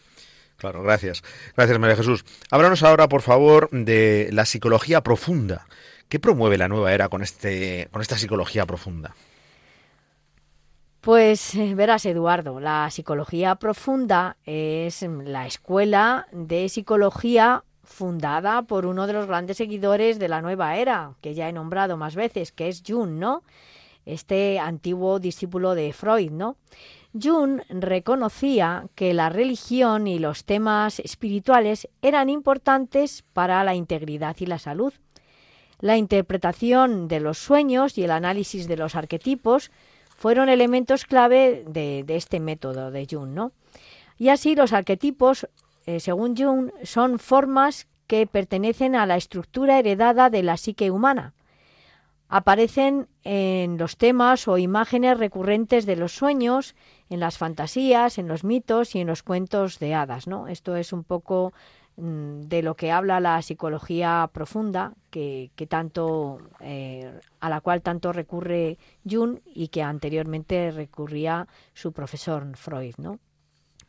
Claro, 0.58 0.82
gracias. 0.82 1.24
Gracias, 1.56 1.80
María 1.80 1.96
Jesús. 1.96 2.26
Háblanos 2.50 2.84
ahora, 2.84 3.08
por 3.08 3.22
favor, 3.22 3.70
de 3.72 4.30
la 4.34 4.46
psicología 4.46 5.02
profunda. 5.02 5.68
¿Qué 6.10 6.20
promueve 6.20 6.58
la 6.58 6.68
nueva 6.68 6.92
era 6.92 7.08
con, 7.08 7.22
este, 7.22 7.88
con 7.92 8.02
esta 8.02 8.18
psicología 8.18 8.66
profunda? 8.66 9.16
Pues 11.02 11.56
eh, 11.56 11.74
verás, 11.76 12.06
Eduardo, 12.06 12.60
la 12.60 12.90
psicología 12.92 13.56
profunda 13.56 14.38
es 14.46 15.04
la 15.04 15.46
escuela 15.46 16.28
de 16.32 16.68
psicología 16.70 17.64
fundada 17.84 18.64
por 18.64 18.86
uno 18.86 19.08
de 19.08 19.14
los 19.14 19.28
grandes 19.28 19.58
seguidores 19.58 20.20
de 20.20 20.28
la 20.28 20.42
nueva 20.42 20.76
era, 20.76 21.14
que 21.22 21.34
ya 21.34 21.48
he 21.48 21.54
nombrado 21.54 21.98
más 21.98 22.16
veces, 22.16 22.52
que 22.52 22.68
es 22.68 22.84
Jung, 22.86 23.12
¿no? 23.12 23.44
Este 24.06 24.60
antiguo 24.60 25.20
discípulo 25.20 25.76
de 25.76 25.94
Freud, 25.94 26.32
¿no? 26.32 26.58
Jung 27.20 27.62
reconocía 27.70 28.88
que 28.96 29.14
la 29.14 29.30
religión 29.30 30.08
y 30.08 30.20
los 30.20 30.46
temas 30.46 31.00
espirituales 31.00 31.88
eran 32.02 32.30
importantes 32.30 33.24
para 33.34 33.64
la 33.64 33.76
integridad 33.76 34.36
y 34.40 34.46
la 34.46 34.60
salud. 34.60 34.94
La 35.80 35.96
interpretación 35.96 37.08
de 37.08 37.20
los 37.20 37.38
sueños 37.38 37.98
y 37.98 38.04
el 38.04 38.12
análisis 38.12 38.68
de 38.68 38.78
los 38.78 38.96
arquetipos 38.96 39.72
fueron 40.18 40.50
elementos 40.50 41.06
clave 41.06 41.64
de, 41.68 42.04
este 42.10 42.40
método 42.40 42.92
de 42.92 43.08
Jung, 43.10 43.30
¿no? 43.30 43.52
Y 44.18 44.30
así 44.30 44.56
los 44.56 44.74
arquetipos, 44.74 45.48
eh, 45.86 46.00
según 46.00 46.36
Jung, 46.36 46.72
son 46.84 47.20
formas 47.20 47.88
que 48.08 48.26
pertenecen 48.26 48.96
a 48.96 49.06
la 49.06 49.16
estructura 49.16 49.78
heredada 49.78 50.32
de 50.32 50.42
la 50.42 50.58
psique 50.58 50.90
humana. 50.90 51.34
Aparecen 52.30 53.08
en 53.24 53.78
los 53.78 53.96
temas 53.96 54.48
o 54.48 54.58
imágenes 54.58 55.20
recurrentes 55.20 55.86
de 55.86 55.96
los 55.96 56.14
sueños, 56.14 56.76
en 57.10 57.20
las 57.20 57.38
fantasías, 57.38 58.18
en 58.18 58.28
los 58.28 58.44
mitos 58.44 58.96
y 58.96 59.02
en 59.02 59.08
los 59.08 59.22
cuentos 59.22 59.78
de 59.78 59.94
hadas, 59.94 60.28
¿no? 60.28 60.48
Esto 60.48 60.76
es 60.76 60.92
un 60.94 61.04
poco 61.04 61.54
de 61.98 62.62
lo 62.62 62.76
que 62.76 62.92
habla 62.92 63.20
la 63.20 63.42
psicología 63.42 64.30
profunda, 64.32 64.94
que, 65.10 65.50
tanto, 65.68 66.38
eh, 66.60 67.12
a 67.40 67.50
la 67.50 67.60
cual 67.62 67.82
tanto 67.82 68.14
recurre 68.14 68.78
Jung 69.10 69.40
y 69.46 69.70
que 69.70 69.82
anteriormente 69.82 70.70
recurría 70.70 71.48
su 71.74 71.92
profesor 71.94 72.46
Freud, 72.56 72.94
¿no? 72.98 73.20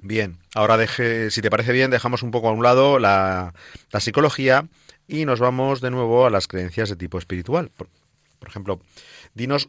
Bien, 0.00 0.38
ahora 0.54 0.76
deje, 0.78 1.30
si 1.30 1.42
te 1.42 1.50
parece 1.50 1.72
bien, 1.72 1.90
dejamos 1.90 2.22
un 2.22 2.30
poco 2.30 2.48
a 2.48 2.52
un 2.52 2.62
lado 2.62 2.98
la, 2.98 3.52
psicología 3.98 4.68
y 5.06 5.26
nos 5.26 5.38
vamos 5.38 5.80
de 5.82 5.90
nuevo 5.90 6.24
a 6.24 6.30
las 6.30 6.48
creencias 6.48 6.88
de 6.88 6.96
tipo 6.96 7.18
espiritual. 7.18 7.70
por 7.76 7.88
ejemplo, 8.48 8.80
dinos 9.34 9.68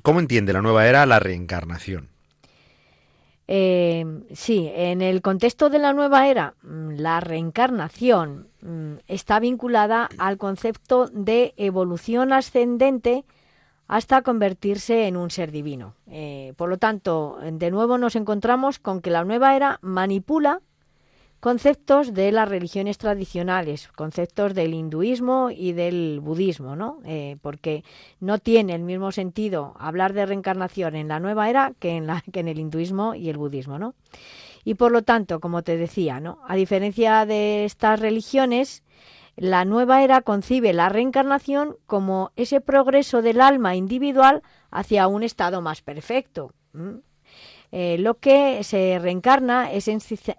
cómo 0.00 0.20
entiende 0.20 0.54
la 0.54 0.62
nueva 0.62 0.86
era 0.86 1.04
la 1.04 1.18
reencarnación. 1.18 2.08
Eh, 3.48 4.04
sí, 4.32 4.70
en 4.74 5.02
el 5.02 5.20
contexto 5.20 5.68
de 5.68 5.78
la 5.78 5.92
nueva 5.92 6.28
era, 6.28 6.54
mm, 6.62 6.92
la 6.96 7.20
reencarnación 7.20 8.48
mm, 8.62 8.94
está 9.08 9.40
vinculada 9.40 10.08
al 10.18 10.38
concepto 10.38 11.08
de 11.08 11.52
evolución 11.56 12.32
ascendente 12.32 13.24
hasta 13.88 14.22
convertirse 14.22 15.06
en 15.06 15.16
un 15.16 15.30
ser 15.30 15.50
divino. 15.50 15.94
Eh, 16.06 16.54
por 16.56 16.68
lo 16.70 16.78
tanto, 16.78 17.38
de 17.42 17.70
nuevo 17.70 17.98
nos 17.98 18.16
encontramos 18.16 18.78
con 18.78 19.02
que 19.02 19.10
la 19.10 19.24
nueva 19.24 19.54
era 19.56 19.78
manipula 19.82 20.60
conceptos 21.42 22.14
de 22.14 22.30
las 22.30 22.48
religiones 22.48 22.98
tradicionales, 22.98 23.88
conceptos 23.88 24.54
del 24.54 24.74
hinduismo 24.74 25.50
y 25.50 25.72
del 25.72 26.20
budismo, 26.20 26.76
¿no? 26.76 27.00
Eh, 27.04 27.36
porque 27.42 27.82
no 28.20 28.38
tiene 28.38 28.76
el 28.76 28.82
mismo 28.82 29.10
sentido 29.10 29.74
hablar 29.76 30.12
de 30.12 30.24
reencarnación 30.24 30.94
en 30.94 31.08
la 31.08 31.18
nueva 31.18 31.50
era 31.50 31.72
que 31.80 31.96
en, 31.96 32.06
la, 32.06 32.22
que 32.32 32.38
en 32.38 32.46
el 32.46 32.60
hinduismo 32.60 33.16
y 33.16 33.28
el 33.28 33.38
budismo, 33.38 33.76
¿no? 33.80 33.96
Y 34.62 34.74
por 34.74 34.92
lo 34.92 35.02
tanto, 35.02 35.40
como 35.40 35.64
te 35.64 35.76
decía, 35.76 36.20
¿no? 36.20 36.38
A 36.46 36.54
diferencia 36.54 37.26
de 37.26 37.64
estas 37.64 37.98
religiones, 37.98 38.84
La 39.34 39.64
nueva 39.64 40.04
era 40.04 40.20
concibe 40.20 40.72
la 40.72 40.90
reencarnación 40.90 41.76
como 41.86 42.30
ese 42.36 42.60
progreso 42.60 43.20
del 43.20 43.40
alma 43.40 43.74
individual 43.74 44.42
hacia 44.70 45.08
un 45.08 45.24
estado 45.24 45.60
más 45.60 45.82
perfecto. 45.82 46.52
Eh, 47.72 47.96
lo 47.98 48.18
que 48.18 48.62
se 48.64 48.98
reencarna 48.98 49.72
es 49.72 49.88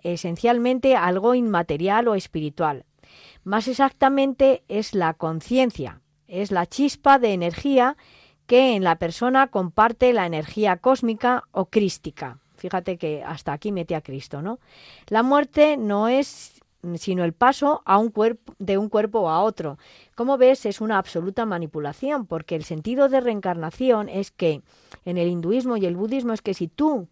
esencialmente 0.03 0.95
algo 0.95 1.33
inmaterial 1.33 2.07
o 2.07 2.15
espiritual. 2.15 2.85
Más 3.43 3.67
exactamente 3.67 4.63
es 4.67 4.93
la 4.93 5.15
conciencia, 5.15 6.01
es 6.27 6.51
la 6.51 6.67
chispa 6.67 7.17
de 7.19 7.33
energía 7.33 7.97
que 8.45 8.75
en 8.75 8.83
la 8.83 8.97
persona 8.97 9.47
comparte 9.47 10.13
la 10.13 10.25
energía 10.27 10.77
cósmica 10.77 11.43
o 11.51 11.65
crística. 11.65 12.39
Fíjate 12.55 12.97
que 12.97 13.23
hasta 13.23 13.51
aquí 13.51 13.71
mete 13.71 13.95
a 13.95 14.01
Cristo, 14.01 14.41
¿no? 14.41 14.59
La 15.07 15.23
muerte 15.23 15.75
no 15.75 16.07
es 16.07 16.61
sino 16.97 17.23
el 17.23 17.33
paso 17.33 17.81
de 18.59 18.77
un 18.77 18.89
cuerpo 18.89 19.29
a 19.29 19.41
otro. 19.41 19.77
Como 20.15 20.37
ves, 20.37 20.65
es 20.65 20.81
una 20.81 20.97
absoluta 20.97 21.45
manipulación, 21.45 22.25
porque 22.25 22.55
el 22.55 22.63
sentido 22.63 23.09
de 23.09 23.21
reencarnación 23.21 24.09
es 24.09 24.31
que 24.31 24.61
en 25.05 25.17
el 25.17 25.29
hinduismo 25.29 25.77
y 25.77 25.85
el 25.85 25.95
budismo 25.95 26.33
es 26.33 26.41
que 26.41 26.53
si 26.53 26.67
tú 26.67 27.07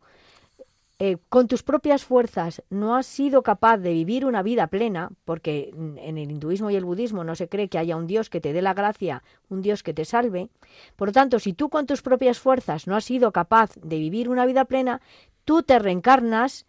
eh, 1.04 1.18
con 1.30 1.48
tus 1.48 1.64
propias 1.64 2.06
fuerzas 2.06 2.62
no 2.70 2.96
has 2.96 3.08
sido 3.08 3.42
capaz 3.42 3.80
de 3.80 3.92
vivir 3.92 4.24
una 4.24 4.44
vida 4.44 4.68
plena, 4.68 5.10
porque 5.26 5.72
en 5.74 6.20
el 6.20 6.30
hinduismo 6.30 6.70
y 6.70 6.76
el 6.76 6.86
budismo 6.86 7.24
no 7.24 7.34
se 7.34 7.50
cree 7.50 7.70
que 7.70 7.80
haya 7.80 7.98
un 7.98 8.06
Dios 8.06 8.30
que 8.30 8.40
te 8.40 8.54
dé 8.54 8.62
la 8.62 8.76
gracia, 8.76 9.24
un 9.50 9.64
Dios 9.64 9.82
que 9.82 9.96
te 9.96 10.06
salve, 10.06 10.52
por 10.96 11.08
lo 11.08 11.12
tanto, 11.12 11.40
si 11.40 11.54
tú 11.54 11.70
con 11.70 11.88
tus 11.88 12.04
propias 12.04 12.38
fuerzas 12.38 12.86
no 12.86 12.96
has 12.96 13.04
sido 13.04 13.32
capaz 13.32 13.74
de 13.82 13.98
vivir 13.98 14.30
una 14.30 14.46
vida 14.46 14.66
plena, 14.66 15.02
tú 15.44 15.64
te 15.64 15.80
reencarnas 15.80 16.68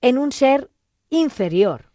en 0.00 0.16
un 0.16 0.30
ser 0.30 0.70
inferior. 1.10 1.90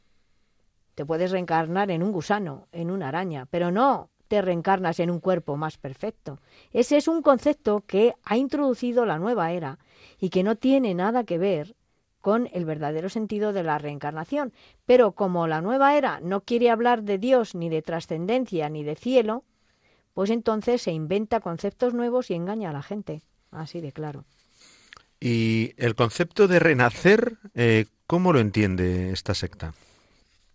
Te 0.95 1.05
puedes 1.05 1.32
reencarnar 1.32 1.89
en 1.89 2.03
un 2.03 2.11
gusano, 2.11 2.67
en 2.74 2.91
una 2.91 3.07
araña, 3.07 3.47
pero 3.49 3.72
no 3.72 4.11
te 4.32 4.42
reencarnas 4.42 5.02
en 5.02 5.12
un 5.12 5.20
cuerpo 5.20 5.58
más 5.58 5.78
perfecto. 5.78 6.40
Ese 6.72 6.96
es 6.96 7.10
un 7.10 7.22
concepto 7.22 7.84
que 7.86 8.14
ha 8.24 8.38
introducido 8.38 9.06
la 9.06 9.20
nueva 9.20 9.52
era 9.52 9.78
y 10.22 10.30
que 10.30 10.42
no 10.42 10.56
tiene 10.56 10.94
nada 10.94 11.26
que 11.26 11.38
ver 11.38 11.76
con 12.22 12.48
el 12.54 12.64
verdadero 12.64 13.10
sentido 13.10 13.52
de 13.52 13.64
la 13.64 13.78
reencarnación. 13.78 14.54
Pero 14.86 15.12
como 15.12 15.48
la 15.48 15.60
nueva 15.62 15.98
era 15.98 16.22
no 16.22 16.46
quiere 16.46 16.70
hablar 16.70 17.04
de 17.04 17.18
Dios, 17.18 17.56
ni 17.56 17.68
de 17.68 17.82
trascendencia, 17.82 18.70
ni 18.70 18.86
de 18.86 18.96
cielo, 18.96 19.44
pues 20.14 20.30
entonces 20.30 20.82
se 20.82 20.94
inventa 20.94 21.42
conceptos 21.42 21.94
nuevos 21.94 22.32
y 22.32 22.36
engaña 22.36 22.70
a 22.70 22.74
la 22.74 22.84
gente. 22.84 23.24
Así 23.52 23.82
de 23.82 23.92
claro. 23.92 24.24
¿Y 25.20 25.74
el 25.76 25.96
concepto 25.96 26.48
de 26.48 26.60
renacer, 26.60 27.36
eh, 27.54 27.88
cómo 28.08 28.32
lo 28.32 28.40
entiende 28.40 29.12
esta 29.12 29.34
secta? 29.34 29.74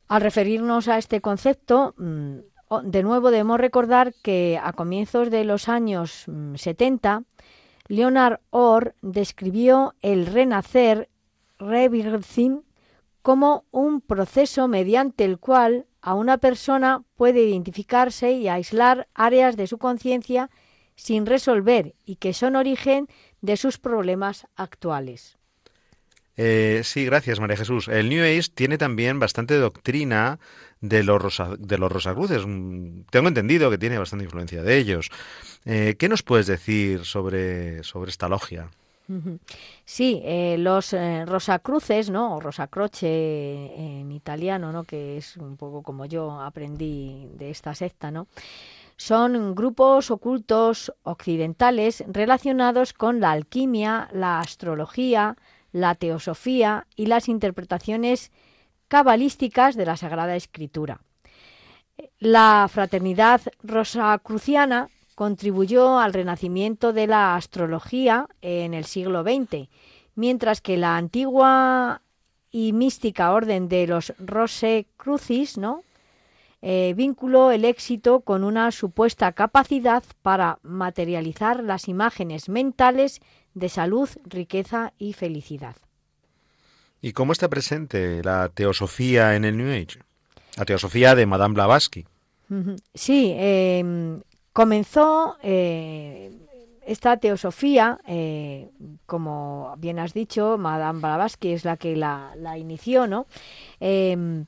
Al 0.09 0.23
referirnos 0.23 0.89
a 0.89 0.97
este 0.97 1.21
concepto, 1.21 1.95
mm, 1.99 2.39
de 2.83 3.03
nuevo 3.03 3.31
debemos 3.31 3.61
recordar 3.61 4.15
que 4.23 4.61
a 4.63 4.73
comienzos 4.73 5.31
de 5.31 5.45
los 5.45 5.69
años 5.69 6.27
70, 6.55 7.21
mm, 7.21 7.25
Leonard 7.89 8.41
Orr 8.51 8.95
describió 9.03 9.95
el 10.01 10.27
renacer, 10.27 11.09
rebirthing, 11.59 12.63
como 13.23 13.65
un 13.71 14.01
proceso 14.01 14.69
mediante 14.69 15.25
el 15.25 15.39
cual 15.39 15.87
a 16.01 16.15
una 16.15 16.39
persona 16.39 17.03
puede 17.17 17.43
identificarse 17.43 18.33
y 18.33 18.49
aislar 18.49 19.09
áreas 19.15 19.57
de 19.57 19.67
su 19.67 19.79
conciencia 19.79 20.51
sin 20.95 21.27
resolver 21.27 21.95
y 22.05 22.17
que 22.17 22.33
son 22.33 22.57
origen 22.57 23.09
de 23.41 23.57
sus 23.57 23.79
problemas 23.79 24.47
actuales. 24.57 25.36
Eh, 26.37 26.83
sí, 26.85 27.05
gracias 27.05 27.41
María 27.41 27.57
Jesús. 27.57 27.89
El 27.89 28.09
New 28.09 28.23
Age 28.23 28.51
tiene 28.55 28.79
también 28.79 29.19
bastante 29.19 29.55
doctrina 29.57 30.39
de 30.81 31.03
los, 31.03 31.43
de 31.59 31.79
los 31.79 31.91
rosacruces. 31.91 32.47
Mm, 32.47 33.03
tengo 33.11 33.29
entendido 33.29 33.71
que 33.71 33.79
tiene 33.79 33.99
bastante 33.99 34.25
influencia 34.25 34.63
de 34.63 34.77
ellos. 34.77 35.11
Eh, 35.65 35.97
¿Qué 35.99 36.09
nos 36.09 36.23
puedes 36.23 36.47
decir 36.47 37.05
sobre, 37.05 37.83
sobre 37.83 38.11
esta 38.11 38.29
logia? 38.29 38.71
Sí, 39.85 40.21
eh, 40.25 40.57
los 40.59 40.93
eh, 40.93 41.25
Rosacruces, 41.27 42.11
¿no? 42.11 42.37
O 42.37 42.41
Rosacroce 42.41 43.73
en 43.77 44.11
italiano, 44.11 44.73
¿no? 44.73 44.83
Que 44.83 45.17
es 45.17 45.37
un 45.37 45.57
poco 45.57 45.83
como 45.83 46.07
yo 46.07 46.41
aprendí 46.41 47.29
de 47.35 47.51
esta 47.51 47.75
secta, 47.75 48.11
¿no? 48.11 48.27
Son 48.97 49.55
grupos 49.55 50.11
ocultos 50.11 50.93
occidentales 51.05 52.03
relacionados 52.09 52.93
con 52.93 53.21
la 53.21 53.31
alquimia, 53.31 54.09
la 54.13 54.41
astrología, 54.41 55.37
la 55.77 55.95
teosofía 55.95 56.87
y 56.97 57.07
las 57.07 57.29
interpretaciones 57.29 58.33
cabalísticas 58.89 59.77
de 59.77 59.85
la 59.85 59.97
Sagrada 59.97 60.35
Escritura. 60.35 61.01
La 62.19 62.67
fraternidad 62.73 63.43
rosacruciana 63.63 64.89
contribuyó 65.15 65.99
al 65.99 66.15
renacimiento 66.15 66.93
de 66.93 67.07
la 67.07 67.37
astrología 67.37 68.27
en 68.41 68.73
el 68.73 68.87
siglo 68.87 69.23
XX, 69.23 69.69
mientras 70.15 70.61
que 70.63 70.79
la 70.79 70.97
antigua 70.97 72.01
y 72.51 72.73
mística 72.73 73.33
orden 73.33 73.69
de 73.69 73.87
los 73.87 74.15
Rosecrucis, 74.19 75.59
¿no? 75.59 75.83
Eh, 76.63 76.95
vinculó 76.97 77.51
el 77.51 77.67
éxito 77.67 78.21
con 78.21 78.45
una 78.45 78.73
supuesta 78.73 79.33
capacidad 79.33 80.03
para 80.23 80.59
materializar 80.63 81.63
las 81.63 81.87
imágenes 81.87 82.49
mentales 82.49 83.21
de 83.57 83.71
salud, 83.71 84.09
riqueza 84.27 84.93
y 84.99 85.15
felicidad. 85.15 85.77
¿Y 87.01 87.13
cómo 87.13 87.33
está 87.33 87.49
presente 87.49 88.23
la 88.23 88.51
teosofía 88.51 89.35
en 89.35 89.45
el 89.45 89.57
New 89.57 89.71
Age? 89.71 89.99
La 90.57 90.67
teosofía 90.67 91.15
de 91.15 91.25
Madame 91.25 91.55
Blavatsky. 91.55 92.07
Sí, 92.95 93.35
em, 93.37 94.21
comenzó 94.53 95.37
eh, 95.43 96.31
esta 96.87 97.17
teosofía, 97.17 97.99
eh, 98.07 98.71
como 99.07 99.75
bien 99.79 99.99
has 99.99 100.13
dicho, 100.13 100.59
Madame 100.59 101.01
Blavatsky 101.01 101.53
es 101.53 101.65
la 101.65 101.77
que 101.79 101.97
la, 101.97 102.59
inició, 102.59 103.07
¿no? 103.07 103.27
Em, 103.81 104.45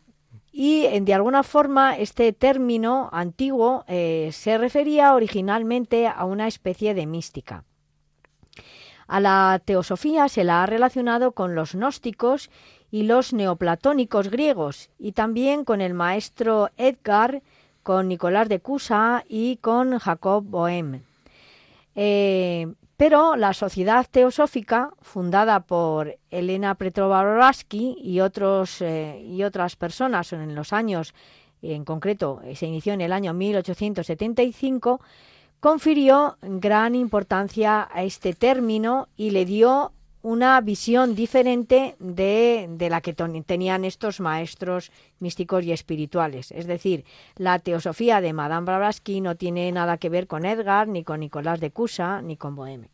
y 0.53 1.01
de 1.01 1.15
alguna 1.15 1.43
forma 1.43 1.97
este 1.97 2.33
término 2.33 3.09
antiguo 3.13 3.85
eh, 3.89 4.31
se 4.33 4.59
refería 4.59 5.15
originalmente 5.15 6.07
a 6.07 6.25
una 6.25 6.47
especie 6.47 6.95
de 6.95 7.07
mística. 7.07 7.65
A 9.09 9.21
la 9.21 9.61
teosofía 9.65 10.29
se 10.29 10.45
la 10.45 10.63
ha 10.63 10.67
relacionado 10.67 11.33
con 11.33 11.55
los 11.55 11.75
gnósticos 11.75 12.51
y 12.91 13.05
los 13.05 13.33
neoplatónicos 13.33 14.31
griegos 14.31 14.91
y 14.99 15.13
también 15.13 15.65
con 15.65 15.81
el 15.81 15.95
maestro 15.95 16.69
Edgar, 16.77 17.43
con 17.83 18.09
Nicolás 18.09 18.51
de 18.51 18.61
Cusa 18.61 19.25
y 19.27 19.57
con 19.57 19.99
Jacob 19.99 20.45
Bohem. 20.45 21.01
Eh, 21.97 22.69
pero 22.99 23.37
la 23.37 23.55
sociedad 23.55 24.07
teosófica, 24.11 24.91
fundada 25.01 25.61
por 25.61 26.19
Elena 26.31 26.75
Petrovarovsky 26.75 27.97
y, 28.03 28.21
otros, 28.21 28.83
eh, 28.83 29.25
y 29.25 29.43
otras 29.43 29.77
personas 29.77 30.33
en 30.35 30.55
los 30.55 30.73
años, 30.73 31.15
en 31.63 31.85
concreto 31.85 32.41
se 32.55 32.67
inició 32.67 32.93
en 32.93 33.01
el 33.01 33.13
año 33.13 33.33
1875, 33.33 35.01
confirió 35.61 36.37
gran 36.43 36.95
importancia 36.95 37.89
a 37.93 38.03
este 38.03 38.33
término 38.35 39.09
y 39.17 39.31
le 39.31 39.45
dio 39.45 39.93
una 40.23 40.61
visión 40.61 41.15
diferente 41.15 41.97
de, 42.01 42.69
la 42.91 43.01
que 43.01 43.15
tenían 43.15 43.85
estos 43.85 44.21
maestros 44.21 44.91
místicos 45.21 45.65
y 45.65 45.73
espirituales. 45.73 46.51
Es 46.53 46.67
decir, 46.67 47.05
la 47.37 47.59
teosofía 47.61 48.21
de 48.21 48.33
Madame 48.33 48.67
Blavatsky 48.67 49.21
no 49.21 49.37
tiene 49.37 49.71
nada 49.73 49.97
que 49.97 50.09
ver 50.09 50.27
con 50.27 50.45
Edgar, 50.45 50.89
ni 50.89 51.05
con 51.05 51.21
Nicolás 51.21 51.61
de 51.61 51.71
Cusa, 51.71 52.21
ni 52.21 52.37
con 52.37 52.57
Boheme. 52.57 52.91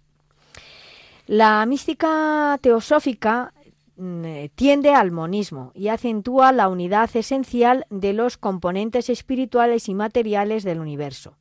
La 1.26 1.64
mística 1.64 2.58
teosófica 2.60 3.54
mm, 3.96 4.24
tiende 4.54 4.94
al 4.94 5.10
monismo 5.10 5.72
y 5.74 5.88
acentúa 5.88 6.52
la 6.52 6.68
unidad 6.68 7.08
esencial 7.16 7.86
de 7.88 8.12
los 8.12 8.36
componentes 8.36 9.08
espirituales 9.08 9.88
y 9.88 9.94
materiales 9.94 10.62
del 10.62 10.80
universo. 10.80 11.36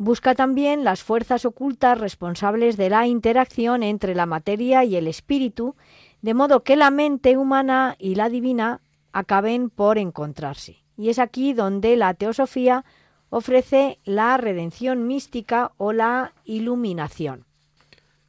Busca 0.00 0.34
también 0.34 0.82
las 0.82 1.02
fuerzas 1.02 1.44
ocultas 1.44 2.00
responsables 2.00 2.78
de 2.78 2.88
la 2.88 3.06
interacción 3.06 3.82
entre 3.82 4.14
la 4.14 4.24
materia 4.24 4.82
y 4.82 4.96
el 4.96 5.06
espíritu, 5.06 5.76
de 6.22 6.32
modo 6.32 6.64
que 6.64 6.74
la 6.74 6.90
mente 6.90 7.36
humana 7.36 7.96
y 7.98 8.14
la 8.14 8.30
divina 8.30 8.80
acaben 9.12 9.68
por 9.68 9.98
encontrarse. 9.98 10.78
Y 10.96 11.10
es 11.10 11.18
aquí 11.18 11.52
donde 11.52 11.96
la 11.96 12.14
teosofía 12.14 12.86
ofrece 13.28 13.98
la 14.06 14.38
redención 14.38 15.06
mística 15.06 15.72
o 15.76 15.92
la 15.92 16.32
iluminación. 16.46 17.44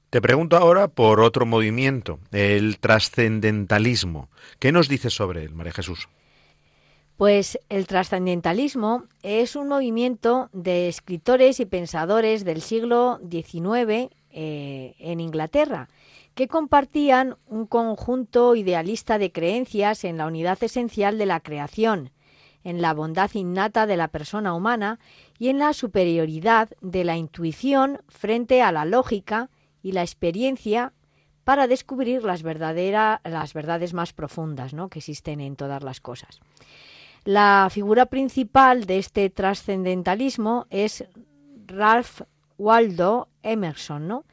Te 0.09 0.21
pregunto 0.21 0.57
ahora 0.57 0.89
por 0.89 1.21
otro 1.21 1.45
movimiento, 1.45 2.19
el 2.33 2.79
trascendentalismo. 2.79 4.27
¿Qué 4.59 4.73
nos 4.73 4.89
dice 4.89 5.09
sobre 5.09 5.45
él, 5.45 5.53
María 5.53 5.71
Jesús? 5.71 6.09
Pues 7.21 7.59
el 7.69 7.85
trascendentalismo 7.85 9.03
es 9.21 9.55
un 9.55 9.67
movimiento 9.67 10.49
de 10.53 10.87
escritores 10.87 11.59
y 11.59 11.67
pensadores 11.67 12.43
del 12.43 12.63
siglo 12.63 13.19
XIX 13.29 14.09
eh, 14.31 14.95
en 14.97 15.19
Inglaterra 15.19 15.87
que 16.33 16.47
compartían 16.47 17.37
un 17.45 17.67
conjunto 17.67 18.55
idealista 18.55 19.19
de 19.19 19.31
creencias 19.31 20.03
en 20.03 20.17
la 20.17 20.25
unidad 20.25 20.63
esencial 20.63 21.19
de 21.19 21.27
la 21.27 21.41
creación, 21.41 22.09
en 22.63 22.81
la 22.81 22.91
bondad 22.91 23.29
innata 23.35 23.85
de 23.85 23.97
la 23.97 24.07
persona 24.07 24.55
humana 24.55 24.97
y 25.37 25.49
en 25.49 25.59
la 25.59 25.73
superioridad 25.73 26.69
de 26.81 27.03
la 27.03 27.17
intuición 27.17 28.01
frente 28.07 28.63
a 28.63 28.71
la 28.71 28.85
lógica 28.85 29.51
y 29.83 29.91
la 29.91 30.01
experiencia 30.01 30.91
para 31.43 31.67
descubrir 31.67 32.23
las, 32.23 32.41
las 32.41 33.53
verdades 33.53 33.93
más 33.93 34.11
profundas 34.11 34.73
¿no? 34.73 34.89
que 34.89 34.97
existen 34.97 35.39
en 35.39 35.55
todas 35.55 35.83
las 35.83 36.01
cosas. 36.01 36.39
La 37.23 37.67
figura 37.71 38.07
principal 38.07 38.85
de 38.85 38.97
este 38.97 39.29
trascendentalismo 39.29 40.65
es 40.69 41.05
Ralph 41.67 42.21
Waldo 42.57 43.29
Emerson, 43.43 44.07
¿no? 44.07 44.25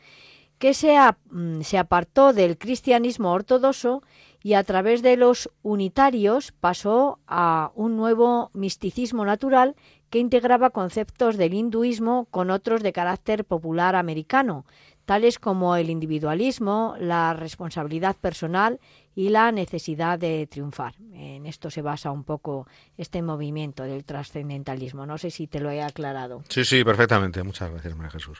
que 0.58 0.74
se, 0.74 0.96
mm, 1.30 1.60
se 1.62 1.78
apartó 1.78 2.32
del 2.32 2.58
cristianismo 2.58 3.32
ortodoxo 3.32 4.02
y 4.42 4.54
a 4.54 4.64
través 4.64 5.02
de 5.02 5.16
los 5.16 5.50
unitarios 5.62 6.52
pasó 6.52 7.18
a 7.26 7.72
un 7.74 7.96
nuevo 7.96 8.50
misticismo 8.54 9.24
natural 9.24 9.76
que 10.10 10.18
integraba 10.18 10.70
conceptos 10.70 11.36
del 11.36 11.54
hinduismo 11.54 12.26
con 12.30 12.50
otros 12.50 12.82
de 12.82 12.92
carácter 12.92 13.44
popular 13.44 13.94
americano, 13.94 14.64
tales 15.04 15.38
como 15.38 15.76
el 15.76 15.90
individualismo, 15.90 16.94
la 16.98 17.34
responsabilidad 17.34 18.16
personal 18.16 18.80
y 19.18 19.30
la 19.30 19.50
necesidad 19.50 20.16
de 20.16 20.46
triunfar. 20.46 20.94
En 21.12 21.44
esto 21.44 21.72
se 21.72 21.82
basa 21.82 22.12
un 22.12 22.22
poco 22.22 22.68
este 22.96 23.20
movimiento 23.20 23.82
del 23.82 24.04
trascendentalismo. 24.04 25.06
No 25.06 25.18
sé 25.18 25.32
si 25.32 25.48
te 25.48 25.58
lo 25.58 25.72
he 25.72 25.82
aclarado. 25.82 26.44
Sí, 26.48 26.64
sí, 26.64 26.84
perfectamente. 26.84 27.42
Muchas 27.42 27.68
gracias, 27.68 27.96
María 27.96 28.12
Jesús. 28.12 28.38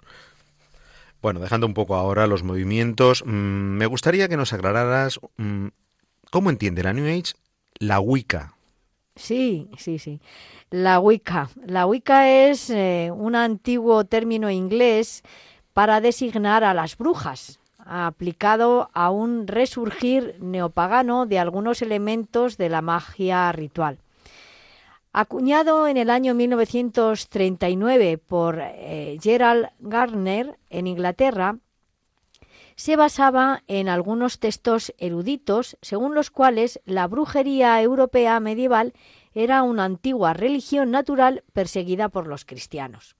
Bueno, 1.21 1.41
dejando 1.41 1.67
un 1.67 1.75
poco 1.75 1.97
ahora 1.97 2.29
los 2.29 2.45
movimientos, 2.45 3.25
mm, 3.27 3.31
me 3.31 3.87
gustaría 3.87 4.29
que 4.29 4.37
nos 4.37 4.53
aclararas 4.53 5.19
mm, 5.37 5.67
cómo 6.31 6.49
entiende 6.49 6.85
la 6.85 6.93
New 6.93 7.07
Age 7.07 7.35
la 7.81 7.99
Wicca. 7.99 8.55
Sí, 9.17 9.69
sí, 9.79 9.99
sí. 9.99 10.21
La 10.71 11.01
Wicca. 11.01 11.51
La 11.67 11.87
Wicca 11.87 12.31
es 12.31 12.71
eh, 12.71 13.11
un 13.13 13.35
antiguo 13.35 14.05
término 14.05 14.49
inglés 14.49 15.25
para 15.73 16.01
designar 16.01 16.63
a 16.63 16.73
las 16.73 16.97
brujas, 16.97 17.59
aplicado 17.89 18.91
a 18.93 19.11
un 19.11 19.47
resurgir 19.47 20.37
neopagano 20.41 21.25
de 21.27 21.39
algunos 21.39 21.81
elementos 21.81 22.59
de 22.59 22.69
la 22.69 22.83
magia 22.83 23.51
ritual. 23.53 23.99
Acuñado 25.13 25.89
en 25.89 25.97
el 25.97 26.11
año 26.11 26.35
1939 26.35 28.19
por 28.19 28.61
eh, 28.61 29.19
Gerald 29.23 29.69
Gardner 29.81 30.59
en 30.69 30.87
Inglaterra, 30.87 31.57
se 32.77 32.95
basaba 32.95 33.65
en 33.67 33.89
algunos 33.89 34.39
textos 34.39 34.95
eruditos 34.99 35.77
según 35.83 36.15
los 36.15 36.31
cuales 36.31 36.81
la 36.85 37.09
brujería 37.09 37.83
europea 37.83 38.39
medieval 38.39 38.93
era 39.35 39.63
una 39.63 39.85
antigua 39.85 40.35
religión 40.35 40.91
natural 40.91 41.43
perseguida 41.53 42.11
por 42.11 42.27
los 42.27 42.45
cristianos. 42.45 43.17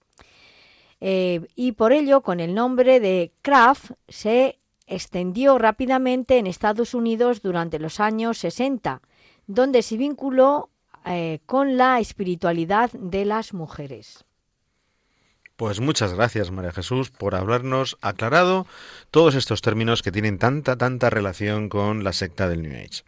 Eh, 1.01 1.47
y 1.55 1.73
por 1.73 1.93
ello, 1.93 2.23
con 2.23 2.41
el 2.41 2.55
nombre 2.55 3.01
de 3.01 3.33
Kraft, 3.43 3.93
se 4.09 4.58
extendió 4.89 5.59
rápidamente 5.59 6.39
en 6.39 6.47
Estados 6.47 6.95
Unidos 6.95 7.43
durante 7.43 7.79
los 7.79 8.01
años 8.01 8.39
60, 8.39 9.03
donde 9.47 9.83
se 9.83 9.97
vinculó 9.97 10.71
eh, 11.05 11.41
con 11.47 11.77
la 11.77 12.01
espiritualidad 12.01 12.91
de 12.93 13.25
las 13.25 13.55
mujeres. 13.55 14.25
Pues 15.57 15.81
muchas 15.81 16.15
gracias, 16.15 16.53
María 16.53 16.71
Jesús, 16.71 17.11
por 17.11 17.35
habernos 17.35 17.99
aclarado 18.01 18.67
todos 19.11 19.35
estos 19.35 19.61
términos 19.61 20.03
que 20.03 20.13
tienen 20.13 20.39
tanta, 20.39 20.77
tanta 20.77 21.11
relación 21.11 21.69
con 21.69 22.05
la 22.05 22.13
secta 22.13 22.49
del 22.49 22.63
New 22.63 22.73
Age. 22.73 23.03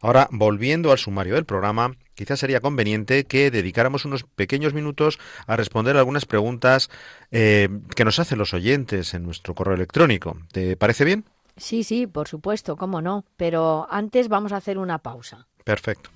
Ahora, 0.00 0.28
volviendo 0.30 0.92
al 0.92 0.98
sumario 0.98 1.34
del 1.34 1.44
programa, 1.44 1.96
quizás 2.14 2.38
sería 2.38 2.60
conveniente 2.60 3.24
que 3.24 3.50
dedicáramos 3.50 4.04
unos 4.04 4.24
pequeños 4.24 4.74
minutos 4.74 5.18
a 5.46 5.56
responder 5.56 5.96
algunas 5.96 6.24
preguntas 6.24 6.90
eh, 7.32 7.68
que 7.96 8.04
nos 8.04 8.18
hacen 8.18 8.38
los 8.38 8.54
oyentes 8.54 9.14
en 9.14 9.24
nuestro 9.24 9.54
correo 9.54 9.74
electrónico. 9.74 10.36
¿Te 10.52 10.76
parece 10.76 11.04
bien? 11.04 11.24
Sí, 11.56 11.82
sí, 11.82 12.06
por 12.06 12.28
supuesto, 12.28 12.76
cómo 12.76 13.02
no. 13.02 13.24
Pero 13.36 13.88
antes 13.90 14.28
vamos 14.28 14.52
a 14.52 14.56
hacer 14.56 14.78
una 14.78 14.98
pausa. 14.98 15.48
Perfecto. 15.64 16.10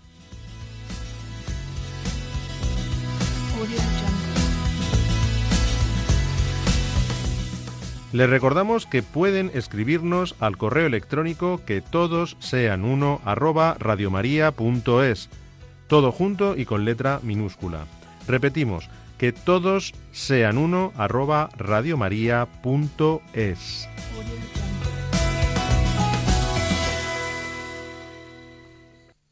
Les 8.13 8.29
recordamos 8.29 8.87
que 8.87 9.03
pueden 9.03 9.51
escribirnos 9.55 10.35
al 10.39 10.59
correo 10.59 10.87
electrónico 10.87 11.63
que 11.65 11.81
todos 11.81 12.37
sean 12.41 12.85
uno 12.85 13.23
arroba 13.25 13.75
radiomaria.es, 13.79 15.31
todo 15.87 16.13
junto 16.13 16.55
y 16.55 16.67
con 16.67 16.85
letra 16.85 17.21
minúscula. 17.23 17.87
Repetimos, 18.29 18.91
que 19.17 19.33
todos 19.33 19.95
sean 20.13 20.59
uno 20.59 20.93
arroba 20.99 21.49
radiomaria.es. 21.57 23.89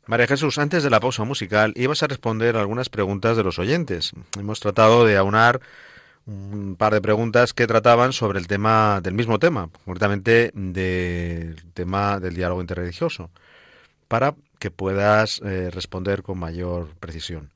María 0.07 0.27
Jesús, 0.27 0.59
antes 0.59 0.83
de 0.83 0.91
la 0.91 1.01
pausa 1.01 1.25
musical 1.25 1.75
ibas 1.77 2.03
a 2.03 2.07
responder 2.07 2.57
algunas 2.57 2.89
preguntas 2.89 3.37
de 3.37 3.45
los 3.45 3.59
oyentes. 3.59 4.13
Hemos 4.39 4.59
tratado 4.59 5.05
de 5.05 5.19
aunar 5.19 5.61
un 6.31 6.77
par 6.77 6.95
de 6.95 7.01
preguntas 7.01 7.53
que 7.53 7.67
trataban 7.67 8.13
sobre 8.13 8.39
el 8.39 8.47
tema 8.47 9.01
del 9.03 9.15
mismo 9.15 9.39
tema, 9.39 9.69
concretamente 9.85 10.53
del 10.55 11.57
tema 11.75 12.21
del 12.21 12.35
diálogo 12.35 12.61
interreligioso, 12.61 13.31
para 14.07 14.35
que 14.59 14.71
puedas 14.71 15.41
eh, 15.45 15.71
responder 15.71 16.23
con 16.23 16.39
mayor 16.39 16.89
precisión. 17.01 17.51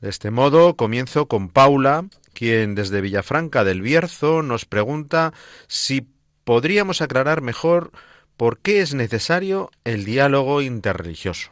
De 0.00 0.10
este 0.10 0.30
modo, 0.30 0.76
comienzo 0.76 1.26
con 1.26 1.48
Paula, 1.48 2.04
quien 2.34 2.74
desde 2.74 3.00
Villafranca 3.00 3.64
del 3.64 3.82
Bierzo 3.82 4.42
nos 4.42 4.64
pregunta 4.64 5.32
si 5.66 6.06
podríamos 6.44 7.00
aclarar 7.00 7.40
mejor 7.40 7.90
por 8.36 8.58
qué 8.58 8.80
es 8.80 8.94
necesario 8.94 9.70
el 9.84 10.04
diálogo 10.04 10.60
interreligioso. 10.60 11.50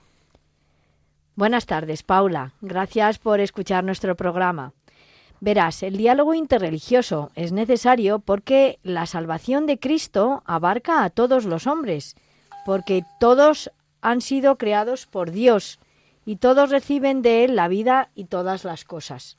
Buenas 1.35 1.67
tardes, 1.67 2.03
Paula. 2.03 2.53
Gracias 2.61 3.19
por 3.19 3.41
escuchar 3.41 3.85
nuestro 3.85 4.17
programa. 4.17 4.75
Verás, 5.43 5.83
el 5.83 5.97
diálogo 5.97 6.35
interreligioso 6.35 7.33
es 7.35 7.51
necesario 7.51 8.21
porque 8.21 8.79
la 8.85 9.07
salvación 9.07 9.67
de 9.67 9.77
Cristo 9.81 10.45
abarca 10.47 11.03
a 11.03 11.11
todos 11.11 11.47
los 11.47 11.67
hombres, 11.67 12.15
porque 12.65 13.03
todos 13.19 13.73
han 14.03 14.21
sido 14.21 14.57
creados 14.57 15.07
por 15.07 15.33
Dios 15.33 15.81
y 16.25 16.37
todos 16.37 16.71
reciben 16.71 17.23
de 17.23 17.43
Él 17.43 17.57
la 17.57 17.67
vida 17.67 18.11
y 18.15 18.27
todas 18.27 18.63
las 18.63 18.85
cosas. 18.85 19.37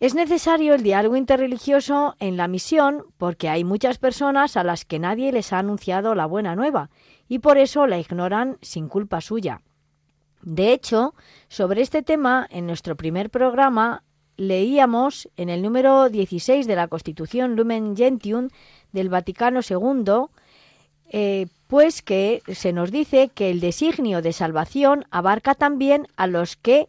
Es 0.00 0.16
necesario 0.16 0.74
el 0.74 0.82
diálogo 0.82 1.14
interreligioso 1.14 2.16
en 2.18 2.36
la 2.36 2.48
misión 2.48 3.04
porque 3.18 3.48
hay 3.48 3.62
muchas 3.62 3.98
personas 3.98 4.56
a 4.56 4.64
las 4.64 4.84
que 4.84 4.98
nadie 4.98 5.30
les 5.30 5.52
ha 5.52 5.60
anunciado 5.60 6.16
la 6.16 6.26
buena 6.26 6.56
nueva 6.56 6.90
y 7.28 7.38
por 7.38 7.56
eso 7.56 7.86
la 7.86 8.00
ignoran 8.00 8.58
sin 8.62 8.88
culpa 8.88 9.20
suya. 9.20 9.62
De 10.42 10.72
hecho, 10.72 11.14
sobre 11.46 11.82
este 11.82 12.02
tema, 12.02 12.48
en 12.50 12.66
nuestro 12.66 12.96
primer 12.96 13.30
programa 13.30 14.02
leíamos 14.38 15.28
en 15.36 15.50
el 15.50 15.60
número 15.60 16.08
16 16.08 16.66
de 16.66 16.76
la 16.76 16.88
Constitución 16.88 17.56
Lumen 17.56 17.96
Gentium 17.96 18.48
del 18.92 19.10
Vaticano 19.10 19.60
II, 19.68 20.28
eh, 21.10 21.46
pues 21.66 22.00
que 22.00 22.42
se 22.54 22.72
nos 22.72 22.90
dice 22.90 23.28
que 23.28 23.50
el 23.50 23.60
designio 23.60 24.22
de 24.22 24.32
salvación 24.32 25.04
abarca 25.10 25.54
también 25.54 26.06
a 26.16 26.26
los 26.26 26.56
que 26.56 26.88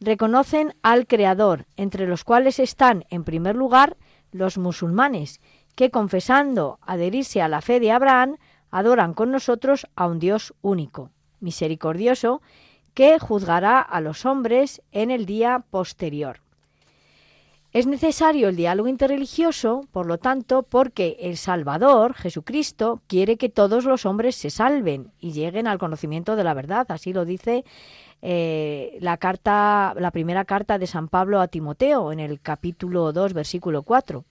reconocen 0.00 0.74
al 0.82 1.06
Creador, 1.06 1.66
entre 1.76 2.06
los 2.06 2.24
cuales 2.24 2.58
están, 2.58 3.04
en 3.08 3.24
primer 3.24 3.56
lugar, 3.56 3.96
los 4.30 4.58
musulmanes, 4.58 5.40
que 5.74 5.90
confesando 5.90 6.78
adherirse 6.82 7.40
a 7.40 7.48
la 7.48 7.62
fe 7.62 7.80
de 7.80 7.90
Abraham, 7.90 8.36
adoran 8.70 9.14
con 9.14 9.30
nosotros 9.30 9.86
a 9.96 10.06
un 10.06 10.18
Dios 10.18 10.54
único, 10.60 11.10
misericordioso, 11.40 12.42
que 12.94 13.18
juzgará 13.18 13.80
a 13.80 14.00
los 14.02 14.26
hombres 14.26 14.82
en 14.92 15.10
el 15.10 15.24
día 15.24 15.64
posterior. 15.70 16.40
Es 17.72 17.86
necesario 17.86 18.50
el 18.50 18.56
diálogo 18.56 18.86
interreligioso, 18.86 19.80
por 19.92 20.04
lo 20.04 20.18
tanto, 20.18 20.62
porque 20.62 21.16
el 21.20 21.38
Salvador, 21.38 22.12
Jesucristo, 22.12 23.00
quiere 23.06 23.38
que 23.38 23.48
todos 23.48 23.86
los 23.86 24.04
hombres 24.04 24.36
se 24.36 24.50
salven 24.50 25.10
y 25.18 25.32
lleguen 25.32 25.66
al 25.66 25.78
conocimiento 25.78 26.36
de 26.36 26.44
la 26.44 26.52
verdad. 26.52 26.86
Así 26.90 27.14
lo 27.14 27.24
dice 27.24 27.64
eh, 28.20 28.98
la 29.00 29.16
carta, 29.16 29.94
la 29.98 30.10
primera 30.10 30.44
carta 30.44 30.78
de 30.78 30.86
San 30.86 31.08
Pablo 31.08 31.40
a 31.40 31.48
Timoteo, 31.48 32.12
en 32.12 32.20
el 32.20 32.42
capítulo 32.42 33.10
2, 33.10 33.32
versículo 33.32 33.84
4. 33.84 34.22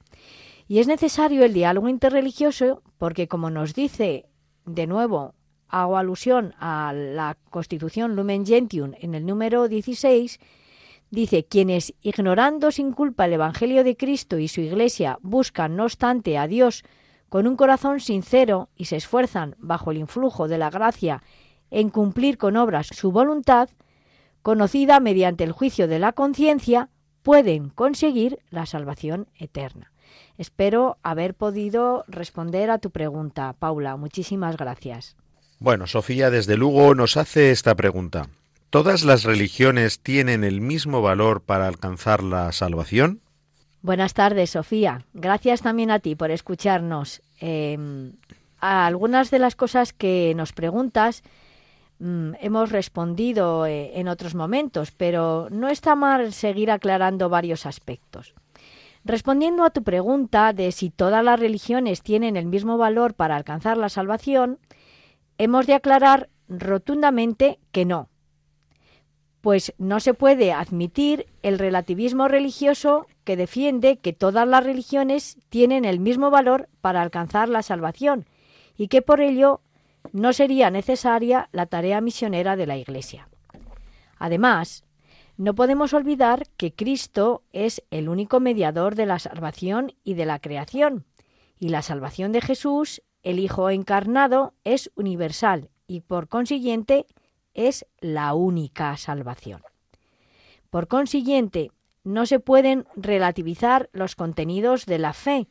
Y 0.68 0.78
es 0.78 0.88
necesario 0.88 1.44
el 1.44 1.54
diálogo 1.54 1.90
interreligioso 1.90 2.84
porque, 3.00 3.28
como 3.28 3.50
nos 3.50 3.74
dice 3.74 4.28
de 4.66 4.86
nuevo, 4.86 5.34
hago 5.68 5.98
alusión 5.98 6.54
a 6.60 6.94
la 6.94 7.38
Constitución 7.50 8.16
Lumen 8.16 8.46
Gentium 8.46 8.92
en 9.00 9.16
el 9.16 9.26
número 9.26 9.68
16, 9.68 10.40
Dice, 11.12 11.44
quienes, 11.44 11.94
ignorando 12.02 12.72
sin 12.72 12.94
culpa 12.94 13.26
el 13.26 13.34
Evangelio 13.34 13.84
de 13.84 13.98
Cristo 13.98 14.40
y 14.40 14.48
su 14.48 14.62
Iglesia, 14.62 15.20
buscan, 15.22 15.76
no 15.76 15.84
obstante, 15.84 16.38
a 16.38 16.48
Dios 16.48 16.84
con 17.28 17.48
un 17.48 17.58
corazón 17.58 18.00
sincero 18.00 18.70
y 18.76 18.86
se 18.86 18.96
esfuerzan, 18.96 19.56
bajo 19.60 19.92
el 19.92 19.98
influjo 19.98 20.48
de 20.48 20.58
la 20.58 20.70
gracia, 20.70 21.22
en 21.70 21.90
cumplir 21.90 22.38
con 22.38 22.56
obras 22.56 22.88
su 22.88 23.12
voluntad, 23.12 23.70
conocida 24.42 25.02
mediante 25.02 25.44
el 25.44 25.52
juicio 25.52 25.90
de 25.90 26.00
la 26.00 26.14
conciencia, 26.14 26.90
pueden 27.24 27.70
conseguir 27.70 28.40
la 28.50 28.66
salvación 28.66 29.28
eterna. 29.38 29.92
Espero 30.38 30.98
haber 31.04 31.36
podido 31.36 32.06
responder 32.08 32.72
a 32.72 32.80
tu 32.80 32.90
pregunta, 32.90 33.54
Paula. 33.60 33.98
Muchísimas 33.98 34.56
gracias. 34.56 35.18
Bueno, 35.60 35.88
Sofía 35.88 36.30
desde 36.30 36.58
luego 36.58 36.96
nos 36.96 37.18
hace 37.18 37.52
esta 37.52 37.76
pregunta. 37.76 38.30
¿Todas 38.72 39.04
las 39.04 39.26
religiones 39.26 40.00
tienen 40.00 40.46
el 40.46 40.62
mismo 40.62 41.02
valor 41.02 41.42
para 41.42 41.68
alcanzar 41.68 42.24
la 42.24 42.54
salvación? 42.54 43.20
Buenas 43.82 44.14
tardes, 44.14 44.52
Sofía. 44.52 45.04
Gracias 45.14 45.62
también 45.62 45.92
a 45.92 46.00
ti 46.00 46.16
por 46.16 46.32
escucharnos. 46.32 47.22
Em, 47.42 48.14
a 48.62 48.88
algunas 48.88 49.30
de 49.30 49.40
las 49.40 49.58
cosas 49.58 49.92
que 49.92 50.32
nos 50.38 50.54
preguntas 50.54 51.22
mm, 52.00 52.36
hemos 52.40 52.72
respondido 52.72 53.66
eh, 53.66 53.92
en 54.00 54.08
otros 54.08 54.36
momentos, 54.36 54.92
pero 54.92 55.50
no 55.52 55.68
está 55.68 55.96
mal 55.96 56.32
seguir 56.32 56.72
aclarando 56.72 57.28
varios 57.28 57.66
aspectos. 57.66 58.34
Respondiendo 59.04 59.66
a 59.66 59.72
tu 59.72 59.84
pregunta 59.84 60.54
de 60.54 60.72
si 60.72 60.92
todas 60.92 61.26
las 61.26 61.42
religiones 61.42 62.04
tienen 62.04 62.38
el 62.38 62.46
mismo 62.46 62.78
valor 62.78 63.16
para 63.16 63.36
alcanzar 63.36 63.76
la 63.76 63.90
salvación, 63.90 64.60
hemos 65.38 65.68
de 65.68 65.74
aclarar 65.74 66.30
rotundamente 66.48 67.60
que 67.74 67.84
no, 67.84 68.08
pues 69.42 69.74
no 69.80 70.00
se 70.00 70.14
puede 70.14 70.54
admitir 70.54 71.26
el 71.42 71.58
relativismo 71.58 72.28
religioso 72.28 73.08
que 73.24 73.36
defiende 73.36 73.98
que 73.98 74.14
todas 74.14 74.48
las 74.48 74.64
religiones 74.64 75.38
tienen 75.50 75.84
el 75.84 76.00
mismo 76.00 76.30
valor 76.30 76.70
para 76.82 77.02
alcanzar 77.02 77.50
la 77.50 77.64
salvación 77.64 78.26
y 78.78 78.88
que 78.88 79.02
por 79.02 79.20
ello 79.20 79.62
no 80.14 80.34
sería 80.34 80.70
necesaria 80.70 81.50
la 81.52 81.66
tarea 81.66 82.02
misionera 82.02 82.56
de 82.56 82.68
la 82.68 82.78
Iglesia. 82.78 83.28
Además, 84.18 84.84
no 85.38 85.56
podemos 85.56 85.94
olvidar 85.94 86.44
que 86.58 86.74
Cristo 86.74 87.44
es 87.52 87.84
el 87.90 88.10
único 88.10 88.40
mediador 88.40 88.96
de 88.96 89.08
la 89.08 89.18
salvación 89.18 89.94
y 90.04 90.14
de 90.14 90.26
la 90.26 90.40
creación, 90.40 91.06
y 91.60 91.70
la 91.70 91.82
salvación 91.82 92.32
de 92.32 92.42
Jesús, 92.42 93.02
el 93.24 93.40
Hijo 93.40 93.70
encarnado, 93.70 94.54
es 94.64 94.92
universal 94.96 95.70
y 95.88 96.02
por 96.02 96.28
consiguiente 96.28 97.06
es 97.54 97.86
la 98.00 98.34
única 98.34 98.96
salvación. 98.98 99.62
Por 100.70 100.88
consiguiente, 100.88 101.72
no 102.04 102.26
se 102.26 102.40
pueden 102.40 102.86
relativizar 102.96 103.90
los 103.94 104.16
contenidos 104.16 104.86
de 104.86 104.98
la 104.98 105.14
fe, 105.14 105.48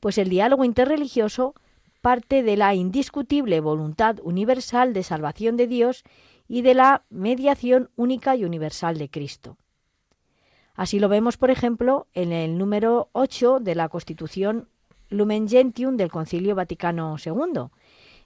pues 0.00 0.18
el 0.18 0.28
diálogo 0.28 0.64
interreligioso 0.64 1.54
parte 2.00 2.42
de 2.42 2.56
la 2.56 2.74
indiscutible 2.74 3.60
voluntad 3.60 4.18
universal 4.22 4.92
de 4.92 5.02
salvación 5.02 5.56
de 5.56 5.66
Dios 5.66 6.04
y 6.48 6.62
de 6.62 6.74
la 6.74 7.04
mediación 7.10 7.90
única 7.96 8.36
y 8.36 8.44
universal 8.44 8.98
de 8.98 9.10
Cristo. 9.10 9.56
Así 10.74 11.00
lo 11.00 11.08
vemos, 11.08 11.36
por 11.36 11.50
ejemplo, 11.50 12.06
en 12.12 12.32
el 12.32 12.58
número 12.58 13.08
8 13.12 13.60
de 13.60 13.74
la 13.74 13.88
Constitución 13.88 14.68
Lumen 15.08 15.48
Gentium 15.48 15.96
del 15.96 16.10
Concilio 16.10 16.54
Vaticano 16.54 17.16
II. 17.24 17.70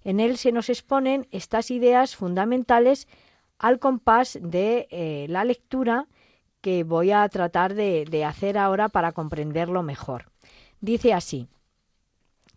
En 0.05 0.21
él 0.21 0.37
se 0.37 0.53
nos 0.53 0.69
exponen 0.69 1.27
estas 1.31 1.71
ideas 1.71 2.17
fundamentales 2.17 3.09
al 3.59 3.79
compás 3.79 4.39
de 4.41 4.89
eh, 4.91 5.27
la 5.29 5.45
lectura 5.45 6.07
que 6.61 6.85
voy 6.85 7.11
a 7.11 7.29
tratar 7.29 7.75
de, 7.75 8.05
de 8.05 8.25
hacer 8.25 8.59
ahora 8.59 8.89
para 8.89 9.13
comprenderlo 9.13 9.83
mejor. 9.83 10.31
Dice 10.81 11.13
así, 11.13 11.49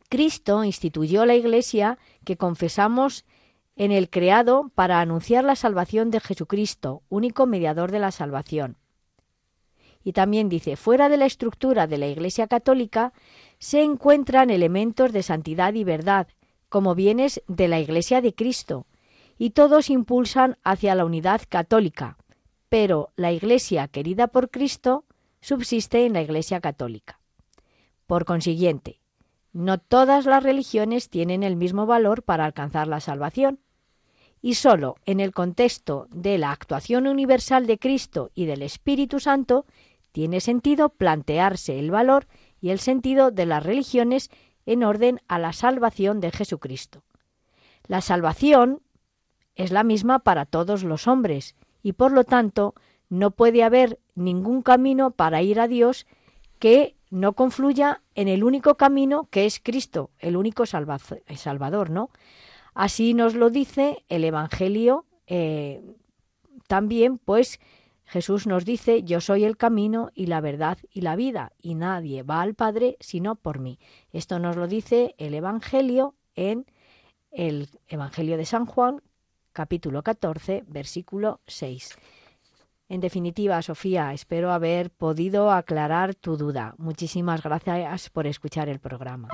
Cristo 0.09 0.63
instituyó 0.63 1.25
la 1.25 1.35
Iglesia 1.35 1.97
que 2.23 2.37
confesamos 2.37 3.25
en 3.75 3.91
el 3.91 4.09
creado 4.09 4.71
para 4.75 5.01
anunciar 5.01 5.43
la 5.43 5.55
salvación 5.55 6.11
de 6.11 6.19
Jesucristo, 6.19 7.01
único 7.09 7.45
mediador 7.45 7.91
de 7.91 7.99
la 7.99 8.11
salvación. 8.11 8.77
Y 10.03 10.13
también 10.13 10.49
dice, 10.49 10.75
fuera 10.75 11.09
de 11.09 11.17
la 11.17 11.25
estructura 11.25 11.87
de 11.87 11.97
la 11.97 12.07
Iglesia 12.07 12.47
católica 12.47 13.13
se 13.57 13.81
encuentran 13.81 14.49
elementos 14.49 15.11
de 15.13 15.23
santidad 15.23 15.73
y 15.73 15.83
verdad, 15.83 16.27
como 16.73 16.95
bienes 16.95 17.43
de 17.45 17.67
la 17.67 17.79
Iglesia 17.79 18.19
de 18.19 18.33
Cristo, 18.33 18.87
y 19.37 19.51
todos 19.51 19.91
impulsan 19.91 20.57
hacia 20.63 20.95
la 20.95 21.05
unidad 21.05 21.41
católica, 21.47 22.17
pero 22.67 23.11
la 23.15 23.31
Iglesia 23.31 23.87
querida 23.87 24.25
por 24.25 24.49
Cristo 24.49 25.05
subsiste 25.39 26.07
en 26.07 26.13
la 26.13 26.23
Iglesia 26.23 26.61
católica. 26.61 27.19
Por 28.07 28.25
consiguiente, 28.25 29.01
no 29.51 29.77
todas 29.77 30.25
las 30.25 30.41
religiones 30.41 31.11
tienen 31.11 31.43
el 31.43 31.57
mismo 31.57 31.85
valor 31.85 32.23
para 32.23 32.43
alcanzar 32.43 32.87
la 32.87 33.01
salvación, 33.01 33.59
y 34.41 34.55
sólo 34.55 34.95
en 35.05 35.19
el 35.19 35.31
contexto 35.31 36.07
de 36.09 36.39
la 36.39 36.51
actuación 36.51 37.05
universal 37.05 37.67
de 37.67 37.77
Cristo 37.77 38.31
y 38.33 38.47
del 38.47 38.63
Espíritu 38.63 39.19
Santo 39.19 39.67
tiene 40.11 40.39
sentido 40.39 40.89
plantearse 40.89 41.77
el 41.77 41.91
valor 41.91 42.25
y 42.59 42.71
el 42.71 42.79
sentido 42.79 43.29
de 43.29 43.45
las 43.45 43.61
religiones 43.61 44.31
en 44.65 44.83
orden 44.83 45.21
a 45.27 45.39
la 45.39 45.53
salvación 45.53 46.19
de 46.19 46.31
Jesucristo. 46.31 47.03
La 47.87 48.01
salvación 48.01 48.81
es 49.55 49.71
la 49.71 49.83
misma 49.83 50.19
para 50.19 50.45
todos 50.45 50.83
los 50.83 51.07
hombres 51.07 51.55
y 51.81 51.93
por 51.93 52.11
lo 52.11 52.23
tanto 52.23 52.73
no 53.09 53.31
puede 53.31 53.63
haber 53.63 53.99
ningún 54.15 54.61
camino 54.61 55.11
para 55.11 55.41
ir 55.41 55.59
a 55.59 55.67
Dios 55.67 56.07
que 56.59 56.95
no 57.11 57.33
confluya 57.33 58.01
en 58.15 58.27
el 58.27 58.43
único 58.43 58.75
camino 58.75 59.27
que 59.29 59.45
es 59.45 59.59
Cristo, 59.61 60.09
el 60.19 60.35
único 60.35 60.65
Salvador, 60.65 61.89
¿no? 61.89 62.09
Así 62.73 63.13
nos 63.13 63.35
lo 63.35 63.49
dice 63.49 64.03
el 64.09 64.23
Evangelio 64.23 65.05
eh, 65.27 65.83
también, 66.67 67.19
pues 67.19 67.59
Jesús 68.05 68.47
nos 68.47 68.65
dice, 68.65 69.03
yo 69.03 69.21
soy 69.21 69.43
el 69.43 69.57
camino 69.57 70.09
y 70.13 70.27
la 70.27 70.41
verdad 70.41 70.77
y 70.91 71.01
la 71.01 71.15
vida, 71.15 71.51
y 71.61 71.75
nadie 71.75 72.23
va 72.23 72.41
al 72.41 72.53
Padre 72.53 72.97
sino 72.99 73.35
por 73.35 73.59
mí. 73.59 73.79
Esto 74.11 74.39
nos 74.39 74.55
lo 74.55 74.67
dice 74.67 75.15
el 75.17 75.33
Evangelio 75.33 76.15
en 76.35 76.65
el 77.31 77.69
Evangelio 77.87 78.37
de 78.37 78.45
San 78.45 78.65
Juan, 78.65 79.01
capítulo 79.51 80.03
14, 80.03 80.63
versículo 80.67 81.41
6. 81.47 81.97
En 82.89 83.01
definitiva, 83.01 83.61
Sofía, 83.61 84.13
espero 84.13 84.51
haber 84.51 84.91
podido 84.91 85.51
aclarar 85.51 86.13
tu 86.13 86.37
duda. 86.37 86.75
Muchísimas 86.77 87.41
gracias 87.41 88.09
por 88.09 88.27
escuchar 88.27 88.69
el 88.69 88.79
programa. 88.79 89.29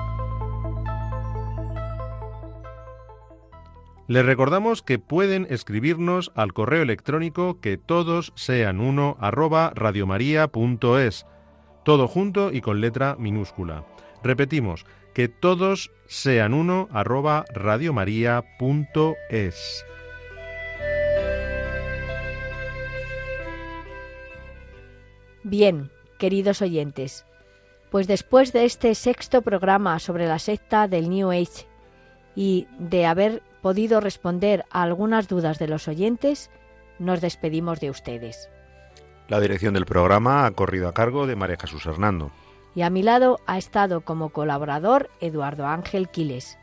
Les 4.09 4.25
recordamos 4.25 4.81
que 4.81 4.97
pueden 4.97 5.45
escribirnos 5.51 6.31
al 6.33 6.51
correo 6.51 6.81
electrónico 6.81 7.61
que 7.61 7.77
todos 7.77 8.33
sean 8.35 8.79
uno 8.79 9.15
arroba 9.19 9.71
radiomaria.es, 9.75 11.27
todo 11.85 12.07
junto 12.07 12.51
y 12.51 12.61
con 12.61 12.81
letra 12.81 13.15
minúscula. 13.19 13.85
Repetimos, 14.23 14.87
que 15.13 15.27
todos 15.27 15.91
sean 16.07 16.55
uno 16.55 16.89
arroba 16.91 17.45
radiomaria.es. 17.53 19.85
Bien, 25.43 25.91
queridos 26.17 26.63
oyentes, 26.63 27.27
pues 27.91 28.07
después 28.07 28.53
de 28.53 28.65
este 28.65 28.95
sexto 28.95 29.43
programa 29.43 29.99
sobre 29.99 30.25
la 30.25 30.39
secta 30.39 30.87
del 30.87 31.11
New 31.11 31.29
Age 31.29 31.67
y 32.35 32.67
de 32.79 33.05
haber 33.05 33.43
podido 33.61 33.99
responder 33.99 34.65
a 34.71 34.83
algunas 34.83 35.27
dudas 35.27 35.59
de 35.59 35.67
los 35.67 35.87
oyentes, 35.87 36.49
nos 36.97 37.21
despedimos 37.21 37.79
de 37.79 37.89
ustedes. 37.89 38.49
La 39.27 39.39
dirección 39.39 39.73
del 39.73 39.85
programa 39.85 40.45
ha 40.45 40.51
corrido 40.51 40.87
a 40.87 40.93
cargo 40.93 41.27
de 41.27 41.35
María 41.35 41.57
Jesús 41.59 41.85
Hernando. 41.85 42.31
Y 42.75 42.81
a 42.81 42.89
mi 42.89 43.03
lado 43.03 43.39
ha 43.45 43.57
estado 43.57 44.01
como 44.01 44.29
colaborador 44.29 45.09
Eduardo 45.21 45.67
Ángel 45.67 46.09
Quiles. 46.09 46.57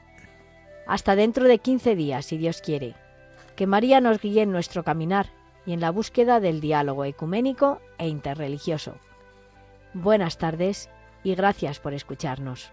Hasta 0.87 1.17
dentro 1.17 1.45
de 1.45 1.59
15 1.59 1.95
días, 1.97 2.27
si 2.27 2.39
Dios 2.39 2.61
quiere. 2.61 2.95
Que 3.55 3.67
María 3.67 4.01
nos 4.01 4.21
guíe 4.21 4.43
en 4.43 4.53
nuestro 4.53 4.85
caminar 4.85 5.33
y 5.65 5.73
en 5.73 5.81
la 5.81 5.91
búsqueda 5.91 6.41
del 6.41 6.61
diálogo 6.61 7.05
ecuménico 7.05 7.81
e 7.99 8.09
interreligioso. 8.09 8.97
Buenas 9.95 10.39
tardes 10.39 10.89
y 11.25 11.35
gracias 11.35 11.81
por 11.81 11.95
escucharnos. 11.95 12.73